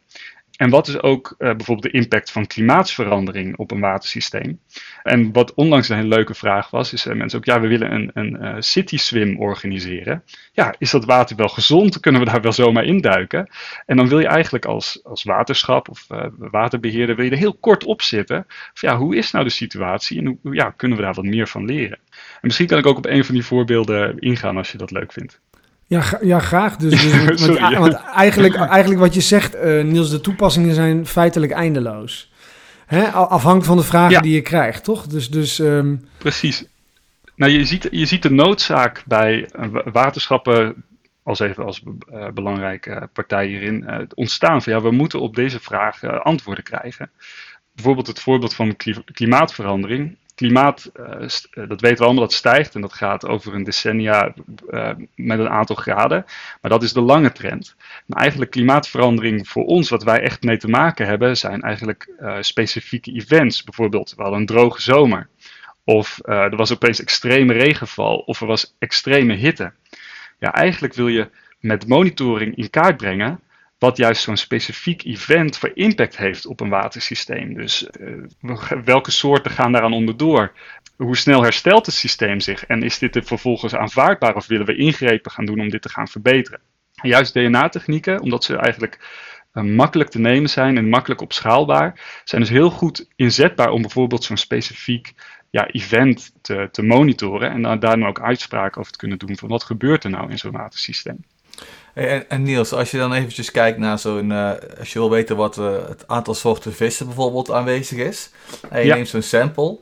En 0.63 0.71
wat 0.71 0.89
is 0.89 1.03
ook 1.03 1.29
uh, 1.31 1.37
bijvoorbeeld 1.39 1.93
de 1.93 1.99
impact 1.99 2.31
van 2.31 2.47
klimaatsverandering 2.47 3.57
op 3.57 3.71
een 3.71 3.81
watersysteem? 3.81 4.61
En 5.03 5.33
wat 5.33 5.55
onlangs 5.55 5.89
een 5.89 5.97
hele 5.97 6.09
leuke 6.09 6.35
vraag 6.35 6.71
was, 6.71 6.93
is 6.93 7.07
uh, 7.07 7.15
mensen 7.15 7.39
ook, 7.39 7.45
ja, 7.45 7.61
we 7.61 7.67
willen 7.67 7.93
een, 7.93 8.11
een 8.15 8.43
uh, 8.43 8.55
city 8.59 8.97
swim 8.97 9.39
organiseren. 9.39 10.25
Ja, 10.53 10.75
is 10.79 10.91
dat 10.91 11.05
water 11.05 11.37
wel 11.37 11.49
gezond? 11.49 12.01
Kunnen 12.01 12.21
we 12.21 12.31
daar 12.31 12.41
wel 12.41 12.53
zomaar 12.53 12.85
induiken? 12.85 13.49
En 13.87 13.97
dan 13.97 14.09
wil 14.09 14.19
je 14.19 14.27
eigenlijk 14.27 14.65
als, 14.65 15.01
als 15.05 15.23
waterschap 15.23 15.89
of 15.89 16.07
waterbeheerder, 16.39 17.17
wil 17.17 17.25
je 17.25 17.31
er 17.31 17.37
heel 17.37 17.57
kort 17.61 17.85
op 17.85 18.03
zitten. 18.03 18.47
Of 18.75 18.81
ja, 18.81 18.97
hoe 18.97 19.17
is 19.17 19.31
nou 19.31 19.45
de 19.45 19.51
situatie 19.51 20.19
en 20.19 20.39
hoe 20.43 20.55
ja, 20.55 20.71
kunnen 20.71 20.97
we 20.97 21.05
daar 21.05 21.15
wat 21.15 21.25
meer 21.25 21.49
van 21.49 21.65
leren? 21.65 21.99
En 22.11 22.41
misschien 22.41 22.67
kan 22.67 22.79
ik 22.79 22.87
ook 22.87 22.97
op 22.97 23.07
een 23.07 23.25
van 23.25 23.35
die 23.35 23.45
voorbeelden 23.45 24.19
ingaan 24.19 24.57
als 24.57 24.73
je 24.73 24.79
dat 24.79 24.91
leuk 24.91 25.13
vindt. 25.13 25.41
Ja, 25.87 26.19
ja 26.21 26.39
graag. 26.39 26.77
Dus, 26.77 26.91
dus 27.27 27.43
Sorry, 27.43 27.79
want, 27.79 27.95
eigenlijk, 27.95 28.55
eigenlijk 28.79 29.01
wat 29.01 29.15
je 29.15 29.21
zegt, 29.21 29.55
uh, 29.55 29.85
Niels, 29.85 30.11
de 30.11 30.21
toepassingen 30.21 30.75
zijn 30.75 31.07
feitelijk 31.07 31.53
eindeloos. 31.53 32.33
Hè? 32.87 33.09
Afhankelijk 33.11 33.65
van 33.65 33.77
de 33.77 33.83
vragen 33.83 34.23
die 34.23 34.35
je 34.35 34.41
krijgt, 34.41 34.85
toch? 34.85 35.07
Dus, 35.07 35.31
dus, 35.31 35.59
um... 35.59 36.09
Precies. 36.19 36.65
Nou, 37.37 37.53
je 37.53 37.65
ziet, 37.65 37.89
je 37.91 38.07
ziet 38.07 38.23
de 38.23 38.31
noodzaak 38.31 39.03
bij 39.07 39.51
waterschappen 39.93 40.85
als 41.23 41.41
even 41.41 41.65
als 41.65 41.83
uh, 42.13 42.29
belangrijke 42.29 43.09
partij 43.13 43.47
hierin 43.47 43.85
uh, 43.89 43.99
ontstaan 44.15 44.63
van 44.63 44.73
ja, 44.73 44.81
we 44.81 44.91
moeten 44.91 45.21
op 45.21 45.35
deze 45.35 45.61
vraag 45.61 46.05
antwoorden 46.05 46.65
krijgen. 46.65 47.11
Bijvoorbeeld 47.75 48.07
het 48.07 48.21
voorbeeld 48.21 48.55
van 48.55 48.77
klimaatverandering 49.13 50.17
klimaat, 50.43 50.91
uh, 51.01 51.67
dat 51.69 51.81
weten 51.81 51.99
we 51.99 52.05
allemaal, 52.05 52.23
dat 52.23 52.33
stijgt 52.33 52.75
en 52.75 52.81
dat 52.81 52.93
gaat 52.93 53.27
over 53.27 53.55
een 53.55 53.65
decennia 53.65 54.35
uh, 54.71 54.91
met 55.15 55.39
een 55.39 55.49
aantal 55.49 55.77
graden. 55.77 56.25
Maar 56.61 56.71
dat 56.71 56.83
is 56.83 56.93
de 56.93 57.01
lange 57.01 57.33
trend. 57.33 57.77
Maar 58.07 58.21
eigenlijk 58.21 58.51
klimaatverandering 58.51 59.49
voor 59.49 59.65
ons, 59.65 59.89
wat 59.89 60.03
wij 60.03 60.21
echt 60.21 60.43
mee 60.43 60.57
te 60.57 60.69
maken 60.69 61.07
hebben, 61.07 61.37
zijn 61.37 61.61
eigenlijk 61.61 62.11
specifieke 62.41 63.13
events. 63.13 63.65
Bijvoorbeeld, 63.65 64.15
we 64.17 64.23
hadden 64.23 64.41
een 64.41 64.47
droge 64.47 64.83
zomer. 64.83 65.29
Of 65.85 66.19
er 66.23 66.57
was 66.57 66.73
opeens 66.73 67.01
extreme 67.01 67.53
regenval. 67.53 68.17
Of 68.17 68.41
er 68.41 68.47
was 68.47 68.75
extreme 68.79 69.35
hitte. 69.35 69.73
Ja, 70.39 70.53
eigenlijk 70.53 70.95
wil 70.95 71.09
je 71.09 71.31
met 71.61 71.89
monitoring 71.89 72.57
in 72.57 72.71
kaart 72.71 72.97
brengen 72.97 73.41
wat 73.83 73.97
juist 73.97 74.23
zo'n 74.23 74.37
specifiek 74.37 75.05
event 75.05 75.59
voor 75.59 75.71
impact 75.75 76.17
heeft 76.17 76.47
op 76.47 76.61
een 76.61 76.69
watersysteem. 76.69 77.55
Dus 77.55 77.89
uh, 78.01 78.71
welke 78.85 79.11
soorten 79.11 79.51
gaan 79.51 79.73
daaraan 79.73 79.93
onderdoor? 79.93 80.53
Hoe 80.97 81.17
snel 81.17 81.43
herstelt 81.43 81.87
het 81.87 81.95
systeem 81.95 82.41
zich? 82.41 82.67
En 82.67 82.83
is 82.83 82.99
dit 82.99 83.17
er 83.17 83.25
vervolgens 83.25 83.75
aanvaardbaar 83.75 84.35
of 84.35 84.47
willen 84.47 84.67
we 84.67 84.77
ingrepen 84.77 85.31
gaan 85.31 85.45
doen 85.45 85.61
om 85.61 85.69
dit 85.69 85.83
te 85.83 85.89
gaan 85.89 86.09
verbeteren? 86.09 86.61
En 86.95 87.09
juist 87.09 87.35
DNA-technieken, 87.35 88.21
omdat 88.21 88.45
ze 88.45 88.57
eigenlijk 88.57 88.99
uh, 89.55 89.63
makkelijk 89.63 90.11
te 90.11 90.19
nemen 90.19 90.51
zijn 90.51 90.77
en 90.77 90.89
makkelijk 90.89 91.21
opschaalbaar, 91.21 92.21
zijn 92.25 92.41
dus 92.41 92.51
heel 92.51 92.71
goed 92.71 93.09
inzetbaar 93.17 93.71
om 93.71 93.81
bijvoorbeeld 93.81 94.25
zo'n 94.25 94.37
specifiek 94.37 95.13
ja, 95.51 95.67
event 95.67 96.33
te, 96.41 96.69
te 96.73 96.83
monitoren 96.83 97.51
en 97.51 97.63
daar 97.63 97.79
dan 97.79 98.07
ook 98.07 98.21
uitspraken 98.21 98.81
over 98.81 98.93
te 98.93 98.99
kunnen 98.99 99.19
doen 99.19 99.37
van 99.37 99.49
wat 99.49 99.65
gebeurt 99.65 100.05
er 100.05 100.11
nou 100.11 100.31
in 100.31 100.39
zo'n 100.39 100.53
watersysteem. 100.53 101.25
En, 101.95 102.29
en, 102.29 102.43
Niels, 102.43 102.73
als 102.73 102.91
je 102.91 102.99
dan 102.99 103.13
eventjes 103.13 103.51
kijkt 103.51 103.79
naar 103.79 103.99
zo'n, 103.99 104.31
uh, 104.31 104.51
als 104.79 104.93
je 104.93 104.99
wil 104.99 105.11
weten 105.11 105.37
wat 105.37 105.57
uh, 105.57 105.73
het 105.89 106.05
aantal 106.07 106.35
soorten 106.35 106.73
vissen 106.73 107.07
bijvoorbeeld 107.07 107.51
aanwezig 107.51 107.99
is, 107.99 108.31
en 108.71 108.81
je 108.81 108.87
ja. 108.87 108.95
neemt 108.95 109.09
zo'n 109.09 109.23
sample, 109.23 109.79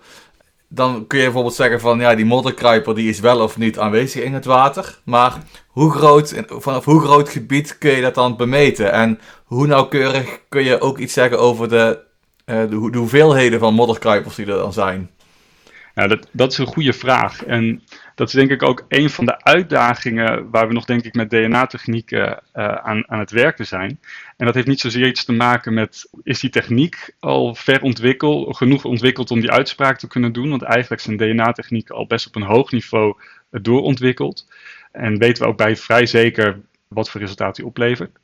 dan 0.69 1.07
kun 1.07 1.19
je 1.19 1.25
bijvoorbeeld 1.25 1.55
zeggen 1.55 1.81
van, 1.81 2.01
ja, 2.01 2.15
die 2.15 2.25
modderkruiper 2.25 2.95
die 2.95 3.09
is 3.09 3.21
wel 3.21 3.41
of 3.41 3.57
niet 3.57 3.79
aanwezig 3.79 4.23
in 4.23 4.35
het 4.35 4.45
water, 4.45 4.99
maar 5.05 5.39
hoe 5.67 5.93
groot, 5.93 6.43
vanaf 6.49 6.85
hoe 6.85 7.01
groot 7.01 7.29
gebied 7.29 7.79
kun 7.79 7.91
je 7.91 8.01
dat 8.01 8.15
dan 8.15 8.37
bemeten? 8.37 8.93
En 8.93 9.21
hoe 9.45 9.67
nauwkeurig 9.67 10.41
kun 10.49 10.65
je 10.65 10.81
ook 10.81 10.99
iets 10.99 11.13
zeggen 11.13 11.39
over 11.39 11.69
de, 11.69 11.99
uh, 12.47 12.61
de, 12.61 12.91
de 12.91 12.99
hoeveelheden 12.99 13.59
van 13.59 13.75
modderkruipers 13.75 14.35
die 14.35 14.47
er 14.47 14.57
dan 14.57 14.73
zijn? 14.73 15.11
Ja, 15.95 16.07
dat, 16.07 16.27
dat 16.33 16.53
is 16.53 16.59
een 16.59 16.67
goede 16.67 16.93
vraag. 16.93 17.45
En 17.45 17.83
dat 18.21 18.29
is 18.29 18.35
denk 18.35 18.51
ik 18.51 18.63
ook 18.63 18.85
een 18.89 19.11
van 19.11 19.27
de 19.27 19.45
uitdagingen 19.45 20.51
waar 20.51 20.69
we 20.69 20.73
nog 20.73 20.85
denk 20.85 21.05
ik 21.05 21.15
met 21.15 21.31
DNA-technieken 21.31 22.43
uh, 22.55 22.75
aan, 22.75 23.11
aan 23.11 23.19
het 23.19 23.31
werken 23.31 23.67
zijn. 23.67 24.01
En 24.37 24.47
dat 24.47 24.55
heeft 24.55 24.67
niet 24.67 24.81
zozeer 24.81 25.07
iets 25.07 25.25
te 25.25 25.33
maken 25.33 25.75
met, 25.75 26.11
is 26.23 26.41
die 26.41 26.51
techniek 26.51 27.15
al 27.21 27.55
ver 27.55 27.83
ontwikkeld, 27.83 28.57
genoeg 28.57 28.85
ontwikkeld 28.85 29.31
om 29.31 29.41
die 29.41 29.51
uitspraak 29.51 29.99
te 29.99 30.07
kunnen 30.07 30.33
doen? 30.33 30.51
Want 30.51 30.63
eigenlijk 30.63 31.03
zijn 31.03 31.17
DNA-technieken 31.17 31.95
al 31.95 32.07
best 32.07 32.27
op 32.27 32.35
een 32.35 32.43
hoog 32.43 32.71
niveau 32.71 33.17
uh, 33.51 33.61
doorontwikkeld. 33.63 34.47
En 34.93 35.19
weten 35.19 35.43
we 35.43 35.49
ook 35.49 35.57
bij 35.57 35.77
vrij 35.77 36.07
zeker 36.07 36.61
wat 36.89 37.11
voor 37.11 37.21
resultaat 37.21 37.57
die 37.57 37.67
oplevert. 37.67 38.19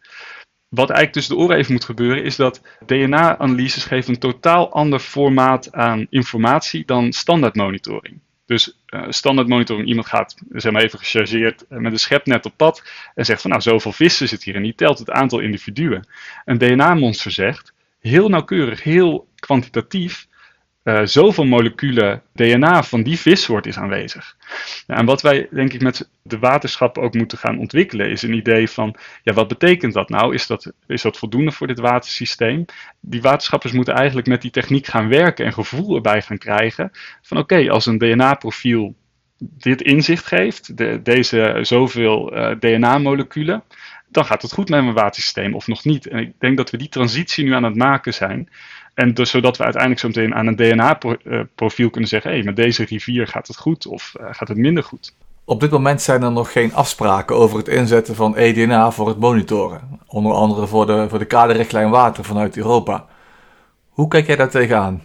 Wat 0.69 0.91
eigenlijk 0.91 1.13
tussen 1.13 1.37
de 1.37 1.43
oren 1.43 1.57
even 1.57 1.73
moet 1.73 1.85
gebeuren, 1.85 2.25
is 2.25 2.37
dat 2.37 2.63
DNA-analyses 2.87 3.85
geven 3.85 4.13
een 4.13 4.21
totaal 4.21 4.73
ander 4.73 4.99
formaat 4.99 5.73
aan 5.73 6.07
informatie 6.11 6.85
dan 6.85 7.13
standaard 7.13 7.55
monitoring. 7.55 8.25
Dus 8.47 8.79
uh, 8.89 9.05
standaard 9.09 9.49
monitoring, 9.49 9.89
iemand 9.89 10.07
gaat 10.07 10.37
zeg 10.51 10.73
maar 10.73 10.83
even 10.83 10.99
gechargeerd 10.99 11.65
uh, 11.69 11.79
met 11.79 11.93
een 11.93 11.99
schepnet 11.99 12.47
op 12.47 12.53
pad 12.57 12.83
en 13.15 13.25
zegt 13.25 13.41
van 13.41 13.51
nou 13.51 13.63
zoveel 13.63 13.93
vissen 13.93 14.29
zit 14.29 14.43
hier 14.43 14.55
en 14.55 14.63
die 14.63 14.75
telt 14.75 14.99
het 14.99 15.11
aantal 15.11 15.39
individuen. 15.39 16.09
Een 16.45 16.59
DNA-monster 16.59 17.31
zegt 17.31 17.73
heel 18.01 18.29
nauwkeurig, 18.29 18.83
heel 18.83 19.29
kwantitatief, 19.39 20.27
uh, 20.87 21.01
zoveel 21.05 21.44
moleculen 21.44 22.22
DNA 22.33 22.83
van 22.83 23.03
die 23.03 23.18
vissoort 23.18 23.66
is 23.66 23.79
aanwezig. 23.79 24.37
Ja, 24.87 24.94
en 24.94 25.05
wat 25.05 25.22
wij 25.22 25.49
denk 25.51 25.72
ik 25.72 25.83
met 25.83 26.11
de 26.22 26.38
waterschappen 26.38 27.03
ook 27.03 27.14
moeten 27.14 27.38
gaan 27.38 27.59
ontwikkelen, 27.59 28.11
is 28.11 28.22
een 28.22 28.33
idee 28.33 28.70
van, 28.70 28.96
ja, 29.22 29.33
wat 29.33 29.49
betekent 29.49 29.92
dat 29.92 30.09
nou? 30.09 30.35
Is 30.35 30.46
dat, 30.46 30.72
is 30.87 31.03
dat 31.03 31.18
voldoende 31.18 31.53
voor 31.53 31.66
dit 31.66 31.79
watersysteem? 31.79 32.64
Die 33.01 33.22
waterschappers 33.22 33.72
moeten 33.72 33.94
eigenlijk 33.94 34.27
met 34.27 34.42
die 34.42 34.51
techniek 34.51 34.87
gaan 34.87 35.09
werken 35.09 35.44
en 35.44 35.53
gevoel 35.53 35.94
erbij 35.94 36.22
gaan 36.22 36.38
krijgen 36.38 36.90
van 37.22 37.38
oké, 37.38 37.70
als 37.70 37.87
een 37.87 37.99
DNA-profiel 37.99 38.94
dit 39.38 39.83
inzicht 39.83 40.27
geeft, 40.27 40.77
de, 40.77 41.01
deze 41.03 41.59
zoveel 41.62 42.37
uh, 42.37 42.51
DNA-moleculen, 42.59 43.62
dan 44.09 44.25
gaat 44.25 44.42
het 44.42 44.53
goed 44.53 44.68
met 44.68 44.83
mijn 44.83 44.94
watersysteem 44.94 45.55
of 45.55 45.66
nog 45.66 45.85
niet. 45.85 46.07
En 46.07 46.18
ik 46.18 46.33
denk 46.38 46.57
dat 46.57 46.70
we 46.70 46.77
die 46.77 46.88
transitie 46.88 47.44
nu 47.44 47.55
aan 47.55 47.64
het 47.64 47.77
maken 47.77 48.14
zijn. 48.14 48.49
En 48.97 49.15
dus 49.15 49.31
zodat 49.31 49.57
we 49.57 49.63
uiteindelijk 49.63 50.03
zo 50.03 50.09
meteen 50.09 50.35
aan 50.35 50.47
een 50.47 50.57
DNA-profiel 50.57 51.91
kunnen 51.91 52.09
zeggen: 52.09 52.31
hé, 52.31 52.37
hey, 52.37 52.45
met 52.45 52.57
deze 52.57 52.85
rivier 52.85 53.27
gaat 53.27 53.47
het 53.47 53.57
goed 53.57 53.87
of 53.87 54.15
uh, 54.21 54.27
gaat 54.31 54.49
het 54.49 54.57
minder 54.57 54.83
goed. 54.83 55.15
Op 55.45 55.61
dit 55.61 55.71
moment 55.71 56.03
zijn 56.03 56.23
er 56.23 56.33
nog 56.33 56.53
geen 56.53 56.75
afspraken 56.75 57.37
over 57.37 57.59
het 57.59 57.69
inzetten 57.69 58.15
van 58.15 58.37
eDNA 58.37 58.91
voor 58.91 59.09
het 59.09 59.19
monitoren. 59.19 60.01
Onder 60.07 60.33
andere 60.33 60.67
voor 60.67 60.87
de, 60.87 61.07
voor 61.09 61.19
de 61.19 61.25
kaderrichtlijn 61.25 61.91
water 61.91 62.25
vanuit 62.25 62.57
Europa. 62.57 63.07
Hoe 63.89 64.09
kijk 64.09 64.27
jij 64.27 64.37
daar 64.37 64.51
tegenaan? 64.51 65.03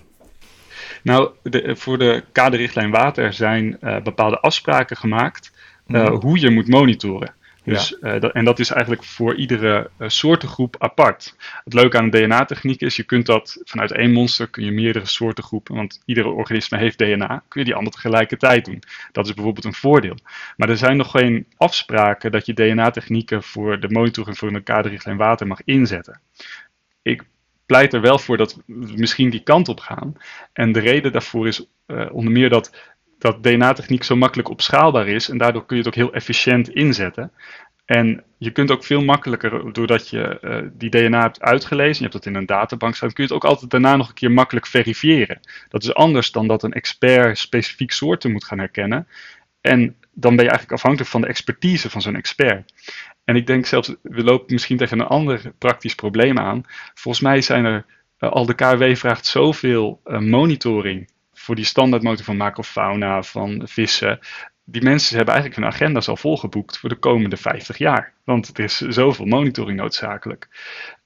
Nou, 1.04 1.30
de, 1.44 1.76
voor 1.76 1.98
de 1.98 2.24
kaderrichtlijn 2.32 2.92
water 2.92 3.34
zijn 3.34 3.78
uh, 3.82 4.02
bepaalde 4.02 4.40
afspraken 4.40 4.98
gemaakt 4.98 5.52
uh, 5.88 6.10
mm. 6.10 6.22
hoe 6.22 6.40
je 6.40 6.50
moet 6.50 6.68
monitoren. 6.68 7.34
Dus, 7.64 7.98
uh, 8.02 8.20
dat, 8.20 8.32
en 8.32 8.46
dat 8.46 8.60
is 8.60 8.70
eigenlijk 8.70 9.04
voor 9.04 9.36
iedere 9.36 9.90
uh, 9.98 10.08
soortengroep 10.10 10.76
apart. 10.80 11.36
Het 11.64 11.74
leuke 11.74 11.98
aan 11.98 12.10
de 12.10 12.20
DNA-techniek 12.20 12.82
is, 12.82 12.96
je 12.96 13.04
kunt 13.04 13.26
dat 13.26 13.62
vanuit 13.64 13.92
één 13.92 14.12
monster, 14.12 14.48
kun 14.48 14.66
je 14.66 14.72
meerdere 14.72 15.06
soortengroepen, 15.06 15.76
want 15.76 16.02
iedere 16.06 16.30
organisme 16.30 16.78
heeft 16.78 16.98
DNA, 16.98 17.44
kun 17.48 17.60
je 17.60 17.66
die 17.66 17.74
allemaal 17.74 17.92
tegelijkertijd 17.92 18.66
doen. 18.66 18.84
Dat 19.12 19.26
is 19.26 19.34
bijvoorbeeld 19.34 19.66
een 19.66 19.74
voordeel. 19.74 20.16
Maar 20.58 20.70
er 20.70 20.78
zijn 20.78 20.98
nog 20.98 21.12
geen 21.12 21.46
afspraken 21.58 22.32
dat 22.32 22.46
je 22.46 22.54
DNA-technieken 22.54 23.44
voor 23.44 23.80
de 23.80 23.90
monitoring 23.90 24.38
voor 24.38 24.54
een 24.54 24.64
kaderrichtlijn 24.64 25.18
water 25.18 25.48
mag 25.48 25.62
inzetten. 25.66 26.20
Ik 27.02 27.24
pleit 27.66 27.94
er 27.94 28.02
wel 28.02 28.20
voor 28.20 28.38
dat 28.38 28.58
we 28.66 28.94
misschien 28.96 29.30
die 29.30 29.44
kant 29.44 29.68
op 29.68 29.80
gaan. 29.80 30.18
En 30.54 30.72
de 30.72 30.80
reden 30.80 31.12
daarvoor 31.12 31.48
is 31.48 31.66
uh, 31.88 32.06
onder 32.12 32.32
meer 32.32 32.50
dat 32.50 32.91
dat 33.22 33.44
DNA-techniek 33.44 34.04
zo 34.04 34.16
makkelijk 34.16 34.50
opschaalbaar 34.50 35.08
is 35.08 35.30
en 35.30 35.38
daardoor 35.38 35.66
kun 35.66 35.78
je 35.78 35.84
het 35.84 35.92
ook 35.92 36.02
heel 36.04 36.14
efficiënt 36.14 36.70
inzetten. 36.70 37.32
En 37.86 38.24
je 38.38 38.52
kunt 38.52 38.72
ook 38.72 38.84
veel 38.84 39.04
makkelijker, 39.04 39.74
doordat 39.74 40.10
je 40.10 40.38
uh, 40.42 40.70
die 40.74 40.90
DNA 40.90 41.22
hebt 41.22 41.42
uitgelezen, 41.42 41.96
je 41.96 42.02
hebt 42.02 42.14
dat 42.14 42.26
in 42.26 42.36
een 42.36 42.46
databank 42.46 42.96
staan, 42.96 43.14
kun 43.14 43.24
je 43.24 43.34
het 43.34 43.44
ook 43.44 43.50
altijd 43.50 43.72
daarna 43.72 43.96
nog 43.96 44.08
een 44.08 44.14
keer 44.14 44.32
makkelijk 44.32 44.68
verifiëren. 44.68 45.40
Dat 45.70 45.84
is 45.84 45.94
anders 45.94 46.32
dan 46.32 46.48
dat 46.48 46.64
een 46.64 46.74
expert 46.74 47.38
specifiek 47.38 47.92
soorten 47.92 48.32
moet 48.32 48.44
gaan 48.44 48.60
herkennen. 48.60 49.08
En 49.62 49.96
dan 50.14 50.36
ben 50.36 50.46
je 50.46 50.52
eigenlijk 50.52 50.72
afhankelijk 50.72 51.10
van 51.10 51.22
de 51.22 51.28
expertise 51.28 51.90
van 51.90 52.02
zo'n 52.02 52.16
expert. 52.16 52.74
En 53.24 53.36
ik 53.36 53.48
denk 53.48 53.66
zelfs, 53.66 53.96
we 54.02 54.24
lopen 54.24 54.54
misschien 54.54 54.78
tegen 54.78 55.00
een 55.00 55.08
ander 55.08 55.54
praktisch 55.58 55.96
probleem 55.96 56.40
aan. 56.40 56.64
Volgens 56.94 57.24
mij 57.24 57.42
zijn 57.42 57.66
er, 57.66 57.86
uh, 58.20 58.30
al 58.30 58.46
de 58.46 58.56
KW 58.56 58.96
vraagt 58.96 59.26
zoveel 59.26 60.02
uh, 60.06 60.20
monitoring 60.20 61.10
voor 61.42 61.56
die 61.56 61.66
standaardmotor 61.66 62.26
van 62.26 62.38
macrofauna, 62.38 63.24
van 63.24 63.62
vissen. 63.66 64.20
Die 64.64 64.82
mensen 64.82 65.16
hebben 65.16 65.34
eigenlijk 65.34 65.64
hun 65.64 65.74
agenda's 65.74 66.08
al 66.08 66.18
volgeboekt 66.18 66.78
voor 66.78 66.90
de 66.90 66.96
komende 66.96 67.38
50 67.38 67.78
jaar. 67.78 68.14
Want 68.24 68.58
er 68.58 68.64
is 68.64 68.78
zoveel 68.78 69.26
monitoring 69.26 69.80
noodzakelijk. 69.80 70.48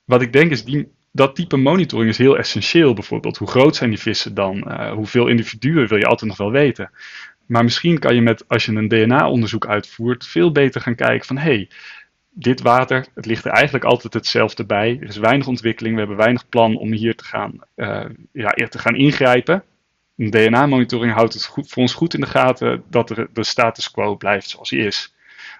Wat 0.05 0.21
ik 0.21 0.33
denk 0.33 0.51
is, 0.51 0.63
die, 0.63 0.91
dat 1.11 1.35
type 1.35 1.57
monitoring 1.57 2.09
is 2.09 2.17
heel 2.17 2.37
essentieel. 2.37 2.93
Bijvoorbeeld, 2.93 3.37
hoe 3.37 3.47
groot 3.47 3.75
zijn 3.75 3.89
die 3.89 3.99
vissen 3.99 4.33
dan? 4.33 4.57
Uh, 4.57 4.91
hoeveel 4.91 5.27
individuen 5.27 5.87
wil 5.87 5.97
je 5.97 6.05
altijd 6.05 6.29
nog 6.29 6.37
wel 6.37 6.51
weten? 6.51 6.91
Maar 7.45 7.63
misschien 7.63 7.99
kan 7.99 8.15
je 8.15 8.21
met, 8.21 8.47
als 8.47 8.65
je 8.65 8.71
een 8.71 8.87
DNA-onderzoek 8.87 9.67
uitvoert, 9.67 10.27
veel 10.27 10.51
beter 10.51 10.81
gaan 10.81 10.95
kijken 10.95 11.27
van 11.27 11.37
hé, 11.37 11.53
hey, 11.53 11.69
dit 12.37 12.61
water, 12.61 13.05
het 13.15 13.25
ligt 13.25 13.45
er 13.45 13.51
eigenlijk 13.51 13.85
altijd 13.85 14.13
hetzelfde 14.13 14.65
bij. 14.65 14.97
Er 15.01 15.07
is 15.07 15.17
weinig 15.17 15.47
ontwikkeling, 15.47 15.93
we 15.93 15.99
hebben 15.99 16.17
weinig 16.17 16.49
plan 16.49 16.77
om 16.77 16.91
hier 16.91 17.15
te 17.15 17.23
gaan, 17.23 17.59
uh, 17.75 18.05
ja, 18.31 18.51
te 18.51 18.79
gaan 18.79 18.95
ingrijpen. 18.95 19.63
DNA-monitoring 20.15 21.13
houdt 21.13 21.33
het 21.33 21.45
goed, 21.45 21.69
voor 21.69 21.81
ons 21.81 21.93
goed 21.93 22.13
in 22.13 22.21
de 22.21 22.27
gaten 22.27 22.83
dat 22.89 23.09
er 23.09 23.27
de 23.33 23.43
status 23.43 23.91
quo 23.91 24.15
blijft 24.15 24.49
zoals 24.49 24.69
hij 24.69 24.79
is. 24.79 25.13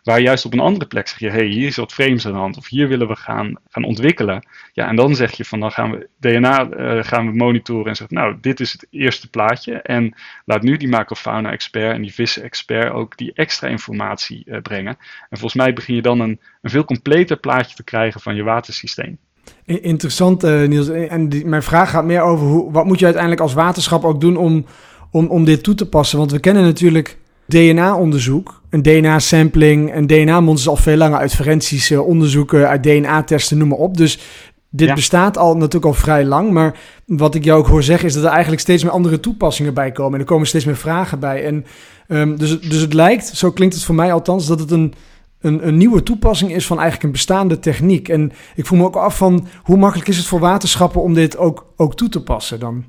Waar 0.03 0.19
juist 0.19 0.45
op 0.45 0.53
een 0.53 0.59
andere 0.59 0.85
plek 0.85 1.07
zeg 1.07 1.19
je, 1.19 1.29
hey, 1.29 1.45
hier 1.45 1.67
is 1.67 1.75
wat 1.75 1.93
frames 1.93 2.25
aan 2.25 2.31
de 2.31 2.37
hand, 2.37 2.57
of 2.57 2.67
hier 2.67 2.87
willen 2.87 3.07
we 3.07 3.15
gaan, 3.15 3.55
gaan 3.69 3.83
ontwikkelen. 3.83 4.47
Ja, 4.73 4.87
en 4.87 4.95
dan 4.95 5.15
zeg 5.15 5.31
je 5.31 5.45
van, 5.45 5.59
dan 5.59 5.71
gaan 5.71 5.91
we 5.91 6.09
DNA 6.19 6.69
uh, 6.69 7.03
gaan 7.03 7.25
we 7.25 7.35
monitoren 7.35 7.85
en 7.85 7.95
zeggen, 7.95 8.15
nou, 8.15 8.37
dit 8.41 8.59
is 8.59 8.71
het 8.71 8.87
eerste 8.89 9.29
plaatje. 9.29 9.73
En 9.73 10.15
laat 10.45 10.61
nu 10.61 10.77
die 10.77 10.87
macrofauna-expert 10.87 11.93
en 11.93 12.01
die 12.01 12.13
vissen-expert 12.13 12.91
ook 12.91 13.17
die 13.17 13.33
extra 13.33 13.67
informatie 13.67 14.43
uh, 14.45 14.61
brengen. 14.61 14.97
En 15.29 15.37
volgens 15.37 15.53
mij 15.53 15.73
begin 15.73 15.95
je 15.95 16.01
dan 16.01 16.19
een, 16.19 16.39
een 16.61 16.69
veel 16.69 16.85
completer 16.85 17.37
plaatje 17.37 17.75
te 17.75 17.83
krijgen 17.83 18.21
van 18.21 18.35
je 18.35 18.43
watersysteem. 18.43 19.17
Interessant, 19.65 20.43
uh, 20.43 20.67
Niels. 20.67 20.89
En 20.89 21.29
die, 21.29 21.45
mijn 21.45 21.63
vraag 21.63 21.89
gaat 21.89 22.05
meer 22.05 22.21
over 22.21 22.47
hoe, 22.47 22.71
wat 22.71 22.85
moet 22.85 22.99
je 22.99 23.05
uiteindelijk 23.05 23.41
als 23.41 23.53
waterschap 23.53 24.03
ook 24.03 24.21
doen 24.21 24.37
om, 24.37 24.65
om, 25.11 25.27
om 25.27 25.45
dit 25.45 25.63
toe 25.63 25.75
te 25.75 25.89
passen? 25.89 26.17
Want 26.17 26.31
we 26.31 26.39
kennen 26.39 26.63
natuurlijk 26.63 27.17
DNA-onderzoek, 27.45 28.61
een 28.69 28.81
DNA-sampling, 28.81 29.95
een 29.95 30.07
DNA-monsters 30.07 30.75
al 30.75 30.83
veel 30.83 30.97
langer 30.97 31.19
uit 31.19 31.35
forensische 31.35 32.01
onderzoeken, 32.01 32.67
uit 32.67 32.83
DNA-testen, 32.83 33.57
noem 33.57 33.67
maar 33.67 33.77
op. 33.77 33.97
Dus 33.97 34.19
dit 34.69 34.87
ja. 34.87 34.93
bestaat 34.93 35.37
al 35.37 35.53
natuurlijk 35.53 35.85
al 35.85 35.93
vrij 35.93 36.25
lang. 36.25 36.51
Maar 36.51 36.79
wat 37.05 37.35
ik 37.35 37.43
jou 37.43 37.59
ook 37.59 37.67
hoor 37.67 37.83
zeggen 37.83 38.07
is 38.07 38.13
dat 38.13 38.23
er 38.23 38.29
eigenlijk 38.29 38.61
steeds 38.61 38.83
meer 38.83 38.91
andere 38.91 39.19
toepassingen 39.19 39.73
bij 39.73 39.91
komen. 39.91 40.13
En 40.13 40.19
er 40.19 40.25
komen 40.25 40.47
steeds 40.47 40.65
meer 40.65 40.77
vragen 40.77 41.19
bij. 41.19 41.45
En 41.45 41.65
um, 42.07 42.37
dus, 42.37 42.59
dus 42.59 42.81
het 42.81 42.93
lijkt, 42.93 43.27
zo 43.27 43.51
klinkt 43.51 43.75
het 43.75 43.83
voor 43.83 43.95
mij 43.95 44.13
althans, 44.13 44.47
dat 44.47 44.59
het 44.59 44.71
een 44.71 44.93
een, 45.45 45.67
een, 45.67 45.77
nieuwe 45.77 46.03
toepassing 46.03 46.51
is 46.51 46.65
van 46.65 46.75
eigenlijk 46.75 47.05
een 47.05 47.11
bestaande 47.11 47.59
techniek. 47.59 48.09
En 48.09 48.31
ik 48.55 48.65
voel 48.65 48.77
me 48.77 48.85
ook 48.85 48.95
af 48.95 49.17
van 49.17 49.47
hoe 49.63 49.77
makkelijk 49.77 50.09
is 50.09 50.17
het 50.17 50.25
voor 50.25 50.39
waterschappen 50.39 51.01
om 51.01 51.13
dit 51.13 51.37
ook, 51.37 51.73
ook 51.75 51.95
toe 51.95 52.09
te 52.09 52.23
passen 52.23 52.59
dan? 52.59 52.85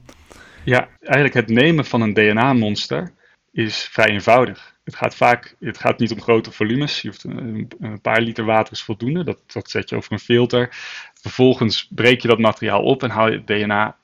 Ja, 0.65 0.89
eigenlijk 1.01 1.35
het 1.35 1.49
nemen 1.49 1.85
van 1.85 2.01
een 2.01 2.15
DNA-monster 2.15 3.13
is 3.53 3.89
vrij 3.93 4.09
eenvoudig. 4.09 4.75
Het 4.85 4.97
gaat 4.97 5.15
vaak, 5.15 5.57
het 5.61 5.79
gaat 5.79 5.99
niet 5.99 6.13
om 6.13 6.21
grote 6.21 6.53
volumes. 6.53 7.01
Je 7.01 7.09
hoeft 7.09 7.25
een, 7.25 7.69
een 7.81 8.01
paar 8.01 8.21
liter 8.21 8.45
water 8.45 8.73
is 8.73 8.83
voldoende. 8.83 9.25
Dat, 9.25 9.39
dat 9.47 9.71
zet 9.71 9.89
je 9.89 9.97
over 9.97 10.13
een 10.13 10.19
filter. 10.19 10.69
Vervolgens 11.15 11.89
breek 11.95 12.21
je 12.21 12.29
dat 12.29 12.39
materiaal 12.39 12.83
op 12.83 13.03
en 13.03 13.11
haal 13.11 13.31
je 13.31 13.37
het 13.37 13.47
DNA 13.47 13.97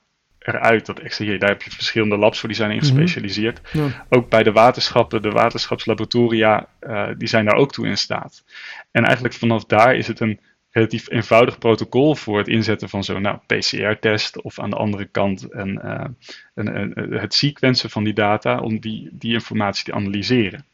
eruit, 0.43 0.85
dat 0.85 0.99
extraheer. 0.99 1.39
Daar 1.39 1.49
heb 1.49 1.61
je 1.61 1.71
verschillende 1.71 2.17
labs 2.17 2.39
voor, 2.39 2.49
die 2.49 2.57
zijn 2.57 2.71
in 2.71 2.79
gespecialiseerd. 2.79 3.61
Ja. 3.71 4.05
Ook 4.09 4.29
bij 4.29 4.43
de 4.43 4.51
waterschappen, 4.51 5.21
de 5.21 5.29
waterschapslaboratoria, 5.29 6.67
uh, 6.81 7.07
die 7.17 7.27
zijn 7.27 7.45
daar 7.45 7.55
ook 7.55 7.71
toe 7.71 7.87
in 7.87 7.97
staat. 7.97 8.43
En 8.91 9.03
eigenlijk 9.03 9.35
vanaf 9.35 9.65
daar 9.65 9.95
is 9.95 10.07
het 10.07 10.19
een 10.19 10.39
relatief 10.71 11.09
eenvoudig 11.09 11.57
protocol 11.57 12.15
voor 12.15 12.37
het 12.37 12.47
inzetten 12.47 12.89
van 12.89 13.03
zo'n 13.03 13.21
nou, 13.21 13.37
PCR-test 13.45 14.41
of 14.41 14.59
aan 14.59 14.69
de 14.69 14.75
andere 14.75 15.05
kant 15.05 15.47
een, 15.49 15.79
uh, 15.83 16.05
een, 16.53 16.79
een, 16.79 17.11
het 17.11 17.33
sequencen 17.33 17.89
van 17.89 18.03
die 18.03 18.13
data 18.13 18.59
om 18.59 18.79
die, 18.79 19.09
die 19.11 19.33
informatie 19.33 19.85
te 19.85 19.93
analyseren. 19.93 20.65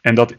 En 0.00 0.14
dat 0.14 0.36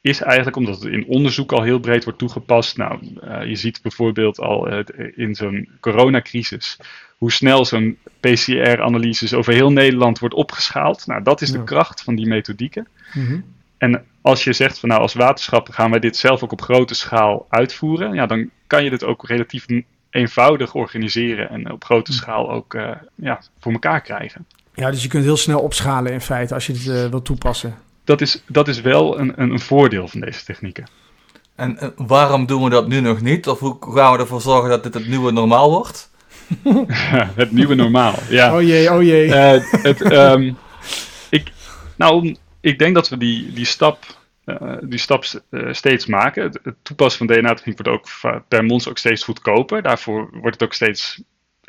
is 0.00 0.20
eigenlijk 0.20 0.56
omdat 0.56 0.82
het 0.82 0.92
in 0.92 1.06
onderzoek 1.06 1.52
al 1.52 1.62
heel 1.62 1.78
breed 1.78 2.04
wordt 2.04 2.18
toegepast. 2.18 2.76
Nou, 2.76 3.18
uh, 3.24 3.44
je 3.44 3.56
ziet 3.56 3.82
bijvoorbeeld 3.82 4.38
al 4.38 4.72
uh, 4.72 4.84
in 5.14 5.34
zo'n 5.34 5.68
coronacrisis 5.80 6.78
hoe 7.20 7.32
snel 7.32 7.64
zo'n 7.64 7.98
PCR-analyses 8.20 9.34
over 9.34 9.52
heel 9.52 9.72
Nederland 9.72 10.18
wordt 10.18 10.34
opgeschaald. 10.34 11.06
Nou, 11.06 11.22
dat 11.22 11.40
is 11.40 11.50
de 11.50 11.58
ja. 11.58 11.64
kracht 11.64 12.02
van 12.02 12.14
die 12.14 12.26
methodieken. 12.26 12.88
Mm 13.12 13.26
-hmm. 13.26 13.44
En 13.78 14.04
als 14.20 14.44
je 14.44 14.52
zegt 14.52 14.78
van 14.78 14.88
nou, 14.88 15.00
als 15.00 15.14
waterschap 15.14 15.68
gaan 15.68 15.90
wij 15.90 16.00
dit 16.00 16.16
zelf 16.16 16.42
ook 16.42 16.52
op 16.52 16.60
grote 16.60 16.94
schaal 16.94 17.46
uitvoeren, 17.48 18.14
ja, 18.14 18.26
dan 18.26 18.50
kan 18.66 18.84
je 18.84 18.90
dit 18.90 19.04
ook 19.04 19.28
relatief 19.28 19.66
eenvoudig 20.10 20.74
organiseren 20.74 21.50
en 21.50 21.72
op 21.72 21.84
grote 21.84 22.12
schaal 22.12 22.50
ook 22.50 22.74
uh, 22.74 22.90
ja, 23.14 23.42
voor 23.58 23.72
elkaar 23.72 24.00
krijgen. 24.00 24.46
Ja, 24.74 24.90
dus 24.90 25.02
je 25.02 25.08
kunt 25.08 25.24
heel 25.24 25.36
snel 25.36 25.60
opschalen 25.60 26.12
in 26.12 26.20
feite 26.20 26.54
als 26.54 26.66
je 26.66 26.72
dit 26.72 27.10
wilt 27.10 27.24
toepassen. 27.24 27.74
Dat 28.04 28.20
is, 28.20 28.42
dat 28.46 28.68
is 28.68 28.80
wel 28.80 29.18
een, 29.18 29.32
een, 29.36 29.50
een 29.50 29.60
voordeel 29.60 30.08
van 30.08 30.20
deze 30.20 30.44
technieken. 30.44 30.88
En, 31.54 31.78
en 31.78 31.92
waarom 31.96 32.46
doen 32.46 32.64
we 32.64 32.70
dat 32.70 32.88
nu 32.88 33.00
nog 33.00 33.20
niet? 33.20 33.48
Of 33.48 33.58
hoe 33.58 33.76
gaan 33.80 34.12
we 34.12 34.18
ervoor 34.18 34.40
zorgen 34.40 34.70
dat 34.70 34.82
dit 34.82 34.94
het 34.94 35.08
nieuwe 35.08 35.32
normaal 35.32 35.70
wordt? 35.70 36.10
het 37.42 37.50
nieuwe 37.50 37.74
normaal, 37.74 38.14
ja. 38.28 38.54
Oh 38.54 38.62
jee, 38.62 38.92
oh 38.92 39.02
jee. 39.02 39.26
Uh, 39.26 39.82
het, 39.82 40.12
um, 40.12 40.58
ik, 41.30 41.52
nou, 41.96 42.36
ik 42.60 42.78
denk 42.78 42.94
dat 42.94 43.08
we 43.08 43.16
die, 43.16 43.52
die 43.52 43.64
stap, 43.64 44.04
uh, 44.46 44.76
die 44.82 44.98
stap 44.98 45.24
uh, 45.50 45.72
steeds 45.72 46.06
maken. 46.06 46.42
Het, 46.42 46.60
het 46.62 46.74
toepassen 46.82 47.26
van 47.26 47.36
DNA-techniek 47.36 47.78
wordt 47.82 47.92
ook 47.92 48.08
per 48.48 48.64
monster 48.64 48.90
ook 48.90 48.98
steeds 48.98 49.24
goedkoper. 49.24 49.82
Daarvoor 49.82 50.28
wordt 50.32 50.60
het 50.60 50.62
ook 50.62 50.74
steeds 50.74 51.22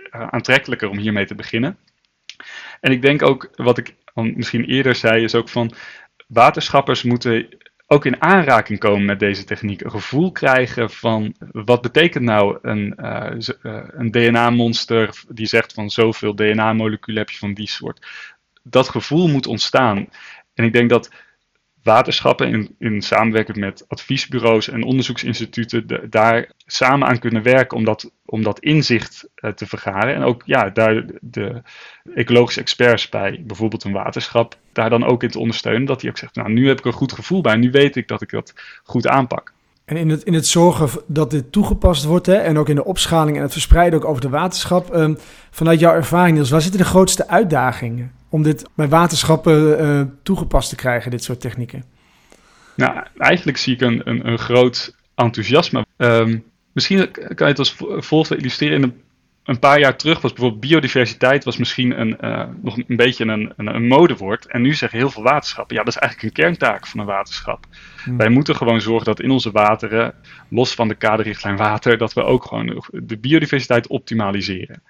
aantrekkelijker 0.10 0.90
om 0.90 0.98
hiermee 0.98 1.26
te 1.26 1.36
beginnen. 1.36 1.78
En 2.82 2.92
ik 2.92 3.02
denk 3.02 3.22
ook, 3.22 3.50
wat 3.56 3.78
ik 3.78 3.96
misschien 4.14 4.66
eerder 4.66 4.96
zei, 4.96 5.24
is 5.24 5.36
ook 5.36 5.50
van 5.50 5.74
waterschappers 6.34 7.04
moeten 7.04 7.48
ook 7.88 8.06
in 8.06 8.22
aanraking 8.22 8.80
komen 8.80 9.06
met 9.06 9.20
deze 9.20 9.44
techniek. 9.44 9.82
Een 9.82 9.92
gevoel 9.92 10.32
krijgen 10.32 10.90
van 10.90 11.36
wat 11.52 11.82
betekent 11.82 12.24
nou 12.24 12.58
een, 12.62 12.94
uh, 13.00 13.32
uh, 13.64 13.84
een 13.88 14.12
DNA-monster 14.12 15.24
die 15.30 15.46
zegt 15.46 15.74
van 15.74 15.90
zoveel 15.90 16.36
DNA-moleculen 16.36 17.20
heb 17.20 17.30
je 17.30 17.38
van 17.38 17.54
die 17.54 17.70
soort. 17.70 18.08
Dat 18.64 18.90
gevoel 18.90 19.28
moet 19.28 19.48
ontstaan. 19.48 20.08
En 20.54 20.66
ik 20.66 20.74
denk 20.74 20.90
dat 20.90 21.12
waterschappen 21.84 22.48
in, 22.48 22.76
in 22.80 23.02
samenwerking 23.02 23.58
met 23.58 23.86
adviesbureaus 23.88 24.70
en 24.70 24.84
onderzoeksinstituten 24.84 25.88
de, 25.88 26.08
daar 26.10 26.52
samen 26.66 27.08
aan 27.08 27.20
kunnen 27.20 27.44
werken 27.44 27.78
om 27.78 27.86
dat, 27.86 28.12
om 28.26 28.44
dat 28.44 28.60
inzicht 28.60 29.30
uh, 29.36 29.52
te 29.52 29.66
vergaren. 29.66 30.16
En 30.16 30.24
ook 30.24 30.42
ja, 30.46 30.70
daar 30.70 31.06
de 31.22 31.62
ecologische 32.16 32.62
experts 32.62 33.10
bij 33.10 33.44
bijvoorbeeld 33.48 33.84
een 33.84 33.92
waterschap 33.92 34.58
daar 34.74 34.90
dan 34.90 35.06
ook 35.06 35.24
in 35.24 35.30
te 35.30 35.40
ondersteunen. 35.40 35.86
Dat 35.86 36.00
die 36.00 36.10
ook 36.10 36.18
zegt, 36.18 36.36
nou 36.36 36.52
nu 36.52 36.68
heb 36.68 36.80
ik 36.80 36.86
een 36.86 36.92
goed 36.92 37.14
gevoel 37.14 37.42
bij, 37.42 37.56
nu 37.56 37.72
weet 37.72 37.96
ik 37.96 38.08
dat 38.08 38.22
ik 38.22 38.30
dat 38.30 38.54
goed 38.84 39.08
aanpak. 39.08 39.54
En 39.86 39.98
in 39.98 40.10
het, 40.10 40.24
in 40.24 40.34
het 40.34 40.48
zorgen 40.48 40.90
dat 41.08 41.32
dit 41.32 41.52
toegepast 41.52 42.04
wordt 42.04 42.26
hè, 42.26 42.36
en 42.36 42.58
ook 42.58 42.70
in 42.70 42.76
de 42.76 42.86
opschaling 42.86 43.38
en 43.38 43.44
het 43.44 43.52
verspreiden 43.52 44.00
ook 44.00 44.06
over 44.06 44.22
de 44.22 44.30
waterschap. 44.30 44.96
Um, 44.96 45.18
vanuit 45.52 45.80
jouw 45.80 45.94
ervaring 45.94 46.36
Niels, 46.36 46.50
waar 46.50 46.62
zitten 46.62 46.80
de 46.80 46.86
grootste 46.86 47.28
uitdagingen 47.28 48.12
om 48.32 48.44
dit 48.44 48.70
bij 48.76 48.88
waterschappen 48.88 49.82
uh, 49.82 50.02
toegepast 50.24 50.70
te 50.70 50.76
krijgen, 50.76 51.12
dit 51.12 51.24
soort 51.24 51.42
technieken? 51.42 51.84
Nou, 52.76 53.04
eigenlijk 53.18 53.58
zie 53.58 53.74
ik 53.74 53.82
een, 53.82 54.02
een, 54.04 54.28
een 54.28 54.40
groot 54.40 54.96
enthousiasme. 55.16 55.86
Um, 55.98 56.44
misschien 56.72 57.12
kan 57.12 57.48
je 57.48 57.54
het 57.54 57.60
als 57.60 57.76
volgt 58.00 58.36
illustreren. 58.36 58.76
In 58.76 58.84
een 58.84 59.02
een 59.44 59.60
paar 59.60 59.80
jaar 59.80 59.98
terug 59.98 60.22
was 60.22 60.34
bijvoorbeeld 60.34 60.62
biodiversiteit 60.62 61.44
was 61.44 61.58
misschien 61.58 62.00
een, 62.00 62.18
uh, 62.22 62.44
nog 62.62 62.78
een 62.78 62.96
beetje 62.96 63.26
een, 63.26 63.54
een, 63.58 63.68
een, 63.68 63.88
modewoord. 63.88 64.46
En 64.46 64.62
nu 64.62 64.74
zeggen 64.74 65.00
heel 65.00 65.10
veel 65.10 65.24
waterschappen, 65.24 65.76
ja, 65.76 65.84
dat 65.84 65.94
is 65.94 66.00
eigenlijk 66.00 66.38
een 66.38 66.44
kerntaak 66.44 66.88
van 66.88 67.00
een 67.00 67.06
waterschap. 67.06 67.66
Hmm. 68.04 68.18
Wij 68.18 68.30
moeten 68.30 68.56
gewoon 68.56 68.82
zorgen 68.82 69.06
dat 69.06 69.22
in 69.22 69.32
onze 69.32 69.52
wateren, 69.52 70.14
los 70.50 70.74
van 70.74 70.88
de 70.88 70.96
kaderrichtlijn 70.96 71.58
water, 71.58 71.98
dat 71.98 72.14
we 72.14 72.24
ook 72.24 72.46
gewoon 72.46 72.84
de 72.92 73.18
biodiversiteit 73.18 73.88
optimaliseren. 73.88 74.84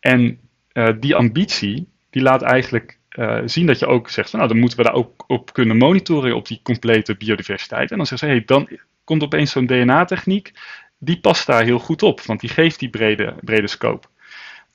En 0.00 0.38
uh, 0.72 0.88
die 1.00 1.14
ambitie, 1.14 1.88
die 2.12 2.22
laat 2.22 2.42
eigenlijk 2.42 2.98
uh, 3.10 3.40
zien 3.44 3.66
dat 3.66 3.78
je 3.78 3.86
ook 3.86 4.10
zegt 4.10 4.30
van 4.30 4.38
nou, 4.38 4.50
dan 4.50 4.60
moeten 4.60 4.78
we 4.78 4.84
daar 4.84 4.94
ook 4.94 5.24
op 5.26 5.52
kunnen 5.52 5.76
monitoren 5.76 6.36
op 6.36 6.46
die 6.46 6.60
complete 6.62 7.16
biodiversiteit. 7.16 7.90
En 7.90 7.96
dan 7.96 8.06
zeggen 8.06 8.28
ze, 8.28 8.34
hé, 8.34 8.38
hey, 8.38 8.44
dan 8.46 8.78
komt 9.04 9.22
opeens 9.22 9.50
zo'n 9.50 9.66
DNA-techniek 9.66 10.52
die 10.98 11.20
past 11.20 11.46
daar 11.46 11.62
heel 11.62 11.78
goed 11.78 12.02
op, 12.02 12.20
want 12.20 12.40
die 12.40 12.50
geeft 12.50 12.78
die 12.78 12.90
brede, 12.90 13.34
brede 13.40 13.66
scope. 13.66 14.06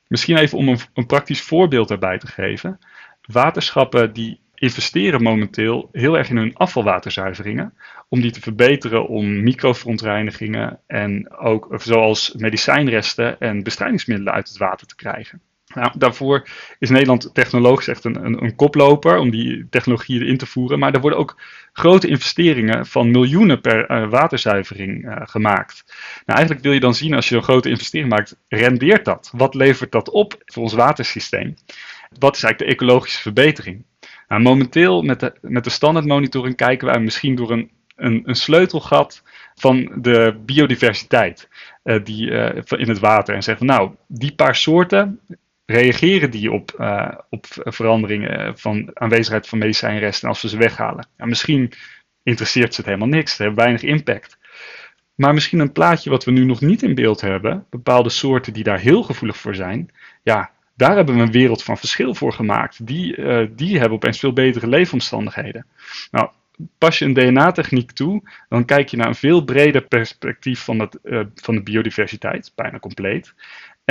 Misschien 0.07 0.37
even 0.37 0.57
om 0.57 0.67
een, 0.67 0.79
een 0.93 1.05
praktisch 1.05 1.41
voorbeeld 1.41 1.87
daarbij 1.87 2.17
te 2.17 2.27
geven. 2.27 2.79
Waterschappen 3.21 4.13
die 4.13 4.39
investeren 4.55 5.23
momenteel 5.23 5.89
heel 5.91 6.17
erg 6.17 6.29
in 6.29 6.37
hun 6.37 6.55
afvalwaterzuiveringen. 6.55 7.73
Om 8.09 8.21
die 8.21 8.31
te 8.31 8.41
verbeteren 8.41 9.07
om 9.07 9.43
microverontreinigingen 9.43 10.79
en 10.87 11.37
ook 11.37 11.67
zoals 11.81 12.33
medicijnresten 12.33 13.39
en 13.39 13.63
bestrijdingsmiddelen 13.63 14.33
uit 14.33 14.47
het 14.47 14.57
water 14.57 14.87
te 14.87 14.95
krijgen. 14.95 15.41
Nou, 15.73 15.91
daarvoor 15.97 16.47
is 16.79 16.89
Nederland 16.89 17.29
technologisch 17.33 17.87
echt 17.87 18.03
een, 18.03 18.25
een, 18.25 18.43
een, 18.43 18.55
koploper 18.55 19.17
om 19.17 19.29
die 19.29 19.67
technologieën 19.69 20.27
in 20.27 20.37
te 20.37 20.45
voeren. 20.45 20.79
Maar 20.79 20.93
er 20.93 21.01
worden 21.01 21.19
ook 21.19 21.41
grote 21.73 22.07
investeringen 22.07 22.85
van 22.85 23.11
miljoenen 23.11 23.61
per 23.61 23.91
uh, 23.91 24.09
waterzuivering 24.09 25.05
uh, 25.05 25.15
gemaakt. 25.23 25.83
Nou, 26.25 26.37
eigenlijk 26.37 26.61
wil 26.61 26.71
je 26.71 26.79
dan 26.79 26.93
zien 26.93 27.13
als 27.13 27.29
je 27.29 27.35
een 27.35 27.43
grote 27.43 27.69
investering 27.69 28.09
maakt, 28.09 28.37
rendeert 28.47 29.05
dat? 29.05 29.31
Wat 29.33 29.53
levert 29.53 29.91
dat 29.91 30.09
op 30.09 30.41
voor 30.45 30.63
ons 30.63 30.73
watersysteem? 30.73 31.53
Wat 32.19 32.35
is 32.35 32.43
eigenlijk 32.43 32.57
de 32.57 32.65
ecologische 32.65 33.21
verbetering? 33.21 33.85
Nou, 34.27 34.41
momenteel 34.41 35.01
met 35.01 35.19
de, 35.19 35.33
met 35.41 35.63
de 35.63 35.69
standaardmonitoring 35.69 36.55
kijken 36.55 36.87
wij 36.87 36.99
misschien 36.99 37.35
door 37.35 37.51
een, 37.51 37.71
een, 37.95 38.21
een 38.25 38.35
sleutelgat 38.35 39.23
van 39.55 39.91
de 39.95 40.39
biodiversiteit 40.45 41.49
uh, 41.83 42.03
die, 42.03 42.29
in 42.67 42.89
het 42.89 42.99
water. 42.99 43.35
En 43.35 43.43
zeggen, 43.43 43.65
nou, 43.65 43.91
die 44.07 44.35
paar 44.35 44.55
soorten 44.55 45.19
reageren 45.69 46.31
die 46.31 46.51
op, 46.51 46.75
uh, 46.79 47.11
op 47.29 47.45
veranderingen 47.49 48.57
van 48.57 48.89
aanwezigheid 48.93 49.47
van 49.47 49.57
medicijnresten 49.57 50.29
als 50.29 50.41
we 50.41 50.47
ze 50.47 50.57
weghalen? 50.57 51.07
Ja, 51.17 51.25
misschien 51.25 51.71
interesseert 52.23 52.73
ze 52.73 52.81
het 52.81 52.89
helemaal 52.89 53.17
niks, 53.17 53.35
ze 53.35 53.43
hebben 53.43 53.63
weinig 53.63 53.81
impact. 53.81 54.37
Maar 55.15 55.33
misschien 55.33 55.59
een 55.59 55.71
plaatje 55.71 56.09
wat 56.09 56.23
we 56.23 56.31
nu 56.31 56.45
nog 56.45 56.61
niet 56.61 56.83
in 56.83 56.95
beeld 56.95 57.21
hebben, 57.21 57.65
bepaalde 57.69 58.09
soorten 58.09 58.53
die 58.53 58.63
daar 58.63 58.79
heel 58.79 59.03
gevoelig 59.03 59.37
voor 59.37 59.55
zijn, 59.55 59.91
ja, 60.23 60.51
daar 60.75 60.95
hebben 60.95 61.15
we 61.15 61.21
een 61.21 61.31
wereld 61.31 61.63
van 61.63 61.77
verschil 61.77 62.15
voor 62.15 62.33
gemaakt. 62.33 62.85
Die, 62.85 63.17
uh, 63.17 63.47
die 63.55 63.79
hebben 63.79 63.95
opeens 63.97 64.19
veel 64.19 64.33
betere 64.33 64.67
leefomstandigheden. 64.67 65.65
Nou, 66.11 66.29
pas 66.77 66.99
je 66.99 67.05
een 67.05 67.13
DNA-techniek 67.13 67.91
toe, 67.91 68.29
dan 68.49 68.65
kijk 68.65 68.89
je 68.89 68.97
naar 68.97 69.07
een 69.07 69.15
veel 69.15 69.43
breder 69.43 69.81
perspectief 69.81 70.59
van, 70.59 70.79
het, 70.79 70.99
uh, 71.03 71.21
van 71.35 71.55
de 71.55 71.63
biodiversiteit, 71.63 72.51
bijna 72.55 72.79
compleet. 72.79 73.33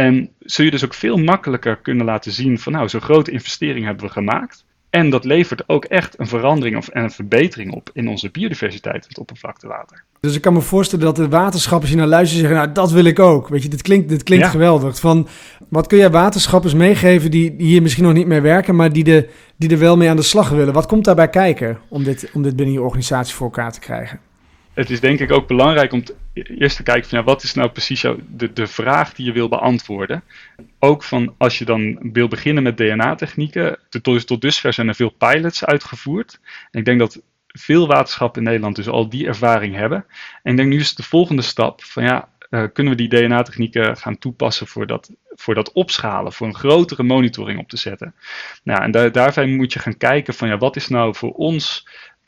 En 0.04 0.30
zul 0.40 0.64
je 0.64 0.70
dus 0.70 0.84
ook 0.84 0.94
veel 0.94 1.16
makkelijker 1.16 1.76
kunnen 1.76 2.06
laten 2.06 2.32
zien 2.32 2.58
van 2.58 2.72
nou, 2.72 2.88
zo'n 2.88 3.00
grote 3.00 3.30
investering 3.30 3.84
hebben 3.84 4.06
we 4.06 4.12
gemaakt. 4.12 4.64
En 4.90 5.10
dat 5.10 5.24
levert 5.24 5.68
ook 5.68 5.84
echt 5.84 6.18
een 6.18 6.26
verandering 6.26 6.76
of, 6.76 6.88
en 6.88 7.02
een 7.02 7.10
verbetering 7.10 7.72
op 7.72 7.90
in 7.92 8.08
onze 8.08 8.30
biodiversiteit 8.30 9.02
en 9.02 9.08
het 9.08 9.18
oppervlaktewater. 9.18 10.04
Dus 10.20 10.34
ik 10.34 10.40
kan 10.40 10.52
me 10.52 10.60
voorstellen 10.60 11.04
dat 11.04 11.16
de 11.16 11.28
waterschappers 11.28 11.90
hier 11.90 12.00
naar 12.00 12.08
luisteren 12.08 12.40
zeggen, 12.40 12.62
nou 12.62 12.72
dat 12.74 12.90
wil 12.90 13.04
ik 13.04 13.18
ook. 13.18 13.48
Weet 13.48 13.62
je, 13.62 13.68
dit 13.68 13.82
klinkt, 13.82 14.08
dit 14.08 14.22
klinkt 14.22 14.46
geweldig. 14.46 15.00
Van, 15.00 15.28
wat 15.68 15.86
kun 15.86 15.98
jij 15.98 16.10
waterschappers 16.10 16.74
meegeven 16.74 17.30
die, 17.30 17.54
hier 17.58 17.82
misschien 17.82 18.04
nog 18.04 18.12
niet 18.12 18.26
mee 18.26 18.40
werken, 18.40 18.76
maar 18.76 18.92
die, 18.92 19.04
de, 19.04 19.28
die 19.56 19.70
er 19.70 19.78
wel 19.78 19.96
mee 19.96 20.08
aan 20.10 20.16
de 20.16 20.22
slag 20.22 20.48
willen? 20.48 20.74
Wat 20.74 20.86
komt 20.86 21.04
daarbij 21.04 21.30
kijken 21.30 21.78
om 21.88 22.04
dit, 22.04 22.30
om 22.32 22.42
dit 22.42 22.56
binnen 22.56 22.74
je 22.74 22.82
organisatie 22.82 23.34
voor 23.34 23.46
elkaar 23.46 23.72
te 23.72 23.80
krijgen? 23.80 24.20
het 24.76 24.90
is 24.90 25.00
denk 25.00 25.20
ik 25.20 25.32
ook 25.32 25.46
belangrijk 25.46 25.92
om 25.92 26.02
eerst 26.44 26.76
te 26.76 26.82
kijken 26.82 27.08
van 27.08 27.18
ja, 27.18 27.24
wat 27.24 27.42
is 27.42 27.54
nou 27.54 27.68
precies 27.68 28.00
de, 28.28 28.52
de 28.52 28.66
vraag 28.66 29.14
die 29.14 29.26
je 29.26 29.32
wil 29.32 29.48
beantwoorden. 29.48 30.22
Ook 30.78 31.02
van 31.02 31.34
als 31.38 31.58
je 31.58 31.64
dan 31.64 32.12
wil 32.12 32.28
beginnen 32.28 32.62
met 32.62 32.76
DNA-technieken. 32.76 33.78
Tot, 34.02 34.26
tot 34.26 34.40
dusver 34.40 34.72
zijn 34.72 34.88
er 34.88 34.94
veel 34.94 35.14
pilots 35.18 35.64
uitgevoerd. 35.64 36.40
En 36.70 36.78
ik 36.78 36.84
denk 36.84 36.98
dat 36.98 37.22
veel 37.46 37.86
waterschappen 37.86 38.42
in 38.42 38.48
Nederland 38.48 38.76
dus 38.76 38.88
al 38.88 39.08
die 39.08 39.26
ervaring 39.26 39.74
hebben. 39.74 40.04
En 40.42 40.50
ik 40.50 40.56
denk 40.56 40.68
nu 40.68 40.78
is 40.78 40.94
de 40.94 41.02
volgende 41.02 41.42
stap 41.42 41.84
van 41.84 42.02
ja, 42.02 42.28
uh, 42.50 42.64
kunnen 42.72 42.96
we 42.96 43.08
die 43.08 43.26
DNA-technieken 43.26 43.96
gaan 43.96 44.18
toepassen 44.18 44.66
voor 44.66 44.86
dat, 44.86 45.10
voor 45.28 45.54
dat 45.54 45.72
opschalen, 45.72 46.32
voor 46.32 46.46
een 46.46 46.54
grotere 46.54 47.02
monitoring 47.02 47.58
op 47.58 47.68
te 47.68 47.76
zetten. 47.76 48.14
Nou, 48.62 48.82
en 48.82 48.90
daar, 48.90 49.12
daarbij 49.12 49.46
moet 49.46 49.72
je 49.72 49.78
gaan 49.78 49.96
kijken 49.96 50.34
van 50.34 50.48
ja, 50.48 50.58
wat 50.58 50.76
is 50.76 50.88
nou 50.88 51.14
voor 51.14 51.32
ons 51.32 51.86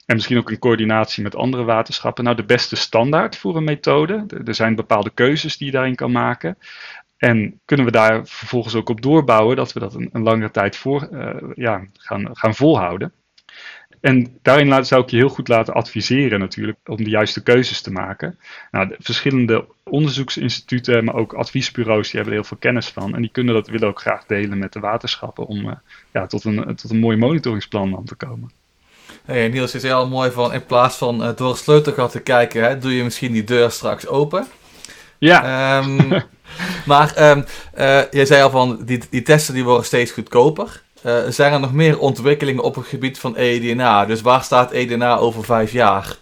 en 0.09 0.15
misschien 0.15 0.39
ook 0.39 0.51
in 0.51 0.59
coördinatie 0.59 1.23
met 1.23 1.37
andere 1.37 1.65
waterschappen. 1.65 2.25
Nou, 2.25 2.37
de 2.37 2.45
beste 2.45 2.77
standaard 2.77 3.37
voor 3.37 3.57
een 3.57 3.65
methode. 3.65 4.27
Er 4.45 4.55
zijn 4.55 4.75
bepaalde 4.75 5.11
keuzes 5.11 5.57
die 5.57 5.67
je 5.67 5.73
daarin 5.73 5.95
kan 5.95 6.13
maken. 6.13 6.59
En 7.17 7.61
kunnen 7.65 7.87
we 7.87 7.93
daar 7.93 8.27
vervolgens 8.27 8.75
ook 8.75 8.89
op 8.89 9.03
doorbouwen 9.03 9.57
dat 9.57 9.73
we 9.73 9.81
dat 9.81 9.95
een, 9.95 10.23
langere 10.23 10.51
tijd 10.51 10.77
voor, 10.77 11.09
uh, 11.13 11.35
ja, 11.55 11.87
gaan, 11.93 12.29
gaan 12.33 12.55
volhouden. 12.55 13.13
En 14.01 14.39
daarin 14.43 14.85
zou 14.85 15.03
ik 15.03 15.11
je 15.11 15.17
heel 15.17 15.29
goed 15.29 15.49
laten 15.49 15.75
adviseren 15.75 16.41
natuurlijk 16.41 16.79
om 16.85 16.97
de 16.97 17.11
juiste 17.11 17.43
keuzes 17.43 17.81
te 17.81 17.93
maken. 17.93 18.39
Nou, 18.71 18.89
de 18.89 18.97
verschillende 18.99 19.67
onderzoeksinstituten, 19.85 21.05
maar 21.05 21.15
ook 21.15 21.33
adviesbureaus, 21.33 22.11
die 22.11 22.15
hebben 22.15 22.33
er 22.33 22.41
heel 22.41 22.49
veel 22.49 22.59
kennis 22.61 22.89
van. 22.89 23.15
En 23.15 23.21
die 23.21 23.31
kunnen 23.31 23.55
dat 23.55 23.69
willen 23.69 23.89
ook 23.89 24.01
graag 24.01 24.27
delen 24.27 24.59
met 24.59 24.73
de 24.73 24.81
waterschappen 24.81 25.47
om 25.47 25.67
uh, 25.67 25.73
ja, 26.13 26.27
tot, 26.27 26.45
een, 26.45 26.77
tot 26.77 26.91
een 26.91 26.99
mooi 26.99 27.17
monitoringsplan 27.17 27.97
aan 27.97 28.05
te 28.05 28.17
komen. 28.17 28.58
Hey, 29.25 29.49
Niels, 29.49 29.71
zei 29.71 29.93
al 29.93 30.09
mooi 30.09 30.31
van 30.31 30.53
in 30.53 30.67
plaats 30.67 30.97
van 30.97 31.23
uh, 31.23 31.29
door 31.37 31.49
het 31.49 31.59
sleutelgat 31.59 32.11
te 32.11 32.21
kijken, 32.21 32.63
hè, 32.63 32.79
doe 32.79 32.97
je 32.97 33.05
misschien 33.05 33.33
die 33.33 33.45
deur 33.45 33.71
straks 33.71 34.07
open. 34.07 34.47
Ja. 35.19 35.79
Um, 35.79 36.23
maar 36.87 37.31
um, 37.31 37.45
uh, 37.79 38.01
jij 38.11 38.27
zei 38.27 38.43
al 38.43 38.51
van 38.51 38.85
die, 38.85 39.03
die 39.11 39.23
testen 39.23 39.55
die 39.55 39.65
worden 39.65 39.85
steeds 39.85 40.11
goedkoper. 40.11 40.83
Uh, 41.07 41.19
zijn 41.29 41.53
er 41.53 41.61
nog 41.61 41.73
meer 41.73 41.99
ontwikkelingen 41.99 42.63
op 42.63 42.75
het 42.75 42.87
gebied 42.87 43.19
van 43.19 43.37
eDNA? 43.37 44.05
Dus 44.05 44.21
waar 44.21 44.43
staat 44.43 44.71
eDNA 44.71 45.17
over 45.17 45.45
vijf 45.45 45.73
jaar? 45.73 46.17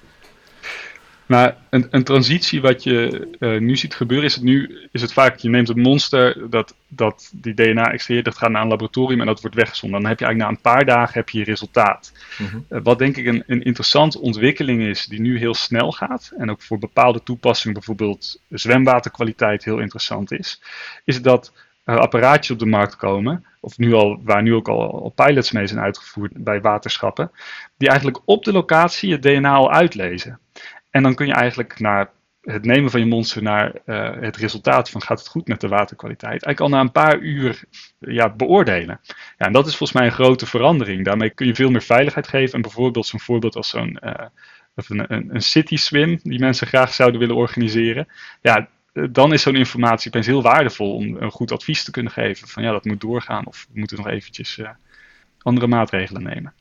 Maar 1.26 1.56
een, 1.70 1.86
een 1.90 2.04
transitie 2.04 2.60
wat 2.60 2.82
je 2.82 3.28
uh, 3.38 3.60
nu 3.60 3.76
ziet 3.76 3.94
gebeuren, 3.94 4.26
is 4.26 4.34
het 4.34 4.44
nu 4.44 4.88
is 4.92 5.02
het 5.02 5.12
vaak, 5.12 5.36
je 5.36 5.48
neemt 5.48 5.68
een 5.68 5.80
monster 5.80 6.50
dat, 6.50 6.74
dat 6.88 7.30
die 7.34 7.54
DNA 7.54 7.92
extraheert, 7.92 8.24
dat 8.24 8.38
gaat 8.38 8.50
naar 8.50 8.62
een 8.62 8.68
laboratorium 8.68 9.20
en 9.20 9.26
dat 9.26 9.40
wordt 9.40 9.56
weggezonden. 9.56 10.00
Dan 10.00 10.08
heb 10.08 10.18
je 10.18 10.24
eigenlijk 10.24 10.54
na 10.54 10.56
een 10.56 10.72
paar 10.72 10.84
dagen 10.84 11.14
heb 11.14 11.28
je 11.28 11.44
resultaat. 11.44 12.12
Mm 12.38 12.46
-hmm. 12.46 12.64
uh, 12.68 12.80
wat 12.82 12.98
denk 12.98 13.16
ik 13.16 13.26
een, 13.26 13.42
een 13.46 13.62
interessante 13.62 14.20
ontwikkeling 14.20 14.82
is, 14.82 15.06
die 15.06 15.20
nu 15.20 15.38
heel 15.38 15.54
snel 15.54 15.92
gaat 15.92 16.32
en 16.38 16.50
ook 16.50 16.62
voor 16.62 16.78
bepaalde 16.78 17.22
toepassingen, 17.22 17.74
bijvoorbeeld 17.74 18.40
zwemwaterkwaliteit 18.48 19.64
heel 19.64 19.78
interessant 19.78 20.32
is, 20.32 20.62
is 21.04 21.22
dat 21.22 21.52
uh, 21.84 21.96
apparaatjes 21.96 22.50
op 22.50 22.58
de 22.58 22.66
markt 22.66 22.96
komen, 22.96 23.44
of 23.60 23.78
nu 23.78 23.92
al, 23.94 24.20
waar 24.22 24.42
nu 24.42 24.54
ook 24.54 24.68
al, 24.68 25.02
al 25.02 25.10
pilots 25.10 25.52
mee 25.52 25.66
zijn 25.66 25.80
uitgevoerd 25.80 26.32
bij 26.34 26.60
waterschappen, 26.60 27.30
die 27.76 27.88
eigenlijk 27.88 28.20
op 28.24 28.44
de 28.44 28.52
locatie 28.52 29.12
het 29.12 29.22
DNA 29.22 29.54
al 29.54 29.72
uitlezen. 29.72 30.38
En 30.97 31.03
dan 31.03 31.14
kun 31.14 31.26
je 31.26 31.32
eigenlijk 31.32 31.80
naar 31.80 32.11
het 32.40 32.64
nemen 32.64 32.90
van 32.90 33.01
je 33.01 33.07
monster 33.07 33.42
naar 33.42 33.72
uh, 33.86 34.11
het 34.20 34.36
resultaat 34.36 34.90
van 34.90 35.03
gaat 35.03 35.18
het 35.18 35.28
goed 35.28 35.49
met 35.49 35.61
de 35.61 35.68
waterkwaliteit, 35.68 36.30
eigenlijk 36.30 36.61
al 36.61 36.68
na 36.68 36.80
een 36.80 36.92
paar 36.92 37.18
uur 37.18 37.64
ja, 37.99 38.30
beoordelen. 38.30 39.01
Ja, 39.38 39.47
en 39.47 39.53
dat 39.53 39.66
is 39.66 39.76
volgens 39.76 39.99
mij 39.99 40.09
een 40.09 40.14
grote 40.14 40.47
verandering. 40.47 41.05
Daarmee 41.05 41.30
kun 41.30 41.47
je 41.47 41.55
veel 41.55 41.70
meer 41.70 41.82
veiligheid 41.82 42.28
geven. 42.28 42.55
En 42.55 42.61
bijvoorbeeld 42.61 43.07
zo'n 43.07 43.20
voorbeeld 43.20 43.57
als 43.57 43.68
zo'n 43.68 43.99
uh, 44.05 44.12
een, 44.74 45.12
een, 45.12 45.34
een 45.34 45.42
city 45.42 45.76
swim 45.76 46.20
die 46.22 46.38
mensen 46.38 46.66
graag 46.66 46.94
zouden 46.94 47.20
willen 47.20 47.36
organiseren. 47.36 48.09
Ja, 48.40 48.68
dan 49.11 49.32
is 49.32 49.42
zo'n 49.42 49.57
informatie 49.57 50.09
opeens 50.09 50.26
heel 50.26 50.42
waardevol 50.42 50.94
om 50.94 51.16
een 51.16 51.30
goed 51.30 51.53
advies 51.53 51.84
te 51.84 51.90
kunnen 51.90 52.12
geven. 52.12 52.49
Van 52.49 52.62
ja, 52.62 52.70
dat 52.72 52.84
moet 52.84 53.01
doorgaan 53.01 53.47
of 53.47 53.66
we 53.72 53.78
moeten 53.78 53.97
nog 53.97 54.09
eventjes 54.09 54.61
andere 55.42 55.66
maatregelen 55.66 56.22
nemen. 56.22 56.55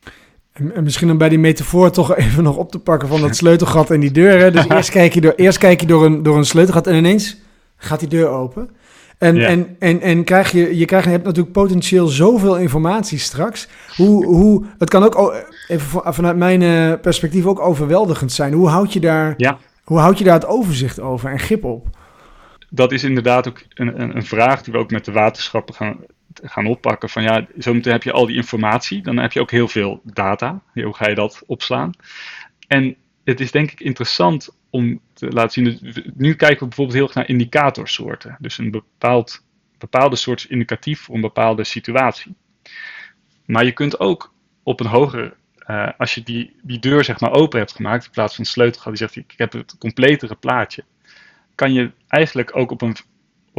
En 0.74 0.82
misschien 0.82 1.10
om 1.10 1.18
bij 1.18 1.28
die 1.28 1.38
metafoor 1.38 1.90
toch 1.90 2.16
even 2.24 2.42
nog 2.42 2.56
op 2.56 2.70
te 2.70 2.78
pakken 2.78 3.08
van 3.08 3.20
dat 3.20 3.36
sleutelgat 3.36 3.90
en 3.90 4.00
die 4.00 4.10
deur. 4.10 4.38
Hè? 4.38 4.50
Dus 4.50 4.68
eerst 4.76 4.90
kijk 4.90 5.14
je, 5.14 5.20
door, 5.20 5.32
eerst 5.36 5.58
kijk 5.58 5.80
je 5.80 5.86
door, 5.86 6.04
een, 6.04 6.22
door 6.22 6.36
een 6.36 6.44
sleutelgat 6.44 6.86
en 6.86 6.94
ineens 6.94 7.36
gaat 7.76 8.00
die 8.00 8.08
deur 8.08 8.28
open. 8.28 8.70
En, 9.18 9.34
ja. 9.34 9.46
en, 9.46 9.76
en, 9.78 10.00
en 10.00 10.24
krijg 10.24 10.50
je, 10.50 10.78
je, 10.78 10.84
krijgt, 10.84 11.04
je 11.06 11.12
hebt 11.12 11.24
natuurlijk 11.24 11.52
potentieel 11.52 12.06
zoveel 12.06 12.58
informatie 12.58 13.18
straks. 13.18 13.68
Hoe, 13.96 14.26
hoe, 14.26 14.64
het 14.78 14.90
kan 14.90 15.04
ook, 15.04 15.44
even 15.68 16.14
vanuit 16.14 16.36
mijn 16.36 17.00
perspectief, 17.00 17.46
ook 17.46 17.60
overweldigend 17.60 18.32
zijn. 18.32 18.52
Hoe 18.52 18.68
houd 18.68 18.92
je 18.92 19.00
daar, 19.00 19.34
ja. 19.36 19.58
hoe 19.84 19.98
houd 19.98 20.18
je 20.18 20.24
daar 20.24 20.34
het 20.34 20.46
overzicht 20.46 21.00
over 21.00 21.30
en 21.30 21.38
grip 21.38 21.64
op? 21.64 21.86
Dat 22.70 22.92
is 22.92 23.04
inderdaad 23.04 23.48
ook 23.48 23.62
een, 23.74 24.00
een, 24.00 24.16
een 24.16 24.26
vraag 24.26 24.62
die 24.62 24.72
we 24.72 24.78
ook 24.78 24.90
met 24.90 25.04
de 25.04 25.12
waterschappen 25.12 25.74
gaan, 25.74 25.96
gaan 26.44 26.66
oppakken 26.66 27.08
van 27.08 27.22
ja, 27.22 27.46
zometeen 27.56 27.92
heb 27.92 28.02
je 28.02 28.12
al 28.12 28.26
die 28.26 28.36
informatie, 28.36 29.02
dan 29.02 29.16
heb 29.16 29.32
je 29.32 29.40
ook 29.40 29.50
heel 29.50 29.68
veel 29.68 30.00
data. 30.04 30.62
Hoe 30.72 30.94
ga 30.94 31.08
je 31.08 31.14
dat 31.14 31.42
opslaan? 31.46 31.90
En 32.68 32.96
het 33.24 33.40
is 33.40 33.50
denk 33.50 33.70
ik 33.70 33.80
interessant 33.80 34.56
om 34.70 35.00
te 35.12 35.28
laten 35.28 35.50
zien. 35.50 35.94
Nu 36.14 36.34
kijken 36.34 36.58
we 36.58 36.66
bijvoorbeeld 36.66 36.96
heel 36.96 37.06
erg 37.06 37.14
naar 37.14 37.28
indicatorsoorten. 37.28 38.36
Dus 38.40 38.58
een 38.58 38.70
bepaald 38.70 39.44
bepaalde 39.78 40.16
soort 40.16 40.44
indicatief 40.48 41.00
voor 41.00 41.14
een 41.14 41.20
bepaalde 41.20 41.64
situatie. 41.64 42.34
Maar 43.46 43.64
je 43.64 43.72
kunt 43.72 44.00
ook 44.00 44.34
op 44.62 44.80
een 44.80 44.86
hogere, 44.86 45.34
uh, 45.66 45.88
als 45.98 46.14
je 46.14 46.22
die, 46.22 46.56
die 46.62 46.78
deur 46.78 47.04
zeg 47.04 47.20
maar 47.20 47.32
open 47.32 47.58
hebt 47.58 47.72
gemaakt, 47.72 48.04
in 48.04 48.10
plaats 48.10 48.34
van 48.34 48.44
sleutelgat 48.44 48.96
die 48.96 48.96
zegt 48.96 49.16
ik 49.16 49.34
heb 49.36 49.52
het 49.52 49.78
completere 49.78 50.34
plaatje, 50.34 50.84
kan 51.54 51.72
je 51.72 51.90
eigenlijk 52.08 52.56
ook 52.56 52.70
op 52.70 52.82
een 52.82 52.96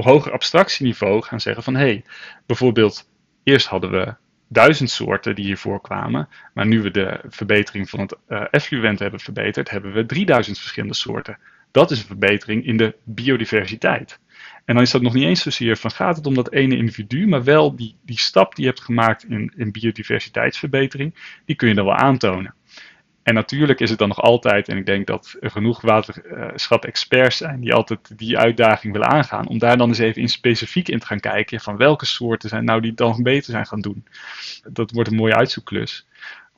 hoger 0.04 0.32
abstractieniveau 0.32 1.22
gaan 1.22 1.42
zeggen 1.42 1.64
van 1.64 1.76
hé, 1.76 1.80
hey, 1.80 2.04
bijvoorbeeld 2.46 3.10
eerst 3.44 3.68
hadden 3.68 3.92
we 3.92 4.16
duizend 4.48 4.90
soorten 4.90 5.36
die 5.36 5.46
hier 5.46 5.58
voorkwamen, 5.58 6.30
maar 6.54 6.66
nu 6.66 6.82
we 6.82 6.92
de 6.92 7.20
verbetering 7.30 7.90
van 7.90 8.00
het 8.00 8.16
uh, 8.28 8.44
effluent 8.52 9.00
hebben 9.00 9.20
verbeterd, 9.20 9.70
hebben 9.70 9.94
we 9.94 10.06
3000 10.06 10.60
verschillende 10.60 10.96
soorten. 10.96 11.38
Dat 11.72 11.92
is 11.92 12.00
een 12.00 12.06
verbetering 12.06 12.66
in 12.66 12.78
de 12.78 12.96
biodiversiteit. 13.04 14.20
En 14.66 14.74
dan 14.74 14.84
is 14.84 14.92
dat 14.92 15.02
nog 15.02 15.14
niet 15.14 15.24
eens 15.24 15.42
zozeer 15.42 15.78
van 15.78 15.92
gaat 15.92 16.16
het 16.16 16.26
om 16.26 16.34
dat 16.34 16.52
ene 16.52 16.78
individu, 16.78 17.28
maar 17.28 17.44
wel 17.44 17.76
die, 17.76 17.96
die 18.06 18.20
stap 18.20 18.56
die 18.56 18.64
je 18.66 18.70
hebt 18.70 18.84
gemaakt 18.84 19.24
in, 19.24 19.54
in 19.56 19.72
biodiversiteitsverbetering, 19.72 21.40
die 21.46 21.56
kun 21.56 21.68
je 21.68 21.74
dan 21.74 21.86
wel 21.86 21.96
aantonen. 21.96 22.54
En 23.28 23.34
natuurlijk 23.34 23.80
is 23.80 23.90
het 23.90 24.00
dan 24.00 24.08
nog 24.08 24.22
altijd, 24.22 24.70
en 24.70 24.78
ik 24.78 24.86
denk 24.86 25.08
dat 25.08 25.38
er 25.40 25.52
genoeg 25.52 25.82
waterschap-experts 25.82 27.38
zijn 27.38 27.60
die 27.60 27.74
altijd 27.74 28.18
die 28.18 28.38
uitdaging 28.38 28.94
willen 28.94 29.08
aangaan, 29.08 29.48
om 29.48 29.58
daar 29.58 29.78
dan 29.78 29.88
eens 29.88 29.98
even 29.98 30.22
in 30.22 30.30
specifiek 30.30 30.88
in 30.88 31.00
te 31.00 31.06
gaan 31.06 31.20
kijken 31.20 31.60
van 31.60 31.78
welke 31.78 32.06
soorten 32.06 32.50
zijn 32.50 32.66
nou 32.66 32.82
die 32.82 32.94
dan 32.94 33.24
beter 33.24 33.52
zijn 33.52 33.66
gaan 33.66 33.82
doen. 33.82 34.06
Dat 34.72 34.92
wordt 34.92 35.10
een 35.10 35.16
mooie 35.16 35.36
uitzoekklus. 35.36 36.08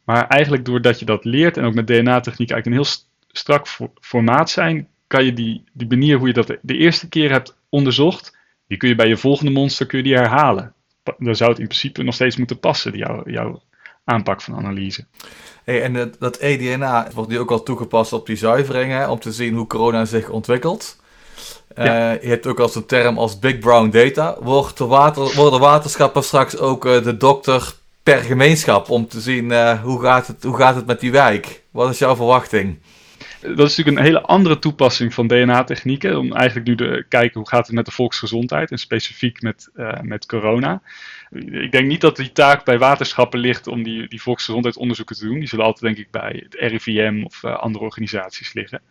Maar 0.03 0.27
eigenlijk 0.27 0.65
doordat 0.65 0.99
je 0.99 1.05
dat 1.05 1.25
leert 1.25 1.57
en 1.57 1.63
ook 1.63 1.73
met 1.73 1.87
DNA-techniek 1.87 2.51
eigenlijk 2.51 2.65
een 2.65 2.85
heel 2.85 3.03
strak 3.27 3.67
formaat 4.01 4.49
zijn, 4.49 4.87
kan 5.07 5.25
je 5.25 5.33
die, 5.33 5.63
die 5.73 5.87
manier 5.87 6.17
hoe 6.17 6.27
je 6.27 6.33
dat 6.33 6.57
de 6.61 6.77
eerste 6.77 7.09
keer 7.09 7.31
hebt 7.31 7.57
onderzocht, 7.69 8.37
die 8.67 8.77
kun 8.77 8.89
je 8.89 8.95
bij 8.95 9.07
je 9.07 9.17
volgende 9.17 9.51
monster 9.51 9.85
kun 9.85 9.97
je 9.97 10.03
die 10.03 10.15
herhalen. 10.15 10.73
Dan 11.17 11.35
zou 11.35 11.49
het 11.49 11.59
in 11.59 11.67
principe 11.67 12.03
nog 12.03 12.13
steeds 12.13 12.37
moeten 12.37 12.59
passen, 12.59 12.97
jouw, 12.97 13.29
jouw 13.29 13.61
aanpak 14.03 14.41
van 14.41 14.55
analyse. 14.55 15.05
Hey, 15.63 15.83
en 15.83 16.13
dat 16.19 16.37
eDNA 16.37 17.07
wordt 17.13 17.29
nu 17.29 17.39
ook 17.39 17.51
al 17.51 17.63
toegepast 17.63 18.13
op 18.13 18.25
die 18.25 18.35
zuiveringen, 18.35 19.09
om 19.09 19.19
te 19.19 19.31
zien 19.31 19.55
hoe 19.55 19.67
corona 19.67 20.05
zich 20.05 20.29
ontwikkelt. 20.29 20.97
Eh, 21.75 22.21
je 22.21 22.27
hebt 22.27 22.47
ook 22.47 22.59
als 22.59 22.75
een 22.75 22.85
term 22.85 23.17
als 23.17 23.39
Big 23.39 23.59
Brown 23.59 23.89
Data. 23.89 24.37
Wordt 24.39 24.77
de 24.77 24.85
water, 24.85 25.35
worden 25.35 25.59
waterschappen 25.59 26.23
straks 26.23 26.57
ook 26.57 26.85
uh, 26.85 27.03
de 27.03 27.17
dokter 27.17 27.73
per 28.03 28.17
gemeenschap 28.17 28.89
om 28.89 29.07
te 29.07 29.19
zien 29.19 29.45
uh, 29.45 29.81
hoe, 29.81 30.01
gaat 30.01 30.27
het, 30.27 30.43
hoe 30.43 30.57
gaat 30.57 30.75
het 30.75 30.85
met 30.85 30.99
die 30.99 31.11
wijk? 31.11 31.61
Wat 31.71 31.89
is 31.89 31.99
jouw 31.99 32.15
verwachting? 32.15 32.79
Dat 33.41 33.67
is 33.67 33.77
natuurlijk 33.77 33.97
een 33.97 34.03
hele 34.03 34.21
andere 34.21 34.59
toepassing 34.59 35.13
van 35.13 35.27
DNA-technieken. 35.27 36.17
Om 36.17 36.33
eigenlijk 36.33 36.67
nu 36.67 36.75
te 36.75 37.05
kijken 37.09 37.39
hoe 37.39 37.49
gaat 37.49 37.65
het 37.65 37.75
met 37.75 37.85
de 37.85 37.91
volksgezondheid 37.91 38.71
en 38.71 38.77
specifiek 38.77 39.41
met, 39.41 39.69
met 40.01 40.25
corona. 40.25 40.81
Ik 41.31 41.71
denk 41.71 41.87
niet 41.87 42.01
dat 42.01 42.15
die 42.15 42.31
taak 42.31 42.65
bij 42.65 42.77
waterschappen 42.77 43.39
ligt 43.39 43.67
om 43.67 43.83
die, 43.83 44.07
die 44.07 44.21
volksgezondheidsonderzoeken 44.21 45.15
te 45.15 45.25
doen. 45.25 45.39
Die 45.39 45.47
zullen 45.47 45.65
altijd 45.65 45.95
denk 45.95 46.07
ik 46.07 46.11
bij 46.11 46.43
het 46.49 46.55
RIVM 46.71 47.23
of 47.23 47.43
uh, 47.43 47.57
andere 47.57 47.85
organisaties 47.85 48.53
liggen. 48.53 48.81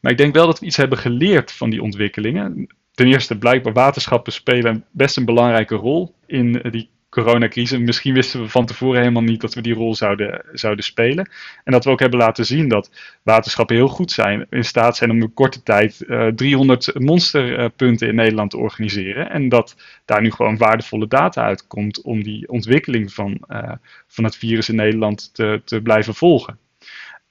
Maar 0.00 0.12
ik 0.12 0.18
denk 0.18 0.34
wel 0.34 0.46
dat 0.46 0.58
we 0.58 0.66
iets 0.66 0.76
hebben 0.76 0.98
geleerd 0.98 1.52
van 1.52 1.70
die 1.70 1.82
ontwikkelingen. 1.82 2.74
Ten 2.94 3.06
eerste, 3.06 3.38
blijkbaar 3.38 3.72
waterschappen 3.72 4.32
spelen 4.32 4.84
best 4.90 5.16
een 5.16 5.24
belangrijke 5.24 5.74
rol 5.74 6.14
in 6.26 6.52
die 6.70 6.90
coronacrisis. 7.12 7.78
Misschien 7.78 8.14
wisten 8.14 8.40
we 8.40 8.48
van 8.48 8.66
tevoren 8.66 9.00
helemaal 9.00 9.22
niet 9.22 9.40
dat 9.40 9.54
we 9.54 9.60
die 9.60 9.74
rol 9.74 9.94
zouden, 9.94 10.44
zouden 10.52 10.84
spelen. 10.84 11.30
En 11.64 11.72
dat 11.72 11.84
we 11.84 11.90
ook 11.90 12.00
hebben 12.00 12.18
laten 12.18 12.46
zien 12.46 12.68
dat 12.68 12.90
waterschappen 13.22 13.76
heel 13.76 13.88
goed 13.88 14.10
zijn, 14.10 14.46
in 14.50 14.64
staat 14.64 14.96
zijn 14.96 15.10
om 15.10 15.20
in 15.20 15.34
korte 15.34 15.62
tijd 15.62 16.04
uh, 16.06 16.26
300 16.26 17.00
monsterpunten 17.00 18.08
in 18.08 18.14
Nederland 18.14 18.50
te 18.50 18.56
organiseren. 18.56 19.30
En 19.30 19.48
dat 19.48 19.76
daar 20.04 20.22
nu 20.22 20.30
gewoon 20.30 20.56
waardevolle 20.56 21.08
data 21.08 21.42
uitkomt 21.44 22.02
om 22.02 22.22
die 22.22 22.48
ontwikkeling 22.48 23.12
van, 23.12 23.40
uh, 23.48 23.72
van 24.06 24.24
het 24.24 24.36
virus 24.36 24.68
in 24.68 24.76
Nederland 24.76 25.34
te, 25.34 25.62
te 25.64 25.80
blijven 25.80 26.14
volgen. 26.14 26.58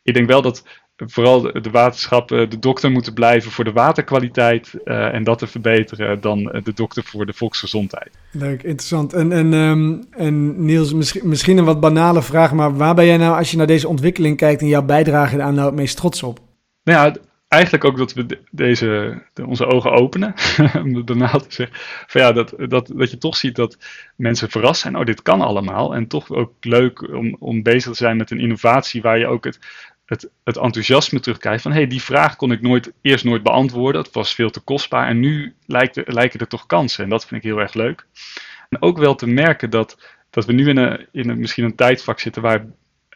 Ik 0.04 0.14
denk 0.14 0.28
wel 0.28 0.42
dat 0.42 0.66
vooral 1.06 1.42
de, 1.42 1.70
waterschappen 1.72 2.50
de 2.50 2.60
dokter 2.60 2.92
moeten 2.92 3.14
blijven 3.14 3.52
voor 3.52 3.64
de 3.64 3.72
waterkwaliteit 3.72 4.74
uh, 4.86 5.14
en 5.14 5.24
dat 5.24 5.40
te 5.40 5.48
verbeteren 5.48 6.22
dan 6.22 6.44
de 6.64 6.74
dokter 6.74 7.04
voor 7.04 7.26
de 7.26 7.34
volksgezondheid. 7.34 8.10
Leuk, 8.32 8.64
interessant. 8.64 9.14
En, 9.14 9.32
en, 9.32 9.54
um, 9.54 10.04
en 10.12 10.66
Niels, 10.66 10.94
misschien, 10.94 11.28
misschien 11.30 11.58
een 11.58 11.66
wat 11.66 11.80
banale 11.80 12.22
vraag, 12.22 12.54
maar 12.54 12.76
waar 12.78 12.96
ben 12.96 13.06
jij 13.06 13.18
nou 13.18 13.38
als 13.38 13.52
je 13.52 13.58
naar 13.58 13.68
deze 13.68 13.88
ontwikkeling 13.88 14.38
kijkt 14.38 14.62
en 14.62 14.68
jouw 14.68 14.84
bijdrage 14.86 15.42
aan 15.42 15.56
nou 15.56 15.68
het 15.68 15.76
meest 15.76 15.98
trots 15.98 16.24
op? 16.24 16.40
Nou 16.84 17.06
ja, 17.06 17.16
eigenlijk 17.52 17.86
ook 17.86 17.98
dat 17.98 18.14
we 18.14 18.40
deze, 18.52 19.22
de, 19.34 19.46
onze 19.46 19.66
ogen 19.66 19.92
openen. 19.92 20.34
om 20.84 20.96
het 20.96 21.06
banaal 21.06 21.40
te 21.40 21.54
zeggen. 21.54 21.78
Van 22.08 22.22
ja, 22.22 22.32
dat, 22.32 22.54
dat, 22.58 22.92
dat 22.96 23.12
je 23.12 23.18
toch 23.18 23.36
ziet 23.36 23.56
dat 23.56 23.78
mensen 24.16 24.50
verrast 24.50 24.82
zijn. 24.82 24.98
Oh, 24.98 25.06
dit 25.06 25.22
kan 25.22 25.42
allemaal. 25.42 25.96
En 25.96 26.08
toch 26.08 26.30
ook 26.30 26.54
leuk 26.60 27.14
om, 27.14 27.36
om 27.40 27.64
bezig 27.64 27.92
te 27.92 27.98
zijn 27.98 28.18
met 28.18 28.32
een 28.32 28.40
innovatie 28.40 29.02
waar 29.02 29.18
je 29.18 29.28
ook 29.28 29.44
het, 29.44 29.60
het, 30.12 30.30
het 30.44 30.58
enthousiasme 30.58 31.20
terugkrijgt 31.20 31.62
van 31.62 31.72
hé, 31.72 31.78
hey, 31.78 31.88
die 31.88 32.02
vraag 32.02 32.36
kon 32.36 32.52
ik 32.52 32.62
nooit, 32.62 32.92
eerst 33.02 33.24
nooit 33.24 33.44
beantwoorden, 33.44 34.02
het 34.02 34.14
was 34.14 34.34
veel 34.34 34.50
te 34.50 34.60
kostbaar 34.60 35.08
en 35.08 35.20
nu 35.20 35.56
lijkt, 35.66 36.14
lijken 36.14 36.40
er 36.40 36.48
toch 36.48 36.66
kansen 36.66 37.04
en 37.04 37.10
dat 37.10 37.26
vind 37.26 37.44
ik 37.44 37.50
heel 37.50 37.60
erg 37.60 37.74
leuk. 37.74 38.06
En 38.70 38.82
ook 38.82 38.98
wel 38.98 39.16
te 39.16 39.28
merken 39.28 39.70
dat, 39.70 40.16
dat 40.30 40.46
we 40.46 40.54
nu 40.54 40.70
in, 40.70 40.78
een, 40.78 41.08
in 41.12 41.30
een, 41.30 41.40
misschien 41.40 41.64
een 41.64 41.76
tijdvak 41.76 42.20
zitten 42.20 42.42
waar 42.42 42.66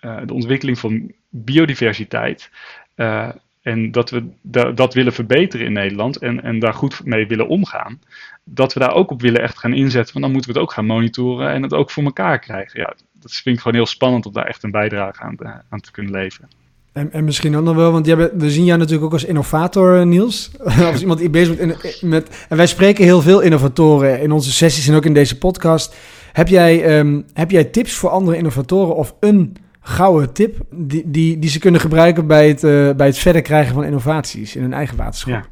uh, 0.02 0.18
de 0.26 0.34
ontwikkeling 0.34 0.80
van 0.80 1.12
biodiversiteit 1.30 2.50
uh, 2.96 3.30
en 3.62 3.92
dat 3.92 4.10
we 4.10 4.30
da 4.42 4.72
dat 4.72 4.94
willen 4.94 5.14
verbeteren 5.14 5.66
in 5.66 5.74
Nederland 5.74 6.18
en, 6.18 6.44
en 6.44 6.60
daar 6.60 6.74
goed 6.74 7.06
mee 7.06 7.28
willen 7.28 7.48
omgaan, 7.48 8.00
dat 8.44 8.74
we 8.74 8.80
daar 8.80 8.94
ook 8.94 9.12
op 9.12 9.22
willen 9.22 9.42
echt 9.42 9.58
gaan 9.58 9.74
inzetten, 9.74 10.14
want 10.14 10.26
dan 10.26 10.34
moeten 10.34 10.52
we 10.52 10.60
het 10.60 10.68
ook 10.68 10.74
gaan 10.74 10.86
monitoren 10.86 11.50
en 11.50 11.62
het 11.62 11.74
ook 11.74 11.92
voor 11.92 12.04
elkaar 12.04 12.40
krijgen. 12.40 12.80
Ja, 12.80 12.96
dat 13.14 13.32
vind 13.32 13.56
ik 13.56 13.62
gewoon 13.62 13.78
heel 13.78 13.86
spannend 13.86 14.26
om 14.26 14.34
daar 14.34 14.48
echt 14.48 14.64
een 14.64 14.72
bijdrage 14.72 15.22
aan, 15.22 15.64
aan 15.70 15.82
te 15.82 15.92
kunnen 15.92 16.12
leveren. 16.12 16.50
En, 16.96 17.12
en 17.12 17.24
misschien 17.24 17.56
ook 17.56 17.64
nog 17.64 17.76
wel, 17.76 17.92
want 17.92 18.06
jij, 18.06 18.16
we 18.16 18.52
zien 18.52 18.66
jou 18.66 18.78
natuurlijk 18.78 19.06
ook 19.06 19.14
als 19.14 19.24
innovator, 19.24 20.00
eh, 20.00 20.06
Niels. 20.06 20.52
als 20.92 21.02
iemand 21.02 21.20
die 21.20 21.30
bezig 21.30 21.58
is 21.58 22.02
met, 22.02 22.46
En 22.50 22.58
wij 22.58 22.68
spreken 22.68 23.04
heel 23.04 23.22
veel 23.22 23.40
innovatoren 23.40 24.22
in 24.22 24.32
onze 24.32 24.52
sessies 24.52 24.88
en 24.88 24.96
ook 24.96 25.06
in 25.06 25.14
deze 25.14 25.38
podcast. 25.38 25.96
Heb 26.32 26.48
jij, 26.48 27.00
um, 27.00 27.26
heb 27.34 27.52
jij 27.52 27.64
tips 27.64 27.94
voor 27.94 28.10
andere 28.10 28.38
innovatoren 28.38 28.96
of 28.96 29.16
een 29.20 29.56
gouden 29.82 30.34
tip 30.34 30.58
die, 30.72 31.04
die, 31.06 31.40
die 31.40 31.50
ze 31.50 31.60
kunnen 31.60 31.82
gebruiken 31.82 32.28
bij 32.28 32.48
het, 32.48 32.64
uh, 32.64 32.92
bij 32.92 33.08
het 33.08 33.18
verder 33.18 33.42
krijgen 33.42 33.74
van 33.74 33.84
innovaties 33.84 34.56
in 34.56 34.62
hun 34.62 34.74
eigen 34.74 34.98
waterschap? 34.98 35.34
Ja. 35.34 35.46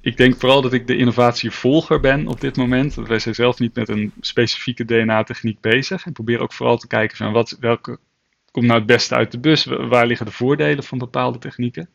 Ik 0.00 0.16
denk 0.16 0.36
vooral 0.38 0.62
dat 0.62 0.72
ik 0.72 0.86
de 0.86 0.96
innovatievolger 0.96 2.00
ben 2.00 2.26
op 2.26 2.40
dit 2.40 2.56
moment. 2.56 2.94
Wij 2.94 3.18
zijn 3.18 3.34
zelf 3.34 3.58
niet 3.58 3.74
met 3.74 3.88
een 3.88 4.12
specifieke 4.20 4.84
DNA-techniek 4.84 5.60
bezig. 5.60 6.06
En 6.06 6.12
probeer 6.12 6.40
ook 6.40 6.52
vooral 6.52 6.76
te 6.76 6.86
kijken 6.86 7.16
van 7.16 7.32
wat, 7.32 7.56
welke 7.60 7.98
komt 8.56 8.68
nou 8.68 8.78
het 8.78 8.88
beste 8.88 9.14
uit 9.14 9.30
de 9.32 9.38
bus? 9.38 9.64
Waar 9.64 10.06
liggen 10.06 10.26
de 10.26 10.32
voordelen 10.32 10.84
van 10.84 10.98
bepaalde 10.98 11.38
technieken? 11.38 11.88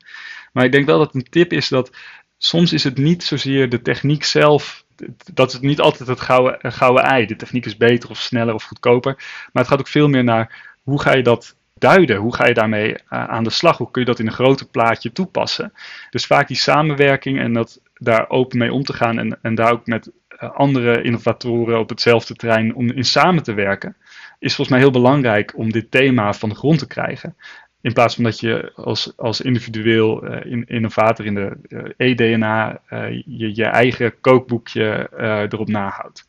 Maar 0.53 0.65
ik 0.65 0.71
denk 0.71 0.85
wel 0.85 0.97
dat 0.97 1.15
een 1.15 1.27
tip 1.29 1.53
is 1.53 1.67
dat 1.67 1.91
soms 2.37 2.73
is 2.73 2.83
het 2.83 2.97
niet 2.97 3.23
zozeer 3.23 3.69
de 3.69 3.81
techniek 3.81 4.23
zelf. 4.23 4.85
Dat 5.33 5.53
is 5.53 5.59
niet 5.59 5.79
altijd 5.79 6.09
het 6.09 6.19
gouden, 6.19 6.71
gouden 6.71 7.03
ei. 7.03 7.25
De 7.25 7.35
techniek 7.35 7.65
is 7.65 7.77
beter 7.77 8.09
of 8.09 8.17
sneller 8.17 8.53
of 8.53 8.63
goedkoper. 8.63 9.13
Maar 9.51 9.63
het 9.63 9.67
gaat 9.67 9.79
ook 9.79 9.87
veel 9.87 10.07
meer 10.07 10.23
naar 10.23 10.75
hoe 10.83 11.01
ga 11.01 11.15
je 11.15 11.23
dat 11.23 11.55
duiden? 11.73 12.17
Hoe 12.17 12.35
ga 12.35 12.47
je 12.47 12.53
daarmee 12.53 12.89
uh, 12.89 12.97
aan 13.09 13.43
de 13.43 13.49
slag? 13.49 13.77
Hoe 13.77 13.91
kun 13.91 14.01
je 14.01 14.07
dat 14.07 14.19
in 14.19 14.27
een 14.27 14.33
groter 14.33 14.67
plaatje 14.67 15.11
toepassen? 15.11 15.73
Dus 16.09 16.25
vaak 16.25 16.47
die 16.47 16.57
samenwerking 16.57 17.39
en 17.39 17.53
dat 17.53 17.81
daar 17.93 18.29
open 18.29 18.57
mee 18.57 18.73
om 18.73 18.83
te 18.83 18.93
gaan 18.93 19.19
en, 19.19 19.39
en 19.41 19.55
daar 19.55 19.71
ook 19.71 19.85
met 19.85 20.11
uh, 20.29 20.51
andere 20.51 21.01
innovatoren 21.01 21.79
op 21.79 21.89
hetzelfde 21.89 22.35
terrein 22.35 22.75
om 22.75 22.91
in 22.91 23.05
samen 23.05 23.43
te 23.43 23.53
werken 23.53 23.95
is 24.41 24.55
volgens 24.55 24.69
mij 24.69 24.79
heel 24.79 25.01
belangrijk 25.01 25.53
om 25.57 25.71
dit 25.71 25.91
thema 25.91 26.33
van 26.33 26.49
de 26.49 26.55
grond 26.55 26.79
te 26.79 26.87
krijgen. 26.87 27.35
In 27.81 27.93
plaats 27.93 28.15
van 28.15 28.23
dat 28.23 28.39
je 28.39 28.71
als, 28.75 29.13
als 29.15 29.41
individueel 29.41 30.25
uh, 30.25 30.51
in, 30.51 30.65
innovator 30.67 31.25
in 31.25 31.33
de 31.33 31.57
uh, 31.67 31.81
e-DNA 31.97 32.81
uh, 32.89 33.09
je, 33.25 33.55
je 33.55 33.65
eigen 33.65 34.13
kookboekje 34.21 35.09
erop 35.51 35.67
nahoudt. 35.67 36.27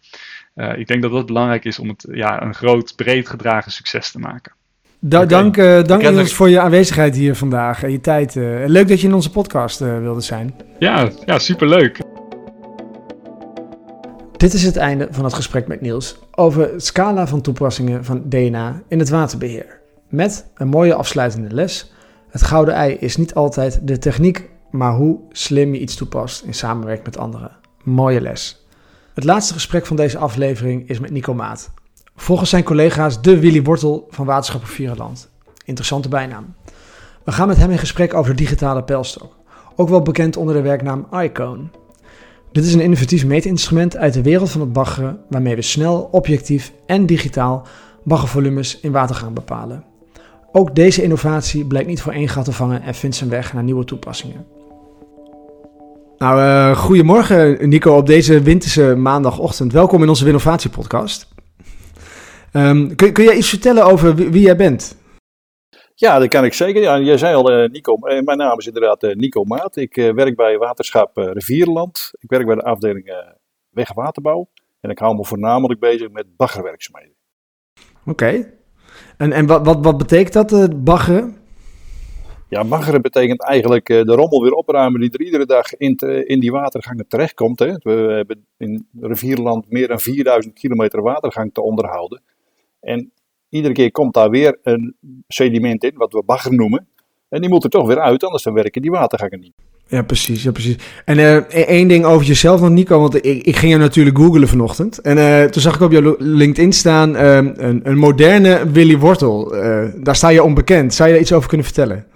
ik 0.76 0.86
denk 0.86 1.02
dat 1.02 1.12
dat 1.12 1.26
belangrijk 1.26 1.64
is 1.64 1.78
om 1.78 1.88
het 1.88 2.06
ja, 2.10 2.42
een 2.42 2.54
groot, 2.54 2.96
breed 2.96 3.28
gedragen 3.28 3.72
succes 3.72 4.10
te 4.10 4.18
maken. 4.18 4.52
Da 4.98 5.22
okay. 5.22 5.28
Dank, 5.28 5.54
dank 5.86 6.02
Niels 6.02 6.34
voor 6.34 6.48
je 6.48 6.60
aanwezigheid 6.60 7.16
hier 7.16 7.34
vandaag 7.34 7.82
en 7.82 7.92
je 7.92 8.00
tijd. 8.00 8.34
leuk 8.66 8.88
dat 8.88 9.00
je 9.00 9.06
in 9.06 9.14
onze 9.14 9.30
podcast 9.30 9.78
wilde 9.78 10.20
zijn. 10.20 10.54
Ja, 10.78 11.10
ja 11.26 11.38
superleuk. 11.38 11.98
Dit 14.42 14.52
is 14.52 14.64
het 14.64 14.76
einde 14.76 15.08
van 15.10 15.24
het 15.24 15.34
gesprek 15.34 15.66
met 15.66 15.80
Niels 15.80 16.18
over 16.34 16.70
scala 16.76 17.26
van 17.26 17.40
toepassingen 17.40 18.04
van 18.04 18.22
DNA 18.28 18.82
in 18.88 18.98
het 18.98 19.08
waterbeheer. 19.08 19.80
Met 20.08 20.46
een 20.54 20.68
mooie 20.68 20.94
afsluitende 20.94 21.54
les. 21.54 21.92
Het 22.28 22.42
gouden 22.42 22.74
ei 22.74 22.94
is 22.94 23.16
niet 23.16 23.34
altijd 23.34 23.80
de 23.82 23.98
techniek, 23.98 24.50
maar 24.70 24.94
hoe 24.94 25.20
slim 25.30 25.74
je 25.74 25.80
iets 25.80 25.94
toepast 25.94 26.42
in 26.42 26.54
samenwerking 26.54 27.06
met 27.06 27.18
anderen. 27.18 27.50
Mooie 27.82 28.20
les. 28.20 28.66
Het 29.14 29.24
laatste 29.24 29.52
gesprek 29.52 29.86
van 29.86 29.96
deze 29.96 30.18
aflevering 30.18 30.88
is 30.88 31.00
met 31.00 31.10
Nico 31.10 31.34
Maat. 31.34 31.70
Volgens 32.16 32.50
zijn 32.50 32.64
collega's 32.64 33.22
de 33.22 33.38
Willy 33.38 33.62
Wortel 33.62 34.06
van 34.10 34.26
Waterschappen 34.26 34.68
Vierenland. 34.68 35.30
Interessante 35.64 36.08
bijnaam. 36.08 36.54
We 37.24 37.32
gaan 37.32 37.48
met 37.48 37.56
hem 37.56 37.70
in 37.70 37.78
gesprek 37.78 38.14
over 38.14 38.30
de 38.30 38.42
digitale 38.42 38.82
pijlstok, 38.82 39.36
ook 39.76 39.88
wel 39.88 40.02
bekend 40.02 40.36
onder 40.36 40.54
de 40.54 40.62
werknaam 40.62 41.06
Icon. 41.12 41.70
Dit 42.52 42.64
is 42.64 42.74
een 42.74 42.80
innovatief 42.80 43.24
meetinstrument 43.24 43.96
uit 43.96 44.14
de 44.14 44.22
wereld 44.22 44.50
van 44.50 44.60
het 44.60 44.72
baggeren, 44.72 45.18
waarmee 45.28 45.54
we 45.54 45.62
snel, 45.62 46.08
objectief 46.10 46.72
en 46.86 47.06
digitaal 47.06 47.66
baggervolumes 48.04 48.80
in 48.80 48.92
water 48.92 49.14
gaan 49.14 49.34
bepalen. 49.34 49.84
Ook 50.52 50.74
deze 50.74 51.02
innovatie 51.02 51.64
blijkt 51.64 51.88
niet 51.88 52.02
voor 52.02 52.12
één 52.12 52.28
gat 52.28 52.44
te 52.44 52.52
vangen 52.52 52.82
en 52.82 52.94
vindt 52.94 53.16
zijn 53.16 53.30
weg 53.30 53.52
naar 53.52 53.62
nieuwe 53.62 53.84
toepassingen. 53.84 54.46
Nou, 56.18 56.40
uh, 56.40 56.76
goedemorgen 56.76 57.68
Nico 57.68 57.96
op 57.96 58.06
deze 58.06 58.40
winterse 58.40 58.94
maandagochtend. 58.96 59.72
Welkom 59.72 60.02
in 60.02 60.08
onze 60.08 60.24
Winnovatie-podcast. 60.24 61.28
Um, 62.52 62.94
kun, 62.94 63.12
kun 63.12 63.24
jij 63.24 63.36
iets 63.36 63.48
vertellen 63.48 63.84
over 63.84 64.14
wie, 64.14 64.40
jij 64.40 64.56
bent? 64.56 64.96
Ja, 66.02 66.18
dat 66.18 66.28
kan 66.28 66.44
ik 66.44 66.52
zeker. 66.52 66.82
Ja, 66.82 66.98
jij 66.98 67.18
zei 67.18 67.34
al, 67.34 67.52
uh, 67.52 67.68
Nico. 67.68 67.98
Uh, 68.02 68.20
mijn 68.20 68.38
naam 68.38 68.58
is 68.58 68.66
inderdaad 68.66 69.02
Nico 69.02 69.44
Maat. 69.44 69.76
Ik 69.76 69.94
werk 69.94 70.36
bij 70.36 70.58
Waterschap 70.58 71.16
Rivierland. 71.16 72.10
Ik 72.18 72.30
werk 72.30 72.46
bij 72.46 72.54
de 72.54 72.62
afdeling 72.62 73.04
Weg- 73.70 73.88
en 73.88 73.94
Waterbouw. 73.94 74.48
En 74.80 74.90
ik 74.90 74.98
hou 74.98 75.16
me 75.16 75.24
voornamelijk 75.24 75.80
bezig 75.80 76.10
met 76.10 76.36
baggerwerkzaamheden. 76.36 77.14
Oké. 78.06 78.52
En, 79.16 79.32
en 79.32 79.46
wat, 79.46 79.66
wat, 79.66 79.78
wat 79.84 79.98
betekent 79.98 80.50
dat, 80.50 80.84
baggeren? 80.84 81.36
Ja, 82.48 82.64
baggeren 82.64 83.02
betekent 83.02 83.42
eigenlijk 83.42 83.86
de 83.86 84.14
rommel 84.14 84.42
weer 84.42 84.52
opruimen 84.52 85.00
die 85.00 85.10
er 85.10 85.20
iedere 85.24 85.46
dag 85.46 85.76
in, 85.76 85.96
te, 85.96 86.26
in 86.26 86.40
die 86.40 86.52
watergangen 86.52 87.08
terechtkomt. 87.08 87.58
Hè. 87.58 87.72
We, 87.72 87.94
we 87.94 88.12
hebben 88.12 88.46
in 88.56 88.88
Rivierland 89.00 89.70
meer 89.70 89.88
dan 89.88 90.00
4000 90.00 90.54
kilometer 90.54 91.02
watergang 91.02 91.54
te 91.54 91.62
onderhouden. 91.62 92.22
En 92.80 93.12
iedere 93.52 93.74
keer 93.74 93.90
komt 93.90 94.14
daar 94.14 94.30
weer 94.30 94.58
een 94.62 94.94
sediment 95.28 95.84
in, 95.84 95.92
wat 95.94 96.12
we 96.12 96.22
bagger 96.24 96.54
noemen. 96.54 96.86
En 97.28 97.40
die 97.40 97.50
moet 97.50 97.64
er 97.64 97.70
toch 97.70 97.86
weer 97.86 98.00
uit, 98.00 98.24
anders 98.24 98.42
dan 98.42 98.52
werken 98.52 98.82
die 98.82 98.90
watergangen 98.90 99.40
niet. 99.40 99.54
Ja, 99.86 100.02
precies. 100.02 100.42
Ja, 100.42 100.50
precies. 100.50 100.76
En 101.04 101.18
uh, 101.18 101.36
één 101.50 101.88
ding 101.88 102.04
over 102.04 102.26
jezelf 102.26 102.60
nog, 102.60 102.70
Nico. 102.70 103.00
Want 103.00 103.14
ik, 103.14 103.42
ik 103.42 103.56
ging 103.56 103.72
je 103.72 103.78
natuurlijk 103.78 104.16
googlen 104.16 104.48
vanochtend. 104.48 104.98
En 104.98 105.16
uh, 105.16 105.44
toen 105.44 105.62
zag 105.62 105.74
ik 105.74 105.80
op 105.80 105.92
jouw 105.92 106.14
LinkedIn 106.18 106.72
staan 106.72 107.14
uh, 107.14 107.34
een, 107.34 107.80
een, 107.82 107.98
moderne 107.98 108.70
Willy 108.70 108.98
Wortel. 108.98 109.48
daar 110.02 110.16
sta 110.16 110.28
je 110.28 110.42
onbekend. 110.42 110.94
Zou 110.94 111.08
je 111.08 111.14
daar 111.14 111.22
iets 111.22 111.32
over 111.32 111.48
kunnen 111.48 111.66
vertellen? 111.66 112.06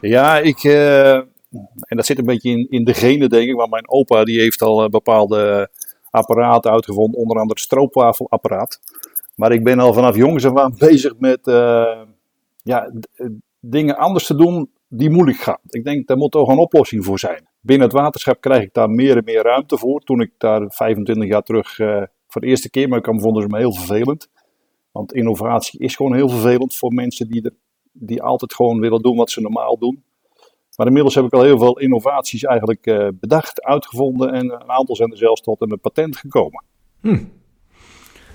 Ja, 0.00 0.38
ik... 0.38 0.64
en 0.64 1.96
dat 1.96 2.06
zit 2.06 2.18
een 2.18 2.24
beetje 2.24 2.50
in, 2.50 2.66
in 2.70 2.84
de 2.84 2.94
genen, 2.94 3.28
denk 3.28 3.48
ik. 3.48 3.54
Want 3.54 3.70
mijn 3.70 3.90
opa 3.90 4.24
die 4.24 4.40
heeft 4.40 4.62
al 4.62 4.88
bepaalde 4.88 5.70
apparaten 6.10 6.70
uitgevonden. 6.70 7.20
Onder 7.20 7.36
andere 7.36 7.54
het 7.54 7.64
stroopwafelapparaat. 7.64 8.80
Maar 9.34 9.52
ik 9.52 9.64
ben 9.64 9.78
al 9.78 9.92
vanaf 9.92 10.16
jongens 10.16 10.46
af 10.46 10.56
aan 10.56 10.74
bezig 10.78 11.18
met... 11.18 11.40
ja, 12.62 12.92
dingen 13.60 13.96
anders 13.96 14.26
te 14.26 14.34
doen 14.34 14.70
die 14.88 15.10
moeilijk 15.10 15.38
gaat. 15.38 15.60
Ik 15.68 15.84
denk, 15.84 16.06
daar 16.06 16.16
moet 16.16 16.30
toch 16.30 16.48
een 16.48 16.58
oplossing 16.58 17.04
voor 17.04 17.18
zijn. 17.18 17.48
Binnen 17.60 17.86
het 17.86 17.96
waterschap 17.96 18.40
krijg 18.40 18.62
ik 18.62 18.72
daar 18.72 18.90
meer 18.90 19.16
en 19.16 19.24
meer 19.24 19.42
ruimte 19.42 19.78
voor. 19.78 20.00
Toen 20.00 20.20
ik 20.20 20.30
daar 20.38 20.64
25 20.68 21.28
jaar 21.28 21.42
terug 21.42 21.78
uh, 21.78 22.02
voor 22.26 22.40
de 22.40 22.46
eerste 22.46 22.70
keer, 22.70 22.88
maar 22.88 22.98
ik 22.98 23.20
vonden 23.20 23.42
ze 23.42 23.48
me 23.48 23.58
heel 23.58 23.72
vervelend. 23.72 24.28
Want 24.92 25.12
innovatie 25.12 25.80
is 25.80 25.96
gewoon 25.96 26.14
heel 26.14 26.28
vervelend 26.28 26.74
voor 26.74 26.92
mensen 26.92 27.28
die, 27.28 27.42
er, 27.42 27.52
die 27.92 28.22
altijd 28.22 28.54
gewoon 28.54 28.80
willen 28.80 29.02
doen 29.02 29.16
wat 29.16 29.30
ze 29.30 29.40
normaal 29.40 29.78
doen. 29.78 30.02
Maar 30.76 30.86
inmiddels 30.86 31.14
heb 31.14 31.24
ik 31.24 31.32
al 31.32 31.42
heel 31.42 31.58
veel 31.58 31.78
innovaties 31.78 32.42
eigenlijk 32.42 33.12
bedacht, 33.20 33.62
uitgevonden 33.62 34.32
en 34.32 34.52
een 34.52 34.70
aantal 34.70 34.96
zijn 34.96 35.10
er 35.10 35.16
zelfs 35.16 35.40
tot 35.40 35.60
een 35.60 35.80
patent 35.80 36.16
gekomen. 36.16 36.64
Hm. 37.00 37.24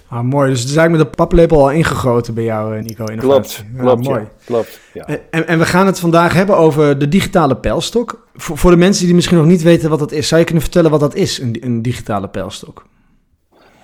Ah, 0.10 0.24
mooi. 0.24 0.50
Dus 0.50 0.60
het 0.60 0.70
is 0.70 0.76
eigenlijk 0.76 1.06
met 1.08 1.18
de 1.18 1.24
paplepel 1.24 1.62
al 1.62 1.72
ingegoten 1.72 2.34
bij 2.34 2.44
jou, 2.44 2.78
eh, 2.78 2.84
Nico. 2.84 3.06
In 3.06 3.18
klopt, 3.18 3.66
ja, 3.74 3.82
klopt, 3.82 4.04
mooi. 4.04 4.20
Ja, 4.20 4.30
klopt, 4.46 4.80
ja. 4.94 5.06
En, 5.06 5.48
en, 5.48 5.60
we 5.60 5.66
gaan 5.66 5.86
het 5.86 6.00
vandaag 6.00 6.34
hebben 6.34 6.58
over 6.58 7.00
de 7.00 7.08
digitale 7.08 7.58
pijlstok. 7.58 8.28
Voor, 8.34 8.58
voor, 8.58 8.72
de 8.72 8.78
mensen 8.78 9.06
die 9.06 9.16
misschien 9.16 9.38
nog 9.38 9.46
niet 9.46 9.62
weten 9.62 9.90
wat 9.90 10.00
dat 10.00 10.12
is, 10.12 10.28
zou 10.28 10.40
je 10.40 10.46
kunnen 10.46 10.64
vertellen 10.64 10.92
wat 10.92 11.00
dat 11.00 11.16
is, 11.16 11.40
een, 11.40 11.58
een 11.60 11.82
digitale 11.82 12.28
pijlstok? 12.28 12.88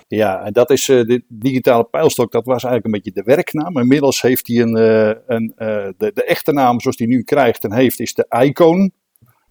Ja, 0.08 0.44
en 0.44 0.52
dat 0.52 0.70
is 0.70 0.88
uh, 0.88 1.04
de 1.04 1.24
digitale 1.28 1.84
pijlstok, 1.84 2.32
dat 2.32 2.44
was 2.44 2.64
eigenlijk 2.64 2.84
een 2.84 3.02
beetje 3.02 3.22
de 3.22 3.34
werknaam. 3.34 3.78
Inmiddels 3.78 4.22
heeft 4.22 4.46
hij 4.46 4.56
een, 4.56 4.76
uh, 4.76 5.12
een 5.26 5.52
uh, 5.58 5.66
de, 5.98 6.10
de, 6.14 6.24
echte 6.24 6.52
naam 6.52 6.80
zoals 6.80 6.98
hij 6.98 7.06
nu 7.06 7.22
krijgt 7.22 7.64
en 7.64 7.72
heeft, 7.72 8.00
is 8.00 8.14
de 8.14 8.26
Icon. 8.44 8.92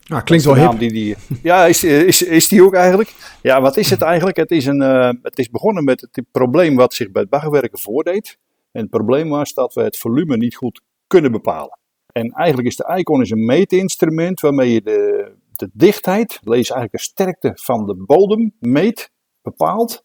Ah, 0.07 0.23
klinkt 0.23 0.45
wel 0.45 0.55
hip. 0.55 0.79
Die 0.79 0.91
die, 0.91 1.15
ja, 1.43 1.65
is, 1.65 1.83
is, 1.83 2.23
is 2.23 2.47
die 2.47 2.63
ook 2.63 2.73
eigenlijk? 2.73 3.37
Ja, 3.41 3.61
wat 3.61 3.77
is 3.77 3.89
het 3.89 4.01
eigenlijk? 4.01 4.37
Het 4.37 4.51
is, 4.51 4.65
een, 4.65 4.81
uh, 4.81 5.09
het 5.21 5.39
is 5.39 5.49
begonnen 5.49 5.83
met 5.83 6.01
het 6.01 6.25
probleem 6.31 6.75
wat 6.75 6.93
zich 6.93 7.11
bij 7.11 7.21
het 7.21 7.31
baggerwerken 7.31 7.79
voordeed. 7.79 8.37
En 8.71 8.81
het 8.81 8.89
probleem 8.89 9.29
was 9.29 9.53
dat 9.53 9.73
we 9.73 9.81
het 9.81 9.97
volume 9.97 10.37
niet 10.37 10.55
goed 10.55 10.81
kunnen 11.07 11.31
bepalen. 11.31 11.79
En 12.11 12.29
eigenlijk 12.29 12.67
is 12.67 12.75
de 12.75 12.93
Icon 12.97 13.21
is 13.21 13.29
een 13.29 13.45
meetinstrument 13.45 14.39
waarmee 14.39 14.73
je 14.73 14.81
de, 14.81 15.31
de 15.51 15.69
dichtheid, 15.73 16.39
lees 16.43 16.69
eigenlijk 16.69 16.91
de 16.91 16.99
sterkte 16.99 17.51
van 17.53 17.85
de 17.85 17.95
bodem, 17.95 18.53
meet, 18.59 19.11
bepaalt. 19.41 20.03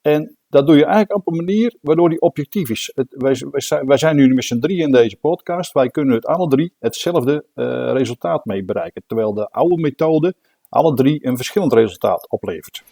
En 0.00 0.36
dat 0.52 0.66
doe 0.66 0.76
je 0.76 0.84
eigenlijk 0.84 1.14
op 1.14 1.26
een 1.26 1.36
manier 1.36 1.74
waardoor 1.80 2.08
die 2.08 2.20
objectief 2.20 2.70
is. 2.70 2.92
Het, 2.94 3.06
wij, 3.08 3.36
wij, 3.50 3.84
wij, 3.84 3.96
zijn 3.96 4.16
nu 4.16 4.34
met 4.34 4.44
z'n 4.44 4.58
drie 4.58 4.78
in 4.78 4.92
deze 4.92 5.16
podcast. 5.16 5.72
Wij 5.72 5.88
kunnen 5.88 6.14
het 6.14 6.26
alle 6.26 6.48
drie 6.48 6.72
hetzelfde 6.78 7.44
uh, 7.54 7.92
resultaat 7.92 8.44
mee 8.44 8.64
bereiken. 8.64 9.02
Terwijl 9.06 9.34
de 9.34 9.48
oude 9.50 9.76
methode 9.76 10.34
alle 10.68 10.94
drie 10.94 11.26
een 11.26 11.36
verschillend 11.36 11.72
resultaat 11.72 12.30
oplevert. 12.30 12.82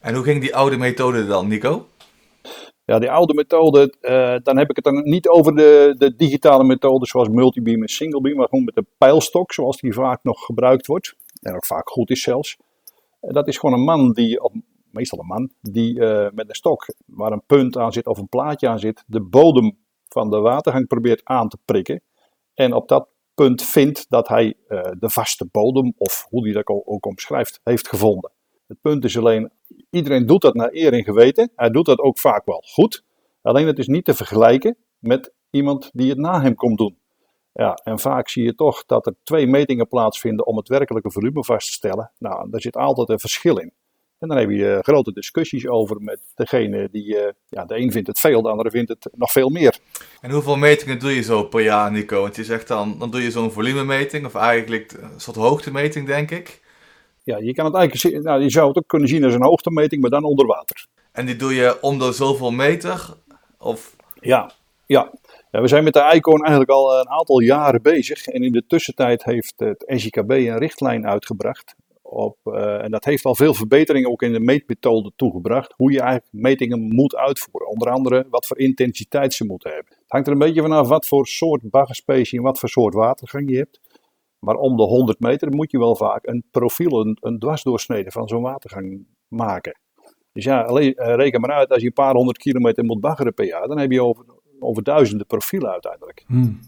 En 0.00 0.14
hoe 0.14 0.24
ging 0.24 0.40
die 0.40 0.56
oude 0.56 0.76
methode 0.76 1.26
dan, 1.26 1.48
Nico? 1.48 1.86
Ja, 2.84 2.98
die 2.98 3.10
oude 3.10 3.34
methode, 3.34 3.94
uh, 4.00 4.36
dan 4.42 4.58
heb 4.58 4.70
ik 4.70 4.76
het 4.76 4.84
dan 4.84 5.02
niet 5.02 5.28
over 5.28 5.56
de, 5.56 5.94
de 5.98 6.16
digitale 6.16 6.64
methode 6.64 7.06
zoals 7.06 7.28
multibeam 7.28 7.82
en 7.82 7.88
singlebeam, 7.88 8.36
maar 8.36 8.48
gewoon 8.48 8.64
met 8.64 8.74
de 8.74 8.86
pijlstok 8.98 9.52
zoals 9.52 9.80
die 9.80 9.92
vaak 9.92 10.22
nog 10.22 10.44
gebruikt 10.44 10.86
wordt. 10.86 11.14
En 11.42 11.54
ook 11.54 11.66
vaak 11.66 11.88
goed 11.88 12.10
is 12.10 12.22
zelfs. 12.22 12.56
Dat 13.20 13.48
is 13.48 13.58
gewoon 13.58 13.78
een 13.78 13.84
man 13.84 14.12
die 14.12 14.42
op 14.42 14.52
meestal 14.98 15.18
een 15.18 15.26
man, 15.26 15.50
die 15.60 15.94
uh, 15.94 16.28
met 16.32 16.48
een 16.48 16.54
stok 16.54 16.86
waar 17.06 17.32
een 17.32 17.46
punt 17.46 17.76
aan 17.76 17.92
zit 17.92 18.06
of 18.06 18.18
een 18.18 18.28
plaatje 18.28 18.68
aan 18.68 18.78
zit, 18.78 19.04
de 19.06 19.20
bodem 19.20 19.78
van 20.08 20.30
de 20.30 20.38
watergang 20.38 20.86
probeert 20.86 21.20
aan 21.24 21.48
te 21.48 21.58
prikken. 21.64 22.02
En 22.54 22.72
op 22.72 22.88
dat 22.88 23.08
punt 23.34 23.62
vindt 23.62 24.06
dat 24.08 24.28
hij 24.28 24.54
uh, 24.68 24.80
de 24.98 25.10
vaste 25.10 25.48
bodem, 25.50 25.92
of 25.96 26.26
hoe 26.28 26.44
hij 26.44 26.52
dat 26.52 26.66
ook 26.66 27.06
omschrijft, 27.06 27.60
heeft 27.64 27.88
gevonden. 27.88 28.30
Het 28.66 28.80
punt 28.80 29.04
is 29.04 29.18
alleen, 29.18 29.50
iedereen 29.90 30.26
doet 30.26 30.42
dat 30.42 30.54
naar 30.54 30.72
eer 30.72 30.92
en 30.92 31.04
geweten. 31.04 31.50
Hij 31.54 31.70
doet 31.70 31.86
dat 31.86 31.98
ook 31.98 32.18
vaak 32.18 32.44
wel 32.44 32.62
goed. 32.66 33.04
Alleen 33.42 33.66
het 33.66 33.78
is 33.78 33.86
niet 33.86 34.04
te 34.04 34.14
vergelijken 34.14 34.76
met 34.98 35.32
iemand 35.50 35.90
die 35.92 36.08
het 36.08 36.18
na 36.18 36.40
hem 36.40 36.54
komt 36.54 36.78
doen. 36.78 36.98
Ja, 37.52 37.74
en 37.74 37.98
vaak 37.98 38.28
zie 38.28 38.44
je 38.44 38.54
toch 38.54 38.84
dat 38.86 39.06
er 39.06 39.14
twee 39.22 39.46
metingen 39.46 39.88
plaatsvinden 39.88 40.46
om 40.46 40.56
het 40.56 40.68
werkelijke 40.68 41.10
volume 41.10 41.44
vast 41.44 41.66
te 41.66 41.72
stellen. 41.72 42.12
Nou, 42.18 42.50
daar 42.50 42.60
zit 42.60 42.76
altijd 42.76 43.08
een 43.08 43.18
verschil 43.18 43.56
in. 43.56 43.72
En 44.18 44.28
dan 44.28 44.36
heb 44.36 44.50
je 44.50 44.56
uh, 44.56 44.78
grote 44.80 45.12
discussies 45.12 45.66
over 45.66 45.96
met 46.00 46.20
degene 46.34 46.88
die, 46.92 47.14
uh, 47.14 47.28
ja, 47.48 47.64
de 47.64 47.78
een 47.78 47.92
vindt 47.92 48.08
het 48.08 48.18
veel, 48.18 48.42
de 48.42 48.48
andere 48.48 48.70
vindt 48.70 48.88
het 48.88 49.08
nog 49.12 49.32
veel 49.32 49.48
meer. 49.48 49.78
En 50.20 50.30
hoeveel 50.30 50.56
metingen 50.56 50.98
doe 50.98 51.14
je 51.14 51.22
zo 51.22 51.44
per 51.44 51.62
jaar, 51.62 51.92
Nico? 51.92 52.20
Want 52.20 52.36
je 52.36 52.44
zegt 52.44 52.68
dan, 52.68 52.98
dan 52.98 53.10
doe 53.10 53.22
je 53.22 53.30
zo'n 53.30 53.50
volumemeting, 53.50 54.26
of 54.26 54.34
eigenlijk 54.34 54.92
een 54.92 55.20
soort 55.20 55.36
hoogtemeting, 55.36 56.06
denk 56.06 56.30
ik. 56.30 56.60
Ja, 57.22 57.38
je 57.38 57.54
kan 57.54 57.64
het 57.64 57.74
eigenlijk, 57.74 58.24
nou, 58.24 58.42
je 58.42 58.50
zou 58.50 58.68
het 58.68 58.76
ook 58.76 58.86
kunnen 58.86 59.08
zien 59.08 59.24
als 59.24 59.34
een 59.34 59.42
hoogtemeting, 59.42 60.00
maar 60.00 60.10
dan 60.10 60.24
onder 60.24 60.46
water. 60.46 60.86
En 61.12 61.26
die 61.26 61.36
doe 61.36 61.54
je 61.54 61.78
onder 61.80 62.14
zoveel 62.14 62.50
meter? 62.50 63.14
Of... 63.58 63.96
Ja, 64.20 64.50
ja. 64.86 65.10
ja, 65.50 65.60
we 65.60 65.68
zijn 65.68 65.84
met 65.84 65.92
de 65.92 66.10
ICON 66.14 66.40
eigenlijk 66.40 66.70
al 66.70 66.98
een 66.98 67.08
aantal 67.08 67.40
jaren 67.40 67.82
bezig. 67.82 68.26
En 68.26 68.42
in 68.42 68.52
de 68.52 68.66
tussentijd 68.66 69.24
heeft 69.24 69.54
het 69.56 69.84
SIKB 69.86 70.30
een 70.30 70.58
richtlijn 70.58 71.06
uitgebracht 71.06 71.74
op, 72.10 72.38
uh, 72.44 72.84
en 72.84 72.90
dat 72.90 73.04
heeft 73.04 73.24
al 73.24 73.34
veel 73.34 73.54
verbeteringen 73.54 74.10
ook 74.10 74.22
in 74.22 74.32
de 74.32 74.40
meetmethode 74.40 75.12
toegebracht. 75.16 75.74
Hoe 75.76 75.92
je 75.92 76.00
eigenlijk 76.00 76.32
metingen 76.32 76.80
moet 76.80 77.16
uitvoeren. 77.16 77.68
Onder 77.68 77.90
andere 77.90 78.26
wat 78.30 78.46
voor 78.46 78.58
intensiteit 78.58 79.34
ze 79.34 79.44
moeten 79.44 79.70
hebben. 79.70 79.92
Het 79.92 80.10
hangt 80.10 80.26
er 80.26 80.32
een 80.32 80.38
beetje 80.38 80.62
vanaf 80.62 80.88
wat 80.88 81.06
voor 81.06 81.26
soort 81.26 81.70
baggerspecie 81.70 82.38
en 82.38 82.44
wat 82.44 82.58
voor 82.58 82.68
soort 82.68 82.94
watergang 82.94 83.50
je 83.50 83.56
hebt. 83.56 83.80
Maar 84.38 84.54
om 84.54 84.76
de 84.76 84.82
100 84.82 85.20
meter 85.20 85.54
moet 85.54 85.70
je 85.70 85.78
wel 85.78 85.96
vaak 85.96 86.26
een 86.26 86.44
profiel, 86.50 87.16
een, 87.20 87.38
dwarsdoorsnede 87.38 88.10
van 88.10 88.28
zo'n 88.28 88.42
watergang 88.42 89.06
maken. 89.28 89.78
Dus 90.32 90.44
ja, 90.44 90.62
alleen, 90.62 90.94
uh, 90.96 91.14
reken 91.14 91.40
maar 91.40 91.50
uit, 91.50 91.70
als 91.70 91.80
je 91.80 91.86
een 91.86 91.92
paar 91.92 92.14
honderd 92.14 92.38
kilometer 92.38 92.84
moet 92.84 93.00
baggeren 93.00 93.34
per 93.34 93.46
jaar, 93.46 93.68
dan 93.68 93.78
heb 93.78 93.90
je 93.90 94.02
over, 94.02 94.24
over 94.58 94.82
duizenden 94.82 95.26
profielen 95.26 95.70
uiteindelijk. 95.70 96.24
Hmm. 96.26 96.60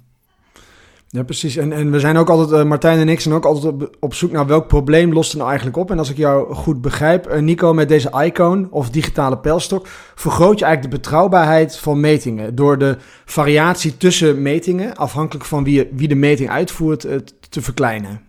Ja, 1.12 1.22
precies. 1.22 1.56
En, 1.56 1.72
en 1.72 1.90
we 1.90 2.00
zijn 2.00 2.16
ook 2.16 2.28
altijd, 2.28 2.60
uh, 2.60 2.68
Martijn 2.68 2.98
en 2.98 3.08
ik 3.08 3.20
zijn 3.20 3.34
ook 3.34 3.44
altijd 3.44 3.72
op, 3.72 3.96
op, 4.00 4.14
zoek 4.14 4.30
naar 4.30 4.46
welk 4.46 4.66
probleem 4.66 5.12
lost 5.12 5.28
het 5.28 5.36
nou 5.36 5.48
eigenlijk 5.48 5.78
op. 5.78 5.90
En 5.90 5.98
als 5.98 6.10
ik 6.10 6.16
jou 6.16 6.54
goed 6.54 6.80
begrijp, 6.80 7.28
uh, 7.28 7.38
Nico, 7.38 7.72
met 7.72 7.88
deze 7.88 8.24
Icon 8.24 8.68
of 8.70 8.90
digitale 8.90 9.38
pijlstok, 9.38 9.86
vergroot 10.14 10.58
je 10.58 10.64
eigenlijk 10.64 10.94
de 10.94 11.00
betrouwbaarheid 11.00 11.76
van 11.76 12.00
metingen. 12.00 12.54
Door 12.54 12.78
de 12.78 12.96
variatie 13.24 13.96
tussen 13.96 14.42
metingen, 14.42 14.96
afhankelijk 14.96 15.44
van 15.44 15.64
wie, 15.64 15.88
wie 15.92 16.08
de 16.08 16.14
meting 16.14 16.50
uitvoert, 16.50 17.04
uh, 17.04 17.16
te 17.48 17.62
verkleinen. 17.62 18.20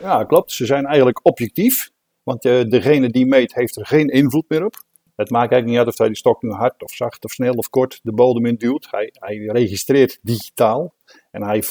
Ja, 0.00 0.24
klopt. 0.24 0.52
Ze 0.52 0.66
zijn 0.66 0.86
eigenlijk 0.86 1.20
objectief. 1.22 1.90
Want 2.22 2.42
degene 2.42 3.10
die 3.10 3.26
meet 3.26 3.54
heeft 3.54 3.76
er 3.76 3.86
geen 3.86 4.08
invloed 4.08 4.44
meer 4.48 4.64
op. 4.64 4.84
Het 5.16 5.30
maakt 5.30 5.52
eigenlijk 5.52 5.66
niet 5.66 5.78
uit 5.78 5.88
of 5.88 5.98
hij 5.98 6.06
die 6.06 6.16
stok 6.16 6.42
nu 6.42 6.50
hard 6.50 6.82
of 6.82 6.92
zacht 6.92 7.24
of 7.24 7.30
snel 7.30 7.52
of 7.52 7.68
kort 7.68 8.00
de 8.02 8.12
bodem 8.12 8.46
induwt. 8.46 8.88
Hij, 8.90 9.10
hij 9.12 9.36
registreert 9.36 10.18
digitaal. 10.22 10.94
En 11.30 11.42
hij 11.42 11.62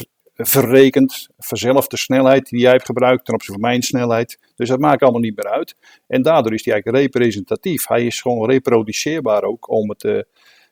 verrekend, 0.46 1.30
vanzelf 1.38 1.88
de 1.88 1.98
snelheid 1.98 2.50
die 2.50 2.60
jij 2.60 2.72
hebt 2.72 2.86
gebruikt 2.86 3.26
ten 3.26 3.34
opzichte 3.34 3.60
van 3.60 3.70
mijn 3.70 3.82
snelheid. 3.82 4.40
Dus 4.56 4.70
dat 4.70 4.80
maakt 4.80 5.02
allemaal 5.02 5.22
niet 5.22 5.36
meer 5.36 5.52
uit. 5.52 5.76
En 6.08 6.22
daardoor 6.22 6.54
is 6.54 6.66
hij 6.66 6.74
eigenlijk 6.74 7.04
representatief. 7.04 7.88
Hij 7.88 8.06
is 8.06 8.22
gewoon 8.22 8.50
reproduceerbaar 8.50 9.44
ook 9.44 9.70
om 9.70 9.90
het... 9.90 10.04
Uh, 10.04 10.22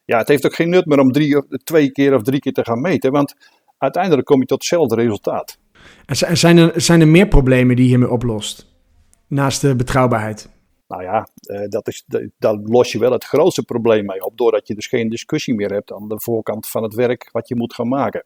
ja, 0.06 0.18
het 0.18 0.28
heeft 0.28 0.46
ook 0.46 0.56
geen 0.56 0.70
nut 0.70 0.86
meer 0.86 1.00
om 1.00 1.12
drie, 1.12 1.44
twee 1.64 1.92
keer 1.92 2.14
of 2.16 2.22
drie 2.22 2.40
keer 2.40 2.54
te 2.54 2.64
gaan 2.64 2.82
meten, 2.82 3.12
want 3.12 3.36
uiteindelijk 3.78 4.26
kom 4.26 4.40
je 4.40 4.46
tot 4.46 4.58
hetzelfde 4.58 4.96
resultaat. 4.96 5.58
En 6.06 6.38
zijn 6.38 6.58
er, 6.58 6.82
zijn 6.82 7.02
er 7.02 7.08
meer 7.08 7.28
problemen 7.28 7.76
die 7.76 7.86
je 7.86 7.90
hiermee 7.90 8.12
oplost? 8.12 8.76
Naast 9.28 9.62
de 9.62 9.76
betrouwbaarheid? 9.76 10.50
Nou 10.88 11.04
ja, 11.04 11.28
uh, 11.42 11.68
dat 11.68 11.88
is, 11.88 12.06
daar 12.38 12.56
los 12.56 12.92
je 12.92 13.00
wel 13.00 13.12
het 13.12 13.24
grootste 13.24 13.64
probleem 13.64 14.06
mee 14.06 14.26
op. 14.26 14.38
Doordat 14.38 14.68
je 14.68 14.76
dus 14.76 14.88
geen 14.88 15.10
discussie 15.10 15.54
meer 15.54 15.72
hebt 15.72 15.92
aan 15.94 16.08
de 16.08 16.20
voorkant 16.20 16.68
van 16.68 16.84
het 16.84 16.94
werk 16.94 17.30
wat 17.32 17.48
je 17.48 17.56
moet 17.56 17.74
gaan 17.74 17.88
maken. 17.88 18.26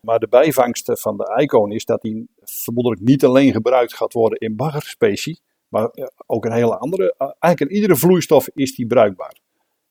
Maar 0.00 0.18
de 0.18 0.28
bijvangst 0.28 0.90
van 1.00 1.16
de 1.16 1.42
Icon 1.42 1.72
is 1.72 1.84
dat 1.84 2.02
die 2.02 2.28
vermoedelijk 2.42 3.02
niet 3.02 3.24
alleen 3.24 3.52
gebruikt 3.52 3.94
gaat 3.94 4.12
worden 4.12 4.38
in 4.38 4.56
baggerspecie. 4.56 5.40
Maar 5.68 5.88
eh, 5.88 6.06
ook 6.26 6.44
een 6.44 6.52
hele 6.52 6.78
andere. 6.78 7.14
Eh, 7.18 7.30
eigenlijk 7.38 7.72
in 7.72 7.76
iedere 7.80 7.96
vloeistof 7.96 8.48
is 8.54 8.74
die 8.74 8.86
bruikbaar. 8.86 9.36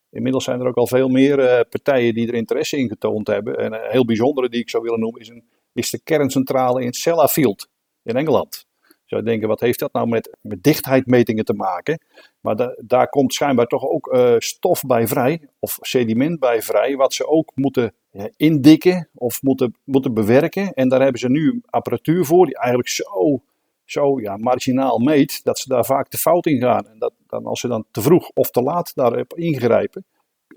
Inmiddels 0.10 0.44
zijn 0.44 0.60
er 0.60 0.68
ook 0.68 0.78
al 0.78 0.88
veel 0.88 1.10
meer 1.10 1.66
partijen 1.70 2.14
die 2.14 2.28
er 2.28 2.34
interesse 2.34 2.78
in 2.78 2.88
getoond 2.88 3.28
hebben. 3.28 3.58
En 3.58 3.74
een 3.74 3.92
heel 3.92 4.06
bijzondere 4.06 4.50
die 4.50 4.62
ik 4.62 4.70
zou 4.70 4.84
willen 4.84 5.00
noemen 5.00 5.22
is, 5.22 5.30
een, 5.30 5.44
is 5.74 5.90
de 5.90 6.04
kerncentrale 6.04 6.84
in 6.84 6.94
Sellafield 6.94 7.68
in 8.04 8.16
Engeland 8.16 8.66
zou 9.06 9.24
denken, 9.24 9.48
wat 9.48 9.60
heeft 9.60 9.80
dat 9.80 9.94
nou 9.94 10.08
met, 10.08 10.38
met 10.42 10.64
dichtheidmetingen 10.64 11.46
te 11.46 11.54
maken? 11.54 12.00
Maar 12.42 12.76
daar 12.78 13.10
komt 13.10 13.34
schijnbaar 13.34 13.66
toch 13.66 13.84
ook 13.84 14.14
uh, 14.14 14.36
stof 14.38 14.82
bij 14.82 15.08
vrij, 15.08 15.50
of 15.60 15.78
sediment 15.82 16.40
bij 16.40 16.62
vrij, 16.62 16.96
wat 16.96 17.14
ze 17.14 17.28
ook 17.28 17.52
moeten 17.56 17.94
indikken 18.38 19.10
of 19.14 19.42
moeten, 19.42 19.76
moeten 19.84 20.14
bewerken. 20.14 20.74
En 20.74 20.90
daar 20.90 21.02
hebben 21.02 21.20
ze 21.20 21.30
nu 21.30 21.62
apparatuur 21.66 22.26
voor, 22.26 22.46
die 22.46 22.58
eigenlijk 22.58 22.90
zo, 22.90 23.42
zo 23.86 24.20
ja, 24.20 24.38
marginaal 24.38 25.00
meet, 25.00 25.44
dat 25.44 25.60
ze 25.60 25.70
daar 25.70 25.86
vaak 25.86 26.08
te 26.08 26.18
fout 26.18 26.46
in 26.46 26.62
gaan. 26.62 26.88
En 26.88 27.00
dat, 27.00 27.14
dan, 27.28 27.46
als 27.46 27.60
ze 27.60 27.68
dan 27.68 27.86
te 27.92 28.02
vroeg 28.02 28.32
of 28.34 28.52
te 28.52 28.62
laat 28.62 28.92
daarop 28.96 29.34
ingrijpen, 29.34 30.06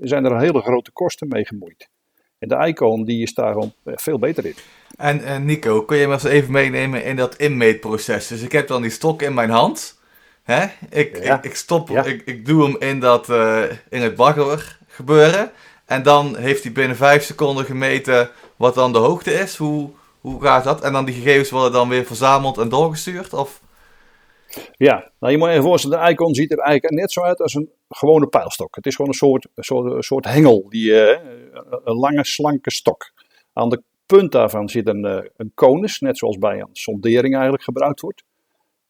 zijn 0.00 0.24
er 0.24 0.40
hele 0.40 0.60
grote 0.60 0.90
kosten 0.90 1.28
mee 1.28 1.44
gemoeid. 1.44 1.88
En 2.38 2.48
de 2.48 2.66
Icon 2.66 3.04
die 3.04 3.22
is 3.22 3.34
daar 3.34 3.52
gewoon 3.52 3.72
eh, 3.84 3.92
veel 3.96 4.18
beter 4.18 4.46
in. 4.46 4.54
En, 4.96 5.24
en 5.24 5.44
Nico, 5.44 5.82
kun 5.82 5.96
je 5.96 6.06
me 6.06 6.12
eens 6.12 6.24
even 6.24 6.52
meenemen 6.52 7.04
in 7.04 7.16
dat 7.16 7.36
inmeetproces? 7.36 8.26
Dus 8.26 8.42
ik 8.42 8.52
heb 8.52 8.68
dan 8.68 8.82
die 8.82 8.90
stok 8.90 9.22
in 9.22 9.34
mijn 9.34 9.50
hand. 9.50 10.00
Hè? 10.42 10.64
Ik, 10.90 11.16
ik, 11.16 11.44
ik, 11.44 11.54
stop, 11.54 11.90
ik, 11.90 12.22
ik 12.24 12.46
doe 12.46 12.64
hem 12.64 12.76
in, 12.78 13.00
dat, 13.00 13.28
uh, 13.28 13.62
in 13.88 14.02
het 14.02 14.16
bagger 14.16 14.78
gebeuren. 14.86 15.50
En 15.88 16.02
dan 16.02 16.36
heeft 16.36 16.62
hij 16.62 16.72
binnen 16.72 16.96
5 16.96 17.22
seconden 17.22 17.64
gemeten 17.64 18.30
wat 18.56 18.74
dan 18.74 18.92
de 18.92 18.98
hoogte 18.98 19.32
is. 19.32 19.56
Hoe, 19.56 19.90
hoe 20.20 20.42
gaat 20.42 20.64
dat? 20.64 20.80
En 20.82 20.92
dan 20.92 21.04
die 21.04 21.14
gegevens 21.14 21.50
worden 21.50 21.72
dan 21.72 21.88
weer 21.88 22.04
verzameld 22.04 22.58
en 22.58 22.68
doorgestuurd? 22.68 23.32
Of? 23.32 23.60
Ja, 24.76 25.10
nou 25.18 25.32
je 25.32 25.38
moet 25.38 25.52
je 25.52 25.62
voorstellen, 25.62 26.04
de 26.04 26.10
Icon 26.10 26.34
ziet 26.34 26.52
er 26.52 26.58
eigenlijk 26.58 27.00
net 27.00 27.12
zo 27.12 27.20
uit 27.20 27.40
als 27.40 27.54
een 27.54 27.70
gewone 27.88 28.26
pijlstok. 28.26 28.76
Het 28.76 28.86
is 28.86 28.94
gewoon 28.94 29.10
een 29.10 29.16
soort, 29.16 29.46
een 29.54 29.64
soort, 29.64 29.92
een 29.92 30.02
soort 30.02 30.24
hengel, 30.24 30.66
die, 30.68 30.90
uh, 30.90 31.18
een 31.84 31.96
lange 31.96 32.24
slanke 32.24 32.70
stok. 32.70 33.12
Aan 33.52 33.68
de 33.68 33.82
punt 34.06 34.32
daarvan 34.32 34.68
zit 34.68 34.88
een, 34.88 35.04
uh, 35.04 35.18
een 35.36 35.52
konus, 35.54 36.00
net 36.00 36.18
zoals 36.18 36.38
bij 36.38 36.60
een 36.60 36.68
sondering 36.72 37.34
eigenlijk 37.34 37.64
gebruikt 37.64 38.00
wordt. 38.00 38.24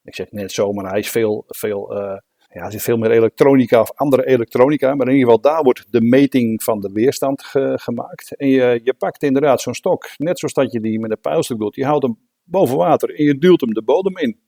Ik 0.05 0.14
zeg 0.14 0.30
net 0.30 0.53
zo, 0.53 0.72
maar 0.72 0.90
hij 0.90 0.99
is 0.99 1.11
veel, 1.11 1.44
veel, 1.49 1.96
uh, 1.96 2.18
ja, 2.49 2.64
er 2.64 2.72
zit 2.72 2.82
veel 2.82 2.96
meer 2.96 3.11
elektronica 3.11 3.80
of 3.80 3.92
andere 3.94 4.26
elektronica. 4.26 4.94
Maar 4.94 5.07
in 5.07 5.14
ieder 5.14 5.30
geval 5.30 5.53
daar 5.53 5.62
wordt 5.62 5.92
de 5.92 6.01
meting 6.01 6.62
van 6.62 6.80
de 6.80 6.92
weerstand 6.92 7.42
ge 7.42 7.78
gemaakt. 7.80 8.36
En 8.36 8.49
je, 8.49 8.80
je 8.82 8.94
pakt 8.94 9.22
inderdaad 9.22 9.61
zo'n 9.61 9.74
stok, 9.74 10.11
net 10.16 10.38
zoals 10.38 10.55
dat 10.55 10.72
je 10.72 10.80
die 10.80 11.01
met 11.01 11.11
een 11.11 11.20
pijlstok 11.20 11.59
doet. 11.59 11.74
Je 11.74 11.84
houdt 11.84 12.05
hem 12.05 12.18
boven 12.44 12.76
water 12.76 13.14
en 13.14 13.24
je 13.24 13.38
duwt 13.38 13.61
hem 13.61 13.72
de 13.72 13.82
bodem 13.82 14.18
in. 14.18 14.38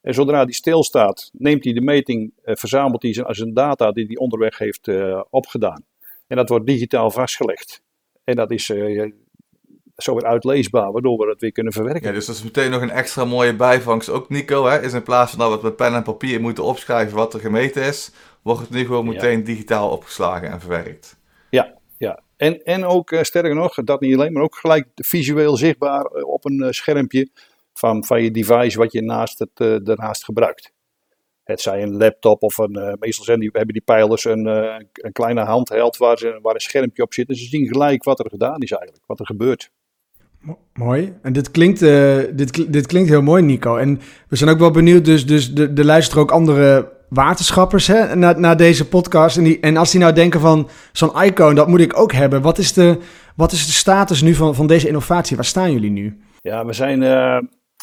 En 0.00 0.14
zodra 0.14 0.44
die 0.44 0.54
stilstaat, 0.54 1.30
neemt 1.32 1.64
hij 1.64 1.72
de 1.72 1.80
meting, 1.80 2.32
uh, 2.44 2.54
verzamelt 2.54 3.02
hij 3.02 3.12
zijn, 3.12 3.34
zijn 3.34 3.54
data 3.54 3.92
die 3.92 4.06
hij 4.06 4.16
onderweg 4.16 4.58
heeft 4.58 4.86
uh, 4.86 5.22
opgedaan. 5.30 5.84
En 6.26 6.36
dat 6.36 6.48
wordt 6.48 6.66
digitaal 6.66 7.10
vastgelegd. 7.10 7.82
En 8.24 8.36
dat 8.36 8.50
is 8.50 8.68
uh, 8.68 9.10
zo 10.02 10.14
weer 10.14 10.24
uitleesbaar, 10.24 10.92
waardoor 10.92 11.18
we 11.18 11.30
het 11.30 11.40
weer 11.40 11.52
kunnen 11.52 11.72
verwerken. 11.72 12.08
Ja, 12.08 12.12
dus 12.12 12.26
dat 12.26 12.34
is 12.34 12.42
meteen 12.42 12.70
nog 12.70 12.82
een 12.82 12.90
extra 12.90 13.24
mooie 13.24 13.56
bijvangst. 13.56 14.08
Ook 14.08 14.28
Nico, 14.28 14.64
hè, 14.66 14.82
is 14.82 14.92
in 14.92 15.02
plaats 15.02 15.30
van 15.30 15.38
dat 15.38 15.60
we 15.60 15.66
met 15.66 15.76
pen 15.76 15.94
en 15.94 16.02
papier 16.02 16.40
moeten 16.40 16.64
opschrijven 16.64 17.16
wat 17.16 17.34
er 17.34 17.40
gemeten 17.40 17.82
is, 17.82 18.12
wordt 18.42 18.60
het 18.60 18.70
nu 18.70 18.84
gewoon 18.84 19.06
meteen 19.06 19.38
ja. 19.38 19.44
digitaal 19.44 19.90
opgeslagen 19.90 20.50
en 20.50 20.60
verwerkt. 20.60 21.16
Ja, 21.50 21.74
ja. 21.98 22.20
En, 22.36 22.62
en 22.62 22.84
ook, 22.84 23.16
sterker 23.20 23.54
nog, 23.54 23.74
dat 23.74 24.00
niet 24.00 24.14
alleen, 24.14 24.32
maar 24.32 24.42
ook 24.42 24.56
gelijk 24.56 24.86
visueel 24.94 25.56
zichtbaar 25.56 26.04
op 26.04 26.44
een 26.44 26.74
schermpje 26.74 27.28
van, 27.74 28.04
van 28.04 28.22
je 28.22 28.30
device 28.30 28.78
wat 28.78 28.92
je 28.92 29.02
naast 29.02 29.38
het, 29.38 29.84
daarnaast 29.84 30.24
gebruikt. 30.24 30.72
Het 31.42 31.60
zij 31.60 31.82
een 31.82 31.96
laptop 31.96 32.42
of 32.42 32.58
een, 32.58 32.78
uh, 32.78 32.92
meestal 32.98 33.24
zijn 33.24 33.40
die, 33.40 33.50
hebben 33.52 33.72
die 33.72 33.82
pijlers 33.82 34.24
een, 34.24 34.46
uh, 34.46 34.76
een 34.92 35.12
kleine 35.12 35.40
handheld 35.40 35.96
waar, 35.96 36.18
ze, 36.18 36.38
waar 36.42 36.54
een 36.54 36.60
schermpje 36.60 37.02
op 37.02 37.12
zit. 37.12 37.28
En 37.28 37.34
ze 37.34 37.44
zien 37.44 37.66
gelijk 37.66 38.04
wat 38.04 38.18
er 38.18 38.30
gedaan 38.30 38.60
is 38.60 38.70
eigenlijk, 38.70 39.06
wat 39.06 39.20
er 39.20 39.26
gebeurt. 39.26 39.70
Mooi. 40.72 41.14
En 41.22 41.32
dit 41.32 41.50
klinkt, 41.50 41.82
uh, 41.82 42.18
dit, 42.32 42.72
dit 42.72 42.86
klinkt 42.86 43.08
heel 43.08 43.22
mooi, 43.22 43.42
Nico. 43.42 43.76
En 43.76 44.00
we 44.28 44.36
zijn 44.36 44.50
ook 44.50 44.58
wel 44.58 44.70
benieuwd, 44.70 45.04
dus, 45.04 45.26
dus 45.26 45.54
de, 45.54 45.72
de 45.72 45.84
luisteren 45.84 46.22
ook 46.22 46.30
andere 46.30 46.92
waterschappers 47.08 47.86
hè, 47.86 48.16
naar, 48.16 48.56
deze 48.56 48.88
podcast. 48.88 49.36
En, 49.36 49.44
die, 49.44 49.60
en 49.60 49.76
als 49.76 49.90
die 49.90 50.00
nou 50.00 50.12
denken 50.12 50.40
van 50.40 50.68
zo'n 50.92 51.22
icoon, 51.22 51.54
dat 51.54 51.68
moet 51.68 51.80
ik 51.80 51.98
ook 51.98 52.12
hebben. 52.12 52.42
Wat 52.42 52.58
is 52.58 52.72
de, 52.72 52.98
wat 53.36 53.52
is 53.52 53.66
de 53.66 53.72
status 53.72 54.22
nu 54.22 54.34
van, 54.34 54.54
van 54.54 54.66
deze 54.66 54.86
innovatie? 54.86 55.36
Waar 55.36 55.44
staan 55.44 55.72
jullie 55.72 55.90
nu? 55.90 56.20
Ja, 56.40 56.64
we 56.64 56.72
zijn 56.72 57.02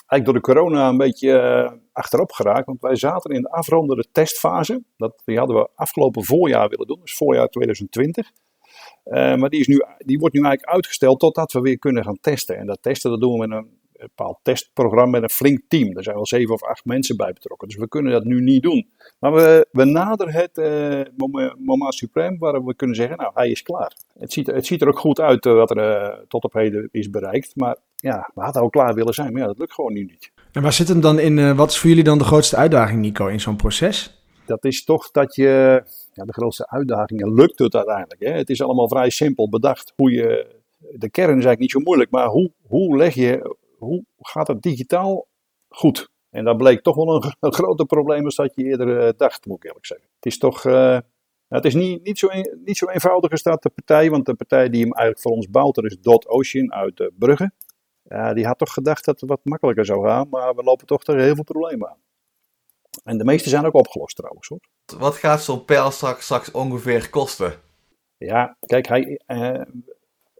eigenlijk 0.09 0.25
door 0.25 0.33
de 0.33 0.41
corona 0.41 0.89
een 0.89 0.97
beetje 0.97 1.29
uh, 1.29 1.71
achterop 1.91 2.31
geraakt. 2.31 2.65
Want 2.65 2.81
wij 2.81 2.95
zaten 2.95 3.31
in 3.31 3.41
de 3.41 3.51
afrondende 3.51 4.05
testfase. 4.11 4.83
Dat, 4.97 5.21
die 5.25 5.37
hadden 5.37 5.55
we 5.55 5.69
afgelopen 5.75 6.25
voorjaar 6.25 6.69
willen 6.69 6.87
doen, 6.87 6.99
dus 7.01 7.15
voorjaar 7.15 7.47
2020. 7.47 8.31
Uh, 9.09 9.35
maar 9.35 9.49
die, 9.49 9.59
is 9.59 9.67
nu, 9.67 9.83
die 9.97 10.19
wordt 10.19 10.35
nu 10.35 10.41
eigenlijk 10.41 10.73
uitgesteld 10.73 11.19
totdat 11.19 11.51
we 11.51 11.59
weer 11.59 11.79
kunnen 11.79 12.03
gaan 12.03 12.17
testen. 12.21 12.57
En 12.57 12.65
dat 12.65 12.81
testen 12.81 13.11
dat 13.11 13.19
doen 13.21 13.39
we 13.39 13.47
met 13.47 13.57
een 13.57 13.79
bepaald 13.99 14.39
testprogramma 14.41 15.11
met 15.11 15.23
een 15.23 15.29
flink 15.29 15.61
team. 15.67 15.97
Er 15.97 16.03
zijn 16.03 16.15
wel 16.15 16.25
zeven 16.25 16.53
of 16.53 16.63
acht 16.63 16.85
mensen 16.85 17.17
bij 17.17 17.33
betrokken. 17.33 17.67
Dus 17.67 17.77
we 17.77 17.87
kunnen 17.87 18.11
dat 18.11 18.23
nu 18.23 18.41
niet 18.41 18.63
doen. 18.63 18.89
Maar 19.19 19.33
we, 19.33 19.67
we 19.71 19.83
naderen 19.83 20.33
het 20.33 20.57
uh, 20.57 21.01
moment 21.57 21.93
supreme 21.93 22.37
waar 22.37 22.65
we 22.65 22.75
kunnen 22.75 22.95
zeggen, 22.95 23.17
nou 23.17 23.31
hij 23.33 23.49
is 23.49 23.61
klaar. 23.61 23.93
Het 24.19 24.33
ziet, 24.33 24.47
het 24.47 24.65
ziet 24.65 24.81
er 24.81 24.87
ook 24.87 24.99
goed 24.99 25.19
uit 25.19 25.45
uh, 25.45 25.53
wat 25.53 25.69
er 25.69 25.77
uh, 25.77 26.17
tot 26.27 26.43
op 26.43 26.53
heden 26.53 26.89
is 26.91 27.09
bereikt. 27.09 27.55
Maar 27.55 27.77
ja, 27.95 28.31
we 28.33 28.41
hadden 28.41 28.61
al 28.61 28.69
klaar 28.69 28.93
willen 28.93 29.13
zijn, 29.13 29.31
maar 29.31 29.41
ja, 29.41 29.47
dat 29.47 29.57
lukt 29.57 29.73
gewoon 29.73 29.93
nu 29.93 30.03
niet. 30.03 30.31
En 30.51 30.61
waar 30.61 30.73
zit 30.73 30.87
hem 30.87 31.01
dan 31.01 31.19
in, 31.19 31.55
wat 31.55 31.69
is 31.69 31.77
voor 31.77 31.89
jullie 31.89 32.03
dan 32.03 32.17
de 32.17 32.23
grootste 32.23 32.55
uitdaging 32.55 33.01
Nico 33.01 33.27
in 33.27 33.39
zo'n 33.39 33.55
proces? 33.55 34.23
Dat 34.45 34.65
is 34.65 34.83
toch 34.83 35.11
dat 35.11 35.35
je, 35.35 35.83
de 36.25 36.33
grootste 36.33 36.69
uitdagingen 36.69 37.33
lukt 37.33 37.59
het 37.59 37.75
uiteindelijk. 37.75 38.23
Hè? 38.23 38.31
Het 38.31 38.49
is 38.49 38.61
allemaal 38.61 38.89
vrij 38.89 39.09
simpel 39.09 39.49
bedacht 39.49 39.93
hoe 39.95 40.11
je, 40.11 40.55
de 40.77 41.09
kern 41.09 41.27
is 41.27 41.45
eigenlijk 41.45 41.59
niet 41.59 41.71
zo 41.71 41.79
moeilijk, 41.79 42.11
maar 42.11 42.27
hoe, 42.27 42.51
hoe 42.67 42.97
leg 42.97 43.13
je 43.13 43.57
hoe 43.79 44.03
gaat 44.19 44.47
het 44.47 44.61
digitaal 44.61 45.27
goed? 45.69 46.09
En 46.29 46.43
dat 46.43 46.57
bleek 46.57 46.81
toch 46.81 46.95
wel 46.95 47.15
een, 47.15 47.33
een 47.39 47.53
groter 47.53 47.85
probleem 47.85 48.21
dan 48.21 48.31
dat 48.35 48.55
je 48.55 48.63
eerder 48.63 49.05
uh, 49.05 49.09
dacht, 49.17 49.45
moet 49.45 49.57
ik 49.57 49.63
eerlijk 49.63 49.85
zeggen. 49.85 50.07
Het 50.15 50.25
is 50.25 50.37
toch, 50.37 50.63
uh, 50.63 50.99
het 51.47 51.65
is 51.65 51.73
niet, 51.73 52.03
niet, 52.03 52.19
zo 52.19 52.27
niet 52.65 52.77
zo 52.77 52.85
eenvoudig 52.89 53.31
als 53.31 53.43
dat 53.43 53.63
de 53.63 53.69
partij, 53.69 54.09
want 54.09 54.25
de 54.25 54.33
partij 54.33 54.69
die 54.69 54.81
hem 54.81 54.91
eigenlijk 54.91 55.19
voor 55.19 55.31
ons 55.31 55.49
bouwt, 55.49 55.83
is 55.83 55.97
Dot 56.01 56.27
Ocean 56.27 56.73
uit 56.73 56.99
uh, 56.99 57.07
Brugge. 57.17 57.51
Die 58.33 58.45
had 58.45 58.57
toch 58.57 58.73
gedacht 58.73 59.05
dat 59.05 59.19
het 59.19 59.29
wat 59.29 59.39
makkelijker 59.43 59.85
zou 59.85 60.07
gaan, 60.07 60.27
maar 60.29 60.55
we 60.55 60.63
lopen 60.63 60.85
toch 60.85 61.03
tegen 61.03 61.23
heel 61.23 61.35
veel 61.35 61.43
problemen 61.43 61.89
aan. 61.89 61.97
En 63.03 63.17
de 63.17 63.23
meeste 63.23 63.49
zijn 63.49 63.65
ook 63.65 63.73
opgelost 63.73 64.15
trouwens 64.15 64.47
hoor. 64.47 64.59
Wat 64.99 65.15
gaat 65.15 65.43
zo'n 65.43 65.65
pijl 65.65 65.91
straks, 65.91 66.23
straks 66.23 66.51
ongeveer 66.51 67.09
kosten? 67.09 67.53
Ja, 68.17 68.57
kijk, 68.59 68.87
hij, 68.87 69.19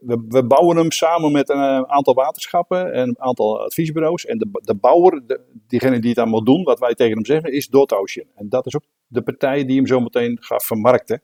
we, 0.00 0.24
we, 0.28 0.46
bouwen 0.46 0.76
hem 0.76 0.90
samen 0.90 1.32
met 1.32 1.48
een 1.48 1.62
eh, 1.62 1.82
aantal 1.82 2.14
waterschappen 2.14 2.92
en 2.92 3.08
een 3.08 3.20
aantal 3.20 3.60
adviesbureaus. 3.60 4.26
En 4.26 4.38
de, 4.38 4.48
de 4.52 4.74
bouwer, 4.74 5.26
de, 5.26 5.40
diegene 5.66 5.98
die 5.98 6.08
het 6.08 6.18
dan 6.18 6.28
moet 6.28 6.46
doen, 6.46 6.62
wat 6.62 6.78
wij 6.78 6.94
tegen 6.94 7.14
hem 7.14 7.24
zeggen, 7.24 7.52
is 7.52 7.68
Dot 7.68 7.92
Ocean. 7.92 8.26
En 8.34 8.48
dat 8.48 8.66
is 8.66 8.76
ook 8.76 8.84
de 9.06 9.22
partij 9.22 9.64
die 9.64 9.76
hem 9.76 9.86
zo 9.86 10.00
meteen 10.00 10.36
gaat 10.40 10.64
vermarkten. 10.64 11.22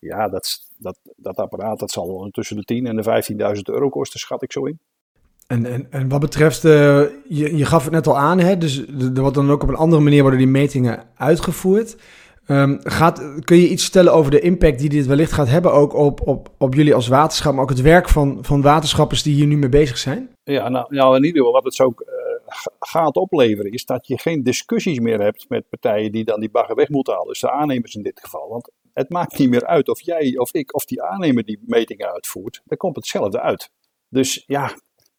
Ja, 0.00 0.28
dat, 0.28 0.70
dat, 0.78 0.98
dat 1.16 1.36
apparaat 1.36 1.78
dat 1.78 1.90
zal 1.90 2.28
tussen 2.30 2.56
de 2.56 2.74
10.000 2.74 2.82
en 2.82 2.96
de 2.96 3.56
15.000 3.56 3.62
euro 3.62 3.88
kosten, 3.88 4.20
schat 4.20 4.42
ik 4.42 4.52
zo 4.52 4.64
in. 4.64 4.78
En, 5.46 5.66
en, 5.66 5.86
en 5.90 6.08
wat 6.08 6.20
betreft, 6.20 6.64
uh, 6.64 6.72
je, 7.28 7.56
je 7.56 7.64
gaf 7.64 7.84
het 7.84 7.92
net 7.92 8.06
al 8.06 8.18
aan, 8.18 8.38
hè? 8.38 8.58
dus 8.58 8.86
er 8.88 9.20
wordt 9.20 9.34
dan 9.34 9.50
ook 9.50 9.62
op 9.62 9.68
een 9.68 9.74
andere 9.74 10.02
manier 10.02 10.20
worden 10.20 10.38
die 10.38 10.48
metingen 10.48 11.04
uitgevoerd. 11.16 11.96
Um, 12.48 12.78
gaat, 12.82 13.40
kun 13.44 13.56
je 13.56 13.68
iets 13.68 13.84
stellen 13.84 14.12
over 14.12 14.30
de 14.30 14.40
impact 14.40 14.78
die 14.78 14.88
dit 14.88 15.06
wellicht 15.06 15.32
gaat 15.32 15.48
hebben 15.48 15.72
ook 15.72 15.94
op, 15.94 16.20
op, 16.26 16.50
op 16.58 16.74
jullie 16.74 16.94
als 16.94 17.08
waterschap, 17.08 17.52
maar 17.52 17.62
ook 17.62 17.68
het 17.68 17.80
werk 17.80 18.08
van, 18.08 18.38
van 18.40 18.62
waterschappers 18.62 19.22
die 19.22 19.34
hier 19.34 19.46
nu 19.46 19.56
mee 19.56 19.68
bezig 19.68 19.98
zijn? 19.98 20.30
Ja, 20.44 20.68
nou, 20.68 20.86
nou 20.88 21.16
in 21.16 21.24
ieder 21.24 21.38
geval 21.38 21.52
wat 21.52 21.64
het 21.64 21.74
zo 21.74 21.94
uh, 21.98 22.16
gaat 22.80 23.16
opleveren 23.16 23.72
is 23.72 23.84
dat 23.84 24.06
je 24.06 24.18
geen 24.18 24.42
discussies 24.42 24.98
meer 24.98 25.20
hebt 25.20 25.48
met 25.48 25.68
partijen 25.68 26.12
die 26.12 26.24
dan 26.24 26.40
die 26.40 26.50
bagger 26.50 26.74
weg 26.74 26.88
moeten 26.88 27.12
halen. 27.12 27.28
Dus 27.28 27.40
de 27.40 27.50
aannemers 27.50 27.94
in 27.94 28.02
dit 28.02 28.20
geval. 28.22 28.48
Want 28.48 28.70
het 28.92 29.10
maakt 29.10 29.38
niet 29.38 29.50
meer 29.50 29.66
uit 29.66 29.88
of 29.88 30.00
jij 30.00 30.36
of 30.36 30.54
ik 30.54 30.74
of 30.74 30.84
die 30.84 31.02
aannemer 31.02 31.44
die 31.44 31.60
metingen 31.66 32.12
uitvoert. 32.12 32.62
Er 32.66 32.76
komt 32.76 32.96
hetzelfde 32.96 33.40
uit. 33.40 33.70
Dus 34.08 34.44
ja, 34.46 34.70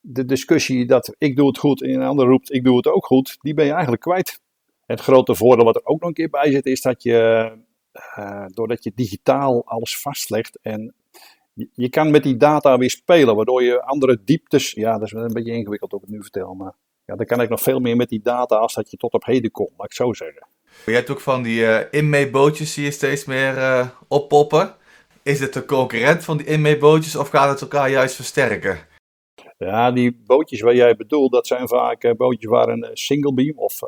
de 0.09 0.25
discussie 0.25 0.85
dat 0.85 1.15
ik 1.17 1.35
doe 1.35 1.47
het 1.47 1.57
goed 1.57 1.83
en 1.83 1.89
een 1.89 2.01
ander 2.01 2.27
roept 2.27 2.53
ik 2.53 2.63
doe 2.63 2.77
het 2.77 2.87
ook 2.87 3.05
goed, 3.05 3.37
die 3.41 3.53
ben 3.53 3.65
je 3.65 3.71
eigenlijk 3.71 4.01
kwijt. 4.01 4.41
Het 4.85 5.01
grote 5.01 5.35
voordeel 5.35 5.65
wat 5.65 5.75
er 5.75 5.85
ook 5.85 5.99
nog 5.99 6.09
een 6.09 6.15
keer 6.15 6.29
bij 6.29 6.51
zit, 6.51 6.65
is 6.65 6.81
dat 6.81 7.03
je, 7.03 7.51
uh, 8.17 8.45
doordat 8.47 8.83
je 8.83 8.91
digitaal 8.95 9.65
alles 9.65 9.99
vastlegt 9.99 10.59
en 10.61 10.93
je, 11.73 11.89
kan 11.89 12.11
met 12.11 12.23
die 12.23 12.37
data 12.37 12.77
weer 12.77 12.89
spelen, 12.89 13.35
waardoor 13.35 13.63
je 13.63 13.81
andere 13.81 14.19
dieptes, 14.23 14.71
ja, 14.71 14.97
dat 14.97 15.07
is 15.07 15.11
een 15.11 15.33
beetje 15.33 15.51
ingewikkeld 15.51 15.93
om 15.93 16.01
het 16.01 16.09
nu 16.09 16.21
vertel, 16.21 16.53
maar 16.53 16.73
ja, 17.05 17.15
dan 17.15 17.25
kan 17.25 17.41
ik 17.41 17.49
nog 17.49 17.61
veel 17.61 17.79
meer 17.79 17.95
met 17.95 18.09
die 18.09 18.21
data 18.23 18.55
als 18.55 18.73
dat 18.73 18.91
je 18.91 18.97
tot 18.97 19.13
op 19.13 19.25
heden 19.25 19.51
komt, 19.51 19.71
laat 19.77 19.85
ik 19.85 19.93
zo 19.93 20.13
zeggen. 20.13 20.47
Je 20.85 20.91
hebt 20.91 21.09
ook 21.09 21.19
van 21.19 21.43
die 21.43 21.59
uh, 21.59 21.79
inmeebootjes 21.91 22.73
zie 22.73 22.83
je 22.83 22.91
steeds 22.91 23.25
meer 23.25 23.57
uh, 23.57 23.87
oppoppen. 24.07 24.75
Is 25.23 25.39
het 25.39 25.55
een 25.55 25.65
concurrent 25.65 26.23
van 26.23 26.37
die 26.37 26.45
inmeebootjes 26.45 27.15
of 27.15 27.29
gaat 27.29 27.49
het 27.49 27.61
elkaar 27.61 27.89
juist 27.89 28.15
versterken? 28.15 28.79
Ja, 29.57 29.91
die 29.91 30.21
bootjes 30.25 30.61
waar 30.61 30.75
jij 30.75 30.95
bedoelt, 30.95 31.31
dat 31.31 31.47
zijn 31.47 31.67
vaak 31.67 32.03
uh, 32.03 32.11
bootjes 32.11 32.51
waar 32.51 32.67
een 32.67 32.89
single 32.93 33.33
beam 33.33 33.57
of 33.57 33.79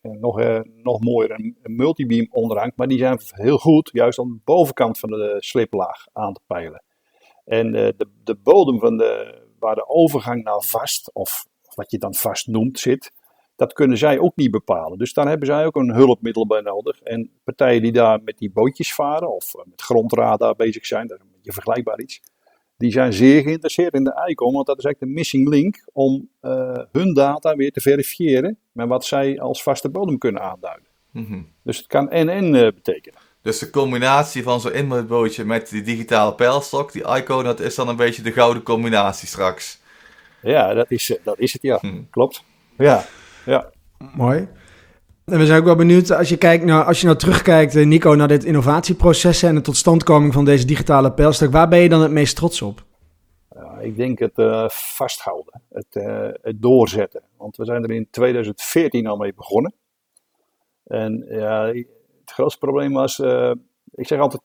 nog, 0.00 0.40
nog 0.82 1.00
mooier 1.00 1.30
een, 1.30 1.56
multibeam 1.62 2.26
onderhangt. 2.30 2.76
Maar 2.76 2.88
die 2.88 2.98
zijn 2.98 3.18
heel 3.22 3.58
goed 3.58 3.90
juist 3.92 4.18
aan 4.18 4.28
de 4.28 4.40
bovenkant 4.44 4.98
van 4.98 5.10
de 5.10 5.36
sliplaag 5.38 6.06
aan 6.12 6.32
te 6.32 6.40
peilen. 6.46 6.82
En 7.44 7.72
de, 7.72 8.08
de 8.24 8.34
bodem 8.34 8.78
van 8.78 8.96
de, 8.96 9.42
waar 9.58 9.74
de 9.74 9.88
overgang 9.88 10.42
naar 10.44 10.62
vast, 10.62 11.10
of 11.14 11.46
wat 11.74 11.90
je 11.90 11.98
dan 11.98 12.14
vast 12.14 12.46
noemt, 12.46 12.78
zit, 12.78 13.12
dat 13.58 13.72
kunnen 13.72 13.98
zij 13.98 14.18
ook 14.18 14.36
niet 14.36 14.50
bepalen. 14.50 14.98
Dus 14.98 15.12
daar 15.12 15.28
hebben 15.28 15.46
zij 15.46 15.66
ook 15.66 15.76
een 15.76 15.94
hulpmiddel 15.94 16.46
bij 16.46 16.60
nodig. 16.60 17.00
En 17.00 17.30
partijen 17.44 17.82
die 17.82 17.92
daar 17.92 18.22
met 18.22 18.38
die 18.38 18.50
bootjes 18.50 18.94
varen 18.94 19.34
of 19.34 19.54
eh, 19.54 19.64
met 19.64 19.82
grondradar 19.82 20.56
bezig 20.56 20.86
zijn, 20.86 21.06
dat 21.06 21.18
is 21.18 21.24
een 21.24 21.32
beetje 21.32 21.52
vergelijkbaar 21.52 22.00
iets, 22.00 22.20
die 22.78 22.92
zijn 22.92 23.12
zeer 23.12 23.42
geïnteresseerd 23.42 23.94
in 23.94 24.04
de 24.04 24.26
ICOM, 24.28 24.52
want 24.52 24.66
dat 24.66 24.78
is 24.78 24.84
eigenlijk 24.84 25.14
de 25.14 25.20
missing 25.20 25.48
link 25.48 25.84
om 25.92 26.28
uh, 26.42 26.78
hun 26.92 27.14
data 27.14 27.56
weer 27.56 27.72
te 27.72 27.80
verifiëren 27.80 28.58
met 28.72 28.88
wat 28.88 29.04
zij 29.04 29.40
als 29.40 29.62
vaste 29.62 29.88
bodem 29.88 30.18
kunnen 30.18 30.42
aanduiden. 30.42 30.86
Mm 31.10 31.24
-hmm. 31.24 31.46
Dus 31.62 31.76
het 31.76 31.86
kan 31.86 32.10
en-en 32.10 32.54
uh, 32.54 32.60
betekenen. 32.60 33.20
Dus 33.42 33.58
de 33.58 33.70
combinatie 33.70 34.42
van 34.42 34.60
zo'n 34.60 34.72
inmetbootje 34.72 35.44
met 35.44 35.68
die 35.68 35.82
digitale 35.82 36.34
pijlstok, 36.34 36.92
die 36.92 37.16
ICO, 37.16 37.42
dat 37.42 37.60
is 37.60 37.74
dan 37.74 37.88
een 37.88 37.96
beetje 37.96 38.22
de 38.22 38.32
gouden 38.32 38.62
combinatie 38.62 39.28
straks. 39.28 39.80
Ja, 40.42 40.74
dat 40.74 40.90
is, 40.90 41.18
dat 41.24 41.38
is 41.38 41.52
het, 41.52 41.62
ja. 41.62 41.78
Hm. 41.80 42.02
Klopt. 42.10 42.42
Ja. 42.76 43.04
Ja. 43.44 43.70
Mooi. 44.14 44.48
En 45.28 45.38
we 45.38 45.46
zijn 45.46 45.58
ook 45.58 45.64
wel 45.64 45.76
benieuwd, 45.76 46.10
als 46.10 46.28
je, 46.28 46.36
kijkt 46.36 46.64
naar, 46.64 46.84
als 46.84 47.00
je 47.00 47.06
nou 47.06 47.18
terugkijkt, 47.18 47.76
eh, 47.76 47.86
Nico, 47.86 48.14
naar 48.14 48.28
dit 48.28 48.44
innovatieproces 48.44 49.42
en 49.42 49.54
de 49.54 49.60
totstandkoming 49.60 50.32
van 50.32 50.44
deze 50.44 50.66
digitale 50.66 51.12
pijlstok, 51.12 51.52
waar 51.52 51.68
ben 51.68 51.78
je 51.78 51.88
dan 51.88 52.02
het 52.02 52.10
meest 52.10 52.36
trots 52.36 52.62
op? 52.62 52.84
Ja, 53.54 53.78
ik 53.78 53.96
denk 53.96 54.18
het 54.18 54.38
uh, 54.38 54.68
vasthouden, 54.68 55.62
het, 55.68 55.86
uh, 55.92 56.28
het, 56.42 56.62
doorzetten. 56.62 57.22
Want 57.36 57.56
we 57.56 57.64
zijn 57.64 57.82
er 57.82 57.90
in 57.90 58.08
2014 58.10 59.06
al 59.06 59.16
mee 59.16 59.34
begonnen. 59.34 59.74
En 60.84 61.26
ja, 61.30 61.64
het 61.64 62.32
grootste 62.32 62.58
probleem 62.58 62.92
was, 62.92 63.18
ik 63.94 64.06
zeg 64.06 64.18
altijd 64.18 64.42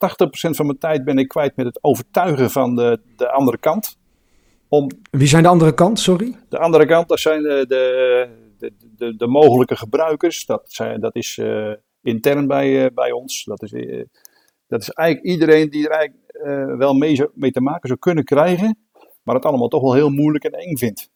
80% 0.49 0.55
van 0.55 0.65
mijn 0.65 0.77
tijd 0.77 1.03
ben 1.03 1.17
ik 1.17 1.27
kwijt 1.27 1.55
met 1.55 1.65
het 1.65 1.83
overtuigen 1.83 2.51
van 2.51 2.75
de, 2.75 2.99
de 3.15 3.31
andere 3.31 3.57
kant. 3.57 3.97
Om, 4.67 4.89
Wie 5.11 5.27
zijn 5.27 5.43
de 5.43 5.49
andere 5.49 5.73
kant, 5.73 5.99
sorry? 5.99 6.35
De 6.49 6.59
andere 6.59 6.85
kant, 6.85 7.07
dat 7.07 7.19
zijn 7.19 7.43
de, 7.43 7.65
de, 7.67 8.27
de, 8.95 9.15
de, 9.15 9.27
mogelijke 9.27 9.75
gebruikers. 9.75 10.45
Dat, 10.45 10.71
zijn, 10.71 10.99
dat 10.99 11.15
is 11.15 11.37
uh, 11.37 11.73
intern 12.01 12.47
bij, 12.47 12.83
uh, 12.83 12.89
bij 12.93 13.11
ons. 13.11 13.43
Dat 13.43 13.61
is, 13.61 13.71
uh, 13.71 14.03
dat 14.67 14.81
is 14.81 14.89
eigenlijk 14.89 15.27
iedereen 15.27 15.69
die 15.69 15.89
er 15.89 15.91
eigenlijk 15.91 16.21
wel 16.77 16.93
mee, 16.93 17.27
mee 17.33 17.51
te 17.51 17.61
maken 17.61 17.87
zou 17.87 17.99
kunnen 17.99 18.23
krijgen. 18.23 18.77
Maar 19.23 19.35
het 19.35 19.45
allemaal 19.45 19.67
toch 19.67 19.81
wel 19.81 19.93
heel 19.93 20.09
moeilijk 20.09 20.43
en 20.43 20.51
eng 20.51 20.77
vindt. 20.77 21.11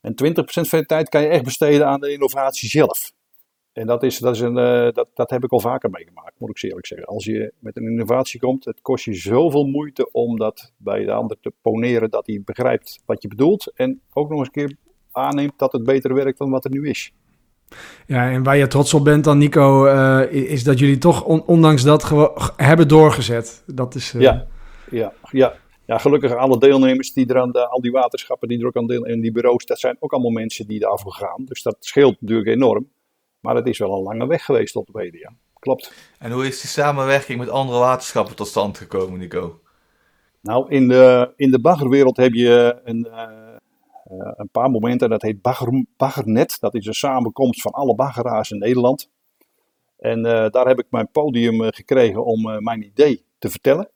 En 0.00 0.12
20% 0.12 0.34
van 0.44 0.78
de 0.78 0.86
tijd 0.86 1.08
kan 1.08 1.22
je 1.22 1.28
echt 1.28 1.44
besteden 1.44 1.86
aan 1.86 2.00
de 2.00 2.12
innovatie 2.12 2.68
zelf. 2.68 3.12
En 3.72 3.86
dat, 3.86 4.02
is, 4.02 4.18
dat, 4.18 4.34
is 4.34 4.40
een, 4.40 4.54
dat, 4.94 5.08
dat 5.14 5.30
heb 5.30 5.44
ik 5.44 5.52
al 5.52 5.60
vaker 5.60 5.90
meegemaakt, 5.90 6.34
moet 6.38 6.50
ik 6.50 6.62
eerlijk 6.62 6.86
zeggen. 6.86 7.06
Als 7.06 7.24
je 7.24 7.52
met 7.58 7.76
een 7.76 7.90
innovatie 7.90 8.40
komt, 8.40 8.64
het 8.64 8.80
kost 8.80 9.04
je 9.04 9.14
zoveel 9.14 9.64
moeite 9.64 10.10
om 10.10 10.38
dat 10.38 10.72
bij 10.76 11.04
de 11.04 11.12
ander 11.12 11.40
te 11.40 11.52
poneren 11.60 12.10
dat 12.10 12.26
hij 12.26 12.42
begrijpt 12.44 13.02
wat 13.06 13.22
je 13.22 13.28
bedoelt. 13.28 13.72
En 13.74 14.00
ook 14.12 14.28
nog 14.28 14.38
eens 14.38 14.48
een 14.52 14.66
keer 14.66 14.76
aanneemt 15.18 15.52
dat 15.56 15.72
het 15.72 15.84
beter 15.84 16.14
werkt 16.14 16.38
dan 16.38 16.50
wat 16.50 16.64
er 16.64 16.70
nu 16.70 16.88
is. 16.88 17.12
Ja, 18.06 18.30
en 18.30 18.42
waar 18.42 18.56
je 18.56 18.66
trots 18.66 18.94
op 18.94 19.04
bent 19.04 19.24
dan, 19.24 19.38
Nico, 19.38 19.86
uh, 19.86 20.32
is 20.32 20.64
dat 20.64 20.78
jullie 20.78 20.98
toch 20.98 21.24
on 21.24 21.44
ondanks 21.44 21.82
dat 21.82 22.04
gewoon 22.04 22.30
hebben 22.56 22.88
doorgezet. 22.88 23.62
Dat 23.66 23.94
is... 23.94 24.14
Uh... 24.14 24.20
Ja, 24.20 24.46
ja, 24.90 25.12
ja. 25.30 25.54
Ja, 25.84 25.98
gelukkig 25.98 26.34
alle 26.34 26.58
deelnemers 26.58 27.12
die 27.12 27.26
er 27.26 27.40
aan 27.40 27.52
de, 27.52 27.68
al 27.68 27.80
die 27.80 27.92
waterschappen 27.92 28.48
die 28.48 28.60
er 28.60 28.66
ook 28.66 28.76
aan 28.76 28.86
deel 28.86 29.06
en 29.06 29.20
die 29.20 29.32
bureaus, 29.32 29.64
dat 29.64 29.78
zijn 29.78 29.96
ook 29.98 30.12
allemaal 30.12 30.30
mensen 30.30 30.66
die 30.66 30.78
daarvoor 30.80 31.12
gaan. 31.12 31.44
Dus 31.44 31.62
dat 31.62 31.76
scheelt 31.80 32.20
natuurlijk 32.20 32.48
enorm. 32.48 32.88
Maar 33.40 33.56
het 33.56 33.66
is 33.66 33.78
wel 33.78 33.92
een 33.92 34.02
lange 34.02 34.26
weg 34.26 34.44
geweest 34.44 34.72
tot 34.72 34.88
op 34.88 34.94
heden, 34.94 35.20
ja. 35.20 35.32
Klopt. 35.58 35.92
En 36.18 36.30
hoe 36.30 36.46
is 36.46 36.60
die 36.60 36.70
samenwerking 36.70 37.38
met 37.38 37.48
andere 37.48 37.78
waterschappen 37.78 38.36
tot 38.36 38.46
stand 38.46 38.78
gekomen, 38.78 39.18
Nico? 39.18 39.60
Nou, 40.40 40.70
in 40.70 40.88
de, 40.88 41.32
in 41.36 41.50
de 41.50 41.60
baggerwereld 41.60 42.16
heb 42.16 42.32
je 42.32 42.80
een, 42.84 43.06
uh, 43.10 43.47
een 44.10 44.48
paar 44.52 44.70
momenten. 44.70 45.10
Dat 45.10 45.22
heet 45.22 45.42
bagger, 45.42 45.84
Baggernet. 45.96 46.60
Dat 46.60 46.74
is 46.74 46.86
een 46.86 46.94
samenkomst 46.94 47.60
van 47.60 47.72
alle 47.72 47.94
baggeraars 47.94 48.50
in 48.50 48.58
Nederland. 48.58 49.10
En 49.98 50.18
uh, 50.18 50.48
daar 50.48 50.66
heb 50.66 50.78
ik 50.78 50.86
mijn 50.90 51.10
podium 51.10 51.72
gekregen 51.72 52.24
om 52.24 52.62
mijn 52.64 52.82
idee 52.84 53.24
te 53.38 53.50
vertellen. 53.50 53.90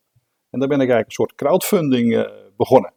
En 0.50 0.58
daar 0.58 0.68
ben 0.68 0.80
ik 0.80 0.90
eigenlijk 0.90 1.06
een 1.08 1.14
soort 1.14 1.34
crowdfunding 1.34 2.28
begonnen. 2.56 2.92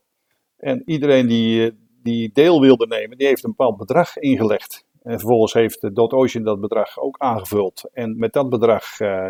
En 0.57 0.81
iedereen 0.85 1.27
die, 1.27 1.77
die 2.03 2.31
deel 2.33 2.61
wilde 2.61 2.87
nemen, 2.87 3.17
die 3.17 3.27
heeft 3.27 3.43
een 3.43 3.49
bepaald 3.49 3.77
bedrag 3.77 4.17
ingelegd. 4.17 4.85
En 5.03 5.19
vervolgens 5.19 5.53
heeft 5.53 5.95
Dot 5.95 6.13
Ocean 6.13 6.43
dat 6.43 6.61
bedrag 6.61 6.99
ook 6.99 7.17
aangevuld. 7.17 7.89
En 7.93 8.17
met 8.17 8.33
dat 8.33 8.49
bedrag 8.49 8.83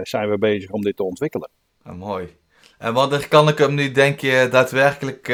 zijn 0.04 0.30
we 0.30 0.38
bezig 0.38 0.70
om 0.70 0.82
dit 0.82 0.98
te 0.98 1.04
ontwikkelen. 1.04 1.50
Ah, 1.84 1.98
mooi. 1.98 2.38
En 2.78 2.94
wanneer 2.94 3.28
kan 3.28 3.48
ik 3.48 3.58
hem 3.58 3.74
nu, 3.74 3.92
denk 3.92 4.20
je, 4.20 4.48
daadwerkelijk 4.52 5.28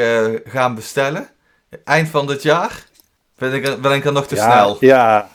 gaan 0.44 0.74
bestellen? 0.74 1.28
Eind 1.84 2.08
van 2.08 2.26
dit 2.26 2.42
jaar? 2.42 2.86
Ben 3.36 3.52
ik, 3.52 3.80
ben 3.80 3.92
ik 3.92 4.02
dan 4.02 4.14
nog 4.14 4.26
te 4.26 4.34
ja, 4.34 4.50
snel? 4.50 4.76
Ja, 4.80 5.28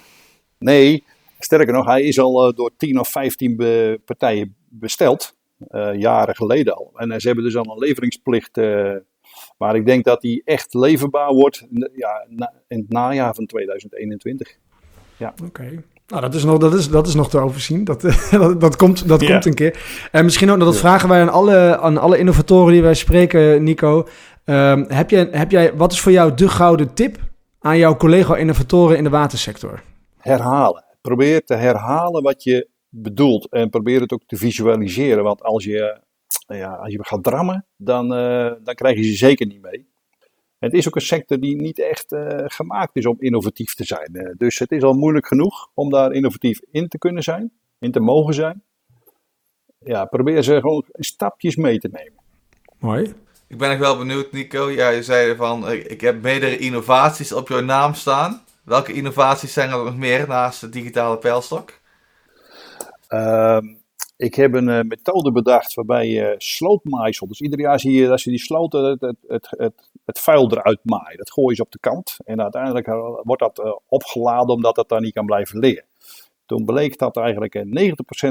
nee. 0.57 1.03
Sterker 1.39 1.73
nog, 1.73 1.85
hij 1.85 2.03
is 2.03 2.19
al 2.19 2.47
uh, 2.47 2.55
door 2.55 2.71
10 2.77 2.99
of 2.99 3.09
15 3.09 3.55
be 3.55 4.01
partijen 4.05 4.55
besteld. 4.69 5.35
jaren 5.93 6.35
geleden 6.35 6.75
al. 6.75 6.91
En 6.95 7.21
ze 7.21 7.27
hebben 7.27 7.45
dus 7.45 7.55
al 7.55 7.71
een 7.71 7.77
leveringsplicht. 7.77 8.55
maar 9.57 9.75
ik 9.75 9.85
denk 9.85 10.03
dat 10.03 10.21
die 10.21 10.41
echt 10.45 10.73
leverbaar 10.73 11.33
wordt 11.33 11.65
ja, 11.95 12.25
na, 12.27 12.53
in 12.67 12.79
het 12.79 12.89
najaar 12.89 13.35
van 13.35 13.45
2021. 13.45 14.57
Ja. 15.17 15.33
Oké. 15.45 15.83
Nou, 16.07 16.21
dat 16.21 16.33
is, 16.33 16.43
nog, 16.43 16.57
dat, 16.57 16.73
is, 16.73 16.89
dat 16.89 17.07
is 17.07 17.13
nog 17.13 17.29
te 17.29 17.39
overzien. 17.39 17.83
Dat, 17.83 18.01
dat, 18.31 18.61
dat 18.61 18.75
komt, 18.75 19.07
dat 19.07 19.21
ja. 19.21 19.31
komt 19.31 19.45
een 19.45 19.53
keer. 19.53 20.07
En 20.11 20.23
misschien 20.23 20.49
ook, 20.49 20.59
dat 20.59 20.73
ja. 20.73 20.79
vragen 20.79 21.09
wij 21.09 21.21
aan 21.21 21.29
alle, 21.29 21.77
aan 21.77 21.97
alle 21.97 22.17
innovatoren 22.17 22.73
die 22.73 22.81
wij 22.81 22.93
spreken, 22.93 23.63
Nico. 23.63 24.07
Um, 24.49 24.85
heb, 24.87 25.09
jij, 25.09 25.27
heb 25.31 25.51
jij, 25.51 25.75
wat 25.75 25.91
is 25.91 25.99
voor 25.99 26.11
jou 26.11 26.33
de 26.33 26.49
gouden 26.49 26.93
tip 26.93 27.17
aan 27.59 27.77
jouw 27.77 27.95
collega-innovatoren 27.95 28.97
in 28.97 29.03
de 29.03 29.09
watersector? 29.09 29.83
Herhalen. 30.17 30.85
Probeer 31.01 31.43
te 31.43 31.53
herhalen 31.53 32.23
wat 32.23 32.43
je 32.43 32.69
bedoelt. 32.89 33.49
En 33.49 33.69
probeer 33.69 34.01
het 34.01 34.11
ook 34.11 34.23
te 34.25 34.35
visualiseren. 34.35 35.23
Want 35.23 35.43
als 35.43 35.63
je, 35.63 35.99
ja, 36.47 36.73
als 36.73 36.91
je 36.91 37.05
gaat 37.05 37.23
drammen, 37.23 37.65
dan, 37.77 38.13
uh, 38.13 38.51
dan 38.63 38.75
krijg 38.75 38.97
je 38.97 39.03
ze 39.03 39.15
zeker 39.15 39.45
niet 39.45 39.61
mee. 39.61 39.87
Het 40.59 40.73
is 40.73 40.87
ook 40.87 40.95
een 40.95 41.01
sector 41.01 41.39
die 41.39 41.61
niet 41.61 41.79
echt 41.79 42.11
uh, 42.11 42.27
gemaakt 42.45 42.95
is 42.95 43.05
om 43.05 43.15
innovatief 43.19 43.75
te 43.75 43.83
zijn. 43.83 44.09
Uh, 44.11 44.33
dus 44.37 44.59
het 44.59 44.71
is 44.71 44.83
al 44.83 44.93
moeilijk 44.93 45.27
genoeg 45.27 45.69
om 45.73 45.89
daar 45.89 46.11
innovatief 46.11 46.59
in 46.71 46.87
te 46.87 46.97
kunnen 46.97 47.23
zijn, 47.23 47.51
in 47.79 47.91
te 47.91 47.99
mogen 47.99 48.33
zijn. 48.33 48.63
Ja, 49.79 50.05
probeer 50.05 50.43
ze 50.43 50.59
gewoon 50.59 50.85
stapjes 50.91 51.55
mee 51.55 51.77
te 51.77 51.89
nemen. 51.91 52.23
Mooi. 52.79 53.13
Ik 53.47 53.57
ben 53.57 53.69
nog 53.69 53.79
wel 53.79 53.97
benieuwd, 53.97 54.31
Nico. 54.31 54.71
Ja, 54.71 54.89
je 54.89 55.03
zei 55.03 55.35
van, 55.35 55.71
ik 55.71 56.01
heb 56.01 56.21
meerdere 56.21 56.57
innovaties 56.57 57.31
op 57.31 57.47
jouw 57.47 57.61
naam 57.61 57.93
staan. 57.93 58.41
Welke 58.63 58.93
innovaties 58.93 59.53
zijn 59.53 59.69
er 59.69 59.83
nog 59.83 59.97
meer 59.97 60.27
naast 60.27 60.61
de 60.61 60.69
digitale 60.69 61.17
pijlstok? 61.17 61.79
Uh, 63.09 63.57
ik 64.17 64.35
heb 64.35 64.53
een 64.53 64.67
uh, 64.67 64.79
methode 64.81 65.31
bedacht 65.31 65.73
waarbij 65.73 66.07
je 66.07 66.35
slootmaaisel, 66.37 67.27
dus 67.27 67.41
ieder 67.41 67.59
jaar 67.59 67.79
zie 67.79 67.91
je 67.91 68.07
dat 68.07 68.19
ze 68.19 68.29
die 68.29 68.39
sloten 68.39 68.83
het, 68.83 69.01
het, 69.27 69.47
het, 69.49 69.89
het, 70.05 70.19
vuil 70.19 70.51
eruit 70.51 70.79
maaien. 70.83 71.17
Dat 71.17 71.31
gooien 71.31 71.55
ze 71.55 71.61
op 71.61 71.71
de 71.71 71.79
kant 71.79 72.17
en 72.25 72.41
uiteindelijk 72.41 72.87
wordt 73.23 73.41
dat 73.41 73.81
opgeladen 73.87 74.55
omdat 74.55 74.75
het 74.75 74.89
daar 74.89 75.01
niet 75.01 75.13
kan 75.13 75.25
blijven 75.25 75.59
liggen. 75.59 75.85
Toen 76.45 76.65
bleek 76.65 76.97
dat 76.97 77.17
eigenlijk 77.17 77.57
90% 77.57 77.61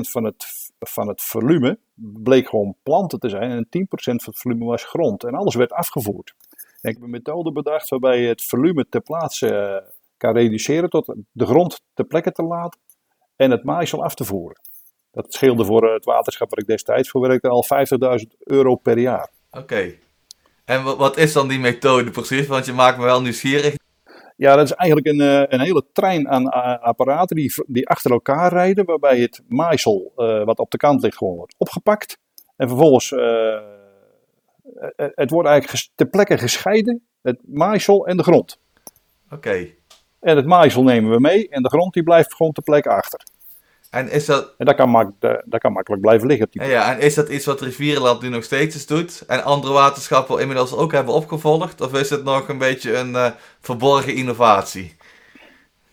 van 0.00 0.24
het, 0.24 0.65
van 0.78 1.08
het 1.08 1.22
volume 1.22 1.78
bleek 1.94 2.48
gewoon 2.48 2.76
planten 2.82 3.18
te 3.18 3.28
zijn 3.28 3.50
en 3.50 3.66
10% 3.66 3.88
van 3.96 4.18
het 4.24 4.38
volume 4.38 4.64
was 4.64 4.84
grond. 4.84 5.24
En 5.24 5.34
alles 5.34 5.54
werd 5.54 5.72
afgevoerd. 5.72 6.34
Ik 6.80 6.94
heb 6.94 7.02
een 7.02 7.10
methode 7.10 7.52
bedacht 7.52 7.88
waarbij 7.88 8.20
je 8.20 8.28
het 8.28 8.44
volume 8.44 8.86
ter 8.88 9.00
plaatse 9.00 9.82
kan 10.16 10.34
reduceren 10.34 10.90
tot 10.90 11.14
de 11.32 11.46
grond 11.46 11.82
ter 11.94 12.04
plekke 12.04 12.32
te 12.32 12.42
laten 12.42 12.80
en 13.36 13.50
het 13.50 13.64
maaisel 13.64 14.04
af 14.04 14.14
te 14.14 14.24
voeren. 14.24 14.60
Dat 15.10 15.34
scheelde 15.34 15.64
voor 15.64 15.92
het 15.92 16.04
waterschap 16.04 16.50
waar 16.50 16.58
ik 16.58 16.66
destijds 16.66 17.10
voor 17.10 17.20
werkte 17.20 17.48
al 17.48 17.64
50.000 18.20 18.36
euro 18.38 18.74
per 18.74 18.98
jaar. 18.98 19.30
Oké. 19.50 19.94
En 20.64 20.82
wat 20.82 21.16
is 21.16 21.32
dan 21.32 21.48
die 21.48 21.58
methode 21.58 22.10
precies? 22.10 22.46
Want 22.46 22.66
je 22.66 22.72
maakt 22.72 22.98
me 22.98 23.04
wel 23.04 23.22
nieuwsgierig. 23.22 23.74
Ja, 24.36 24.56
dat 24.56 24.64
is 24.64 24.72
eigenlijk 24.72 25.08
een, 25.08 25.20
eh, 25.20 25.42
een 25.46 25.60
hele 25.60 25.84
trein 25.92 26.28
aan 26.28 26.48
apparaten 26.80 27.36
die, 27.36 27.52
die 27.66 27.88
achter 27.88 28.10
elkaar 28.10 28.52
rijden, 28.52 28.84
waarbij 28.84 29.20
het 29.20 29.42
maaisel 29.48 30.12
uh, 30.16 30.44
wat 30.44 30.58
op 30.58 30.70
de 30.70 30.76
kant 30.76 31.02
ligt 31.02 31.16
gewoon 31.16 31.36
wordt 31.36 31.54
opgepakt. 31.58 32.18
En 32.56 32.68
vervolgens, 32.68 33.10
uh, 33.10 33.58
het 34.96 35.30
wordt 35.30 35.48
eigenlijk 35.48 35.88
ter 35.94 36.06
plekke 36.06 36.38
gescheiden, 36.38 37.06
het 37.22 37.40
maaisel 37.44 38.06
en 38.06 38.16
de 38.16 38.22
grond. 38.22 38.60
Oké. 39.30 39.68
En 40.20 40.36
het 40.36 40.46
maaisel 40.46 40.82
nemen 40.82 41.10
we 41.10 41.20
mee 41.20 41.48
en 41.48 41.62
de 41.62 41.68
grond 41.68 41.92
die 41.92 42.02
blijft 42.02 42.34
gewoon 42.34 42.52
ter 42.52 42.62
plekke 42.62 42.88
achter. 42.88 43.20
En, 43.90 44.10
is 44.10 44.24
dat... 44.24 44.54
en 44.58 44.66
dat, 44.66 44.74
kan 44.74 44.90
makkelijk, 44.90 45.42
dat 45.46 45.60
kan 45.60 45.72
makkelijk 45.72 46.02
blijven 46.02 46.26
liggen. 46.28 46.48
En 46.50 46.68
ja, 46.68 46.94
en 46.94 47.00
is 47.00 47.14
dat 47.14 47.28
iets 47.28 47.44
wat 47.44 47.60
Rivierenland 47.60 48.22
nu 48.22 48.28
nog 48.28 48.44
steeds 48.44 48.86
doet? 48.86 49.24
En 49.26 49.44
andere 49.44 49.72
waterschappen 49.72 50.40
inmiddels 50.40 50.74
ook 50.74 50.92
hebben 50.92 51.14
opgevolgd? 51.14 51.80
Of 51.80 51.94
is 51.94 52.10
het 52.10 52.24
nog 52.24 52.48
een 52.48 52.58
beetje 52.58 52.96
een 52.96 53.10
uh, 53.10 53.30
verborgen 53.60 54.14
innovatie? 54.14 54.96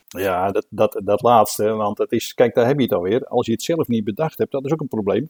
Ja, 0.07 0.51
dat, 0.51 0.65
dat, 0.69 1.01
dat 1.03 1.21
laatste. 1.21 1.69
Want 1.69 1.97
het 1.97 2.11
is, 2.11 2.33
kijk, 2.33 2.55
daar 2.55 2.67
heb 2.67 2.77
je 2.77 2.83
het 2.83 2.93
alweer. 2.93 3.25
Als 3.25 3.45
je 3.45 3.51
het 3.51 3.61
zelf 3.61 3.87
niet 3.87 4.03
bedacht 4.03 4.37
hebt, 4.37 4.51
dat 4.51 4.65
is 4.65 4.71
ook 4.71 4.81
een 4.81 4.87
probleem 4.87 5.29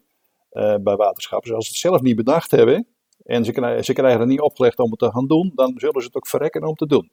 uh, 0.51 0.75
bij 0.81 0.95
waterschappen. 0.95 1.47
Dus 1.47 1.57
als 1.57 1.65
ze 1.65 1.71
het 1.71 1.81
zelf 1.81 2.01
niet 2.01 2.15
bedacht 2.15 2.51
hebben 2.51 2.87
en 3.23 3.45
ze 3.45 3.51
krijgen, 3.51 3.83
ze 3.83 3.93
krijgen 3.93 4.19
het 4.19 4.29
niet 4.29 4.41
opgelegd 4.41 4.79
om 4.79 4.89
het 4.89 4.99
te 4.99 5.11
gaan 5.11 5.27
doen, 5.27 5.51
dan 5.55 5.73
zullen 5.75 6.01
ze 6.01 6.07
het 6.07 6.15
ook 6.15 6.27
verrekken 6.27 6.63
om 6.63 6.75
te 6.75 6.87
doen. 6.87 7.11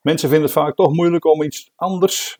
Mensen 0.00 0.28
vinden 0.28 0.46
het 0.46 0.58
vaak 0.58 0.74
toch 0.74 0.92
moeilijk 0.92 1.24
om 1.24 1.42
iets 1.42 1.70
anders 1.76 2.36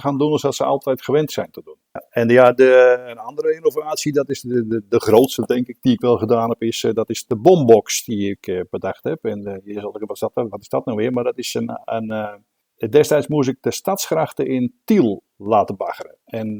gaan 0.00 0.18
doen 0.18 0.38
zoals 0.38 0.56
ze 0.56 0.64
altijd 0.64 1.02
gewend 1.02 1.32
zijn 1.32 1.50
te 1.50 1.62
doen. 1.64 1.76
En 2.10 2.28
ja, 2.28 2.52
de, 2.52 3.04
een 3.06 3.18
andere 3.18 3.54
innovatie, 3.54 4.12
dat 4.12 4.28
is 4.28 4.40
de, 4.40 4.66
de, 4.66 4.82
de, 4.88 5.00
grootste 5.00 5.46
denk 5.46 5.66
ik 5.66 5.76
die 5.80 5.92
ik 5.92 6.00
wel 6.00 6.18
gedaan 6.18 6.48
heb, 6.48 6.62
is, 6.62 6.84
eh, 6.84 6.92
dat 6.92 7.10
is 7.10 7.26
de 7.26 7.36
bombox 7.36 8.04
die 8.04 8.30
ik 8.30 8.46
uh, 8.46 8.60
bedacht 8.70 9.04
heb. 9.04 9.24
En 9.24 9.48
uh, 9.48 9.54
je 9.64 9.72
zal 9.72 9.90
denken, 9.92 10.06
wat 10.06 10.16
is, 10.16 10.20
dat, 10.20 10.48
wat 10.48 10.60
is 10.60 10.68
dat 10.68 10.84
nou 10.84 10.96
weer? 10.98 11.12
Maar 11.12 11.24
dat 11.24 11.38
is 11.38 11.54
een, 11.54 11.80
een 11.84 12.10
uh, 12.10 12.90
destijds 12.90 13.26
moest 13.26 13.48
ik 13.48 13.56
de 13.60 13.72
stadsgrachten 13.72 14.46
in 14.46 14.74
Tiel 14.84 15.22
laten 15.36 15.76
baggeren. 15.76 16.16
En 16.24 16.58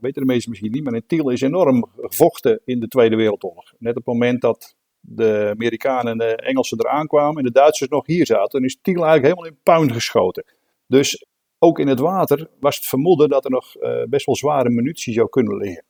weten 0.00 0.22
de 0.22 0.32
meesten 0.32 0.50
misschien 0.50 0.72
niet, 0.72 0.84
maar 0.84 0.94
in 0.94 1.06
Tiel 1.06 1.30
is 1.30 1.40
enorm 1.40 1.84
gevochten 1.96 2.60
in 2.64 2.80
de 2.80 2.88
Tweede 2.88 3.16
Wereldoorlog. 3.16 3.72
Net 3.78 3.96
op 3.96 4.04
het 4.04 4.14
moment 4.14 4.40
dat 4.40 4.76
de 5.00 5.48
Amerikanen 5.54 6.12
en 6.12 6.18
de 6.18 6.36
Engelsen 6.36 6.78
eraan 6.78 7.06
kwamen 7.06 7.36
en 7.36 7.44
de 7.44 7.52
Duitsers 7.52 7.90
nog 7.90 8.06
hier 8.06 8.26
zaten, 8.26 8.64
is 8.64 8.78
Tiel 8.80 9.04
eigenlijk 9.04 9.24
helemaal 9.24 9.46
in 9.46 9.58
puin 9.62 9.92
geschoten. 9.92 10.44
Dus 10.86 11.26
ook 11.62 11.78
in 11.78 11.88
het 11.88 11.98
water 11.98 12.48
was 12.60 12.76
het 12.76 12.86
vermoeden 12.86 13.28
dat 13.28 13.44
er 13.44 13.50
nog 13.50 13.76
uh, 13.76 14.02
best 14.08 14.26
wel 14.26 14.36
zware 14.36 14.70
munitie 14.70 15.12
zou 15.12 15.28
kunnen 15.28 15.56
liggen. 15.56 15.84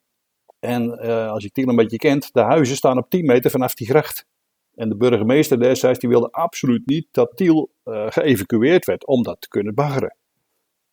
En 0.58 0.98
uh, 1.02 1.30
als 1.30 1.42
je 1.42 1.50
Tiel 1.50 1.68
een 1.68 1.76
beetje 1.76 1.96
kent, 1.96 2.32
de 2.32 2.40
huizen 2.40 2.76
staan 2.76 2.98
op 2.98 3.10
10 3.10 3.24
meter 3.26 3.50
vanaf 3.50 3.74
die 3.74 3.86
gracht. 3.86 4.26
En 4.74 4.88
de 4.88 4.96
burgemeester 4.96 5.58
destijds 5.58 5.98
die 5.98 6.08
wilde 6.08 6.30
absoluut 6.30 6.86
niet 6.86 7.06
dat 7.10 7.36
Tiel 7.36 7.70
uh, 7.84 8.06
geëvacueerd 8.08 8.84
werd 8.84 9.06
om 9.06 9.22
dat 9.22 9.40
te 9.40 9.48
kunnen 9.48 9.74
baggeren. 9.74 10.16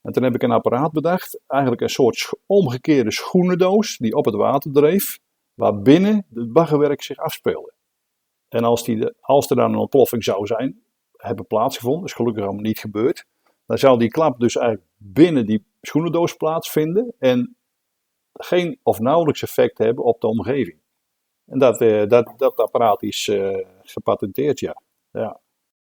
En 0.02 0.12
toen 0.12 0.24
heb 0.24 0.36
ik 0.36 0.44
een 0.44 0.52
apparaat 0.52 0.92
bedacht, 0.92 1.40
eigenlijk 1.48 1.82
een 1.82 1.90
soort 1.90 2.34
omgekeerde 2.46 3.12
schoenendoos 3.12 3.98
die 3.98 4.14
op 4.16 4.26
het 4.26 4.36
water 4.36 4.72
dreef, 4.72 5.20
waarbinnen 5.54 6.26
het 6.34 6.54
baggerwerk 6.54 7.02
zich 7.04 7.18
afspeelde. 7.18 7.74
En 8.50 8.64
als, 8.64 8.84
die, 8.84 9.14
als 9.20 9.50
er 9.50 9.56
dan 9.56 9.74
een 9.74 9.80
ontploffing 9.80 10.24
zou 10.24 10.46
zijn, 10.46 10.82
hebben 11.18 11.48
plaatsgevonden, 11.48 12.06
is 12.06 12.14
gelukkig 12.14 12.44
allemaal 12.44 12.62
niet 12.62 12.80
gebeurd, 12.80 13.26
dan 13.70 13.78
zou 13.78 14.00
die 14.00 14.10
klap 14.10 14.40
dus 14.40 14.56
eigenlijk 14.56 14.88
binnen 14.98 15.46
die 15.46 15.66
schoenendoos 15.82 16.34
plaatsvinden 16.34 17.14
en 17.20 17.58
geen 18.34 18.80
of 18.84 19.00
nauwelijks 19.00 19.44
effect 19.44 19.78
hebben 19.78 20.04
op 20.04 20.22
de 20.22 20.28
omgeving. 20.28 20.80
En 21.46 21.60
dat, 21.60 21.82
uh, 21.82 22.08
dat, 22.08 22.34
dat 22.38 22.58
apparaat 22.58 23.04
is 23.04 23.28
uh, 23.28 23.58
gepatenteerd, 23.84 24.60
ja. 24.60 24.82
ja. 25.12 25.40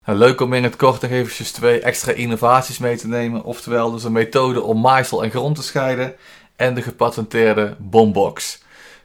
Nou, 0.06 0.18
leuk 0.18 0.42
om 0.42 0.54
in 0.54 0.64
het 0.64 0.76
kort 0.76 1.02
nog 1.02 1.12
eventjes 1.12 1.52
twee 1.52 1.80
extra 1.80 2.12
innovaties 2.12 2.78
mee 2.78 2.98
te 2.98 3.08
nemen. 3.08 3.44
Oftewel 3.44 3.92
dus 3.92 4.04
een 4.04 4.12
methode 4.12 4.62
om 4.62 4.82
maaisel 4.82 5.24
en 5.24 5.30
grond 5.30 5.56
te 5.56 5.64
scheiden 5.64 6.16
en 6.56 6.74
de 6.74 6.82
gepatenteerde 6.82 7.76
bombox. 7.80 8.64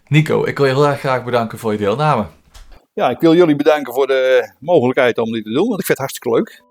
Nico, 0.09 0.45
ik 0.45 0.59
wil 0.59 0.67
je 0.67 0.73
heel 0.73 0.87
erg 0.87 0.99
graag 0.99 1.25
bedanken 1.25 1.59
voor 1.59 1.73
je 1.73 1.79
deelname. 1.79 2.27
Ja, 2.93 3.11
ik 3.11 3.21
wil 3.21 3.35
jullie 3.35 3.57
bedanken 3.57 3.93
voor 3.93 4.07
de 4.07 4.53
mogelijkheid 4.61 5.19
om 5.19 5.33
dit 5.33 5.45
te 5.45 5.51
doen, 5.51 5.69
want 5.69 5.81
ik 5.81 5.87
vind 5.87 5.99
het 5.99 6.09
hartstikke 6.09 6.31
leuk. 6.31 6.65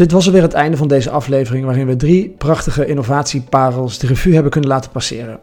Dit 0.00 0.12
was 0.12 0.26
alweer 0.26 0.42
het 0.42 0.52
einde 0.52 0.76
van 0.76 0.88
deze 0.88 1.10
aflevering 1.10 1.64
waarin 1.64 1.86
we 1.86 1.96
drie 1.96 2.34
prachtige 2.38 2.86
innovatieparels 2.86 3.98
de 3.98 4.06
revue 4.06 4.34
hebben 4.34 4.50
kunnen 4.50 4.70
laten 4.70 4.90
passeren. 4.90 5.38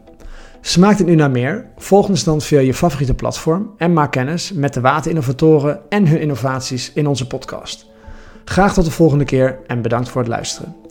Smaakt 0.62 0.97
het 0.97 1.08
nu 1.08 1.16
naar 1.16 1.32
meer? 1.32 1.66
Volg 1.78 2.10
ons 2.10 2.24
dan 2.24 2.41
via 2.41 2.60
je 2.60 2.74
favoriete 2.74 3.14
platform 3.14 3.74
en 3.78 3.93
maak 3.93 4.12
kennis 4.12 4.51
met 4.53 4.74
de 4.74 4.82
waterinnovatoren 4.82 5.80
en 5.89 6.08
hun 6.08 6.20
innovaties 6.20 6.91
in 6.93 7.08
onze 7.08 7.28
podcast. 7.28 7.86
Graag 8.45 8.74
tot 8.74 8.86
de 8.86 8.91
volgende 8.91 9.26
keer 9.26 9.60
en 9.68 9.82
bedankt 9.82 10.10
voor 10.10 10.22
het 10.22 10.30
luisteren. 10.30 10.86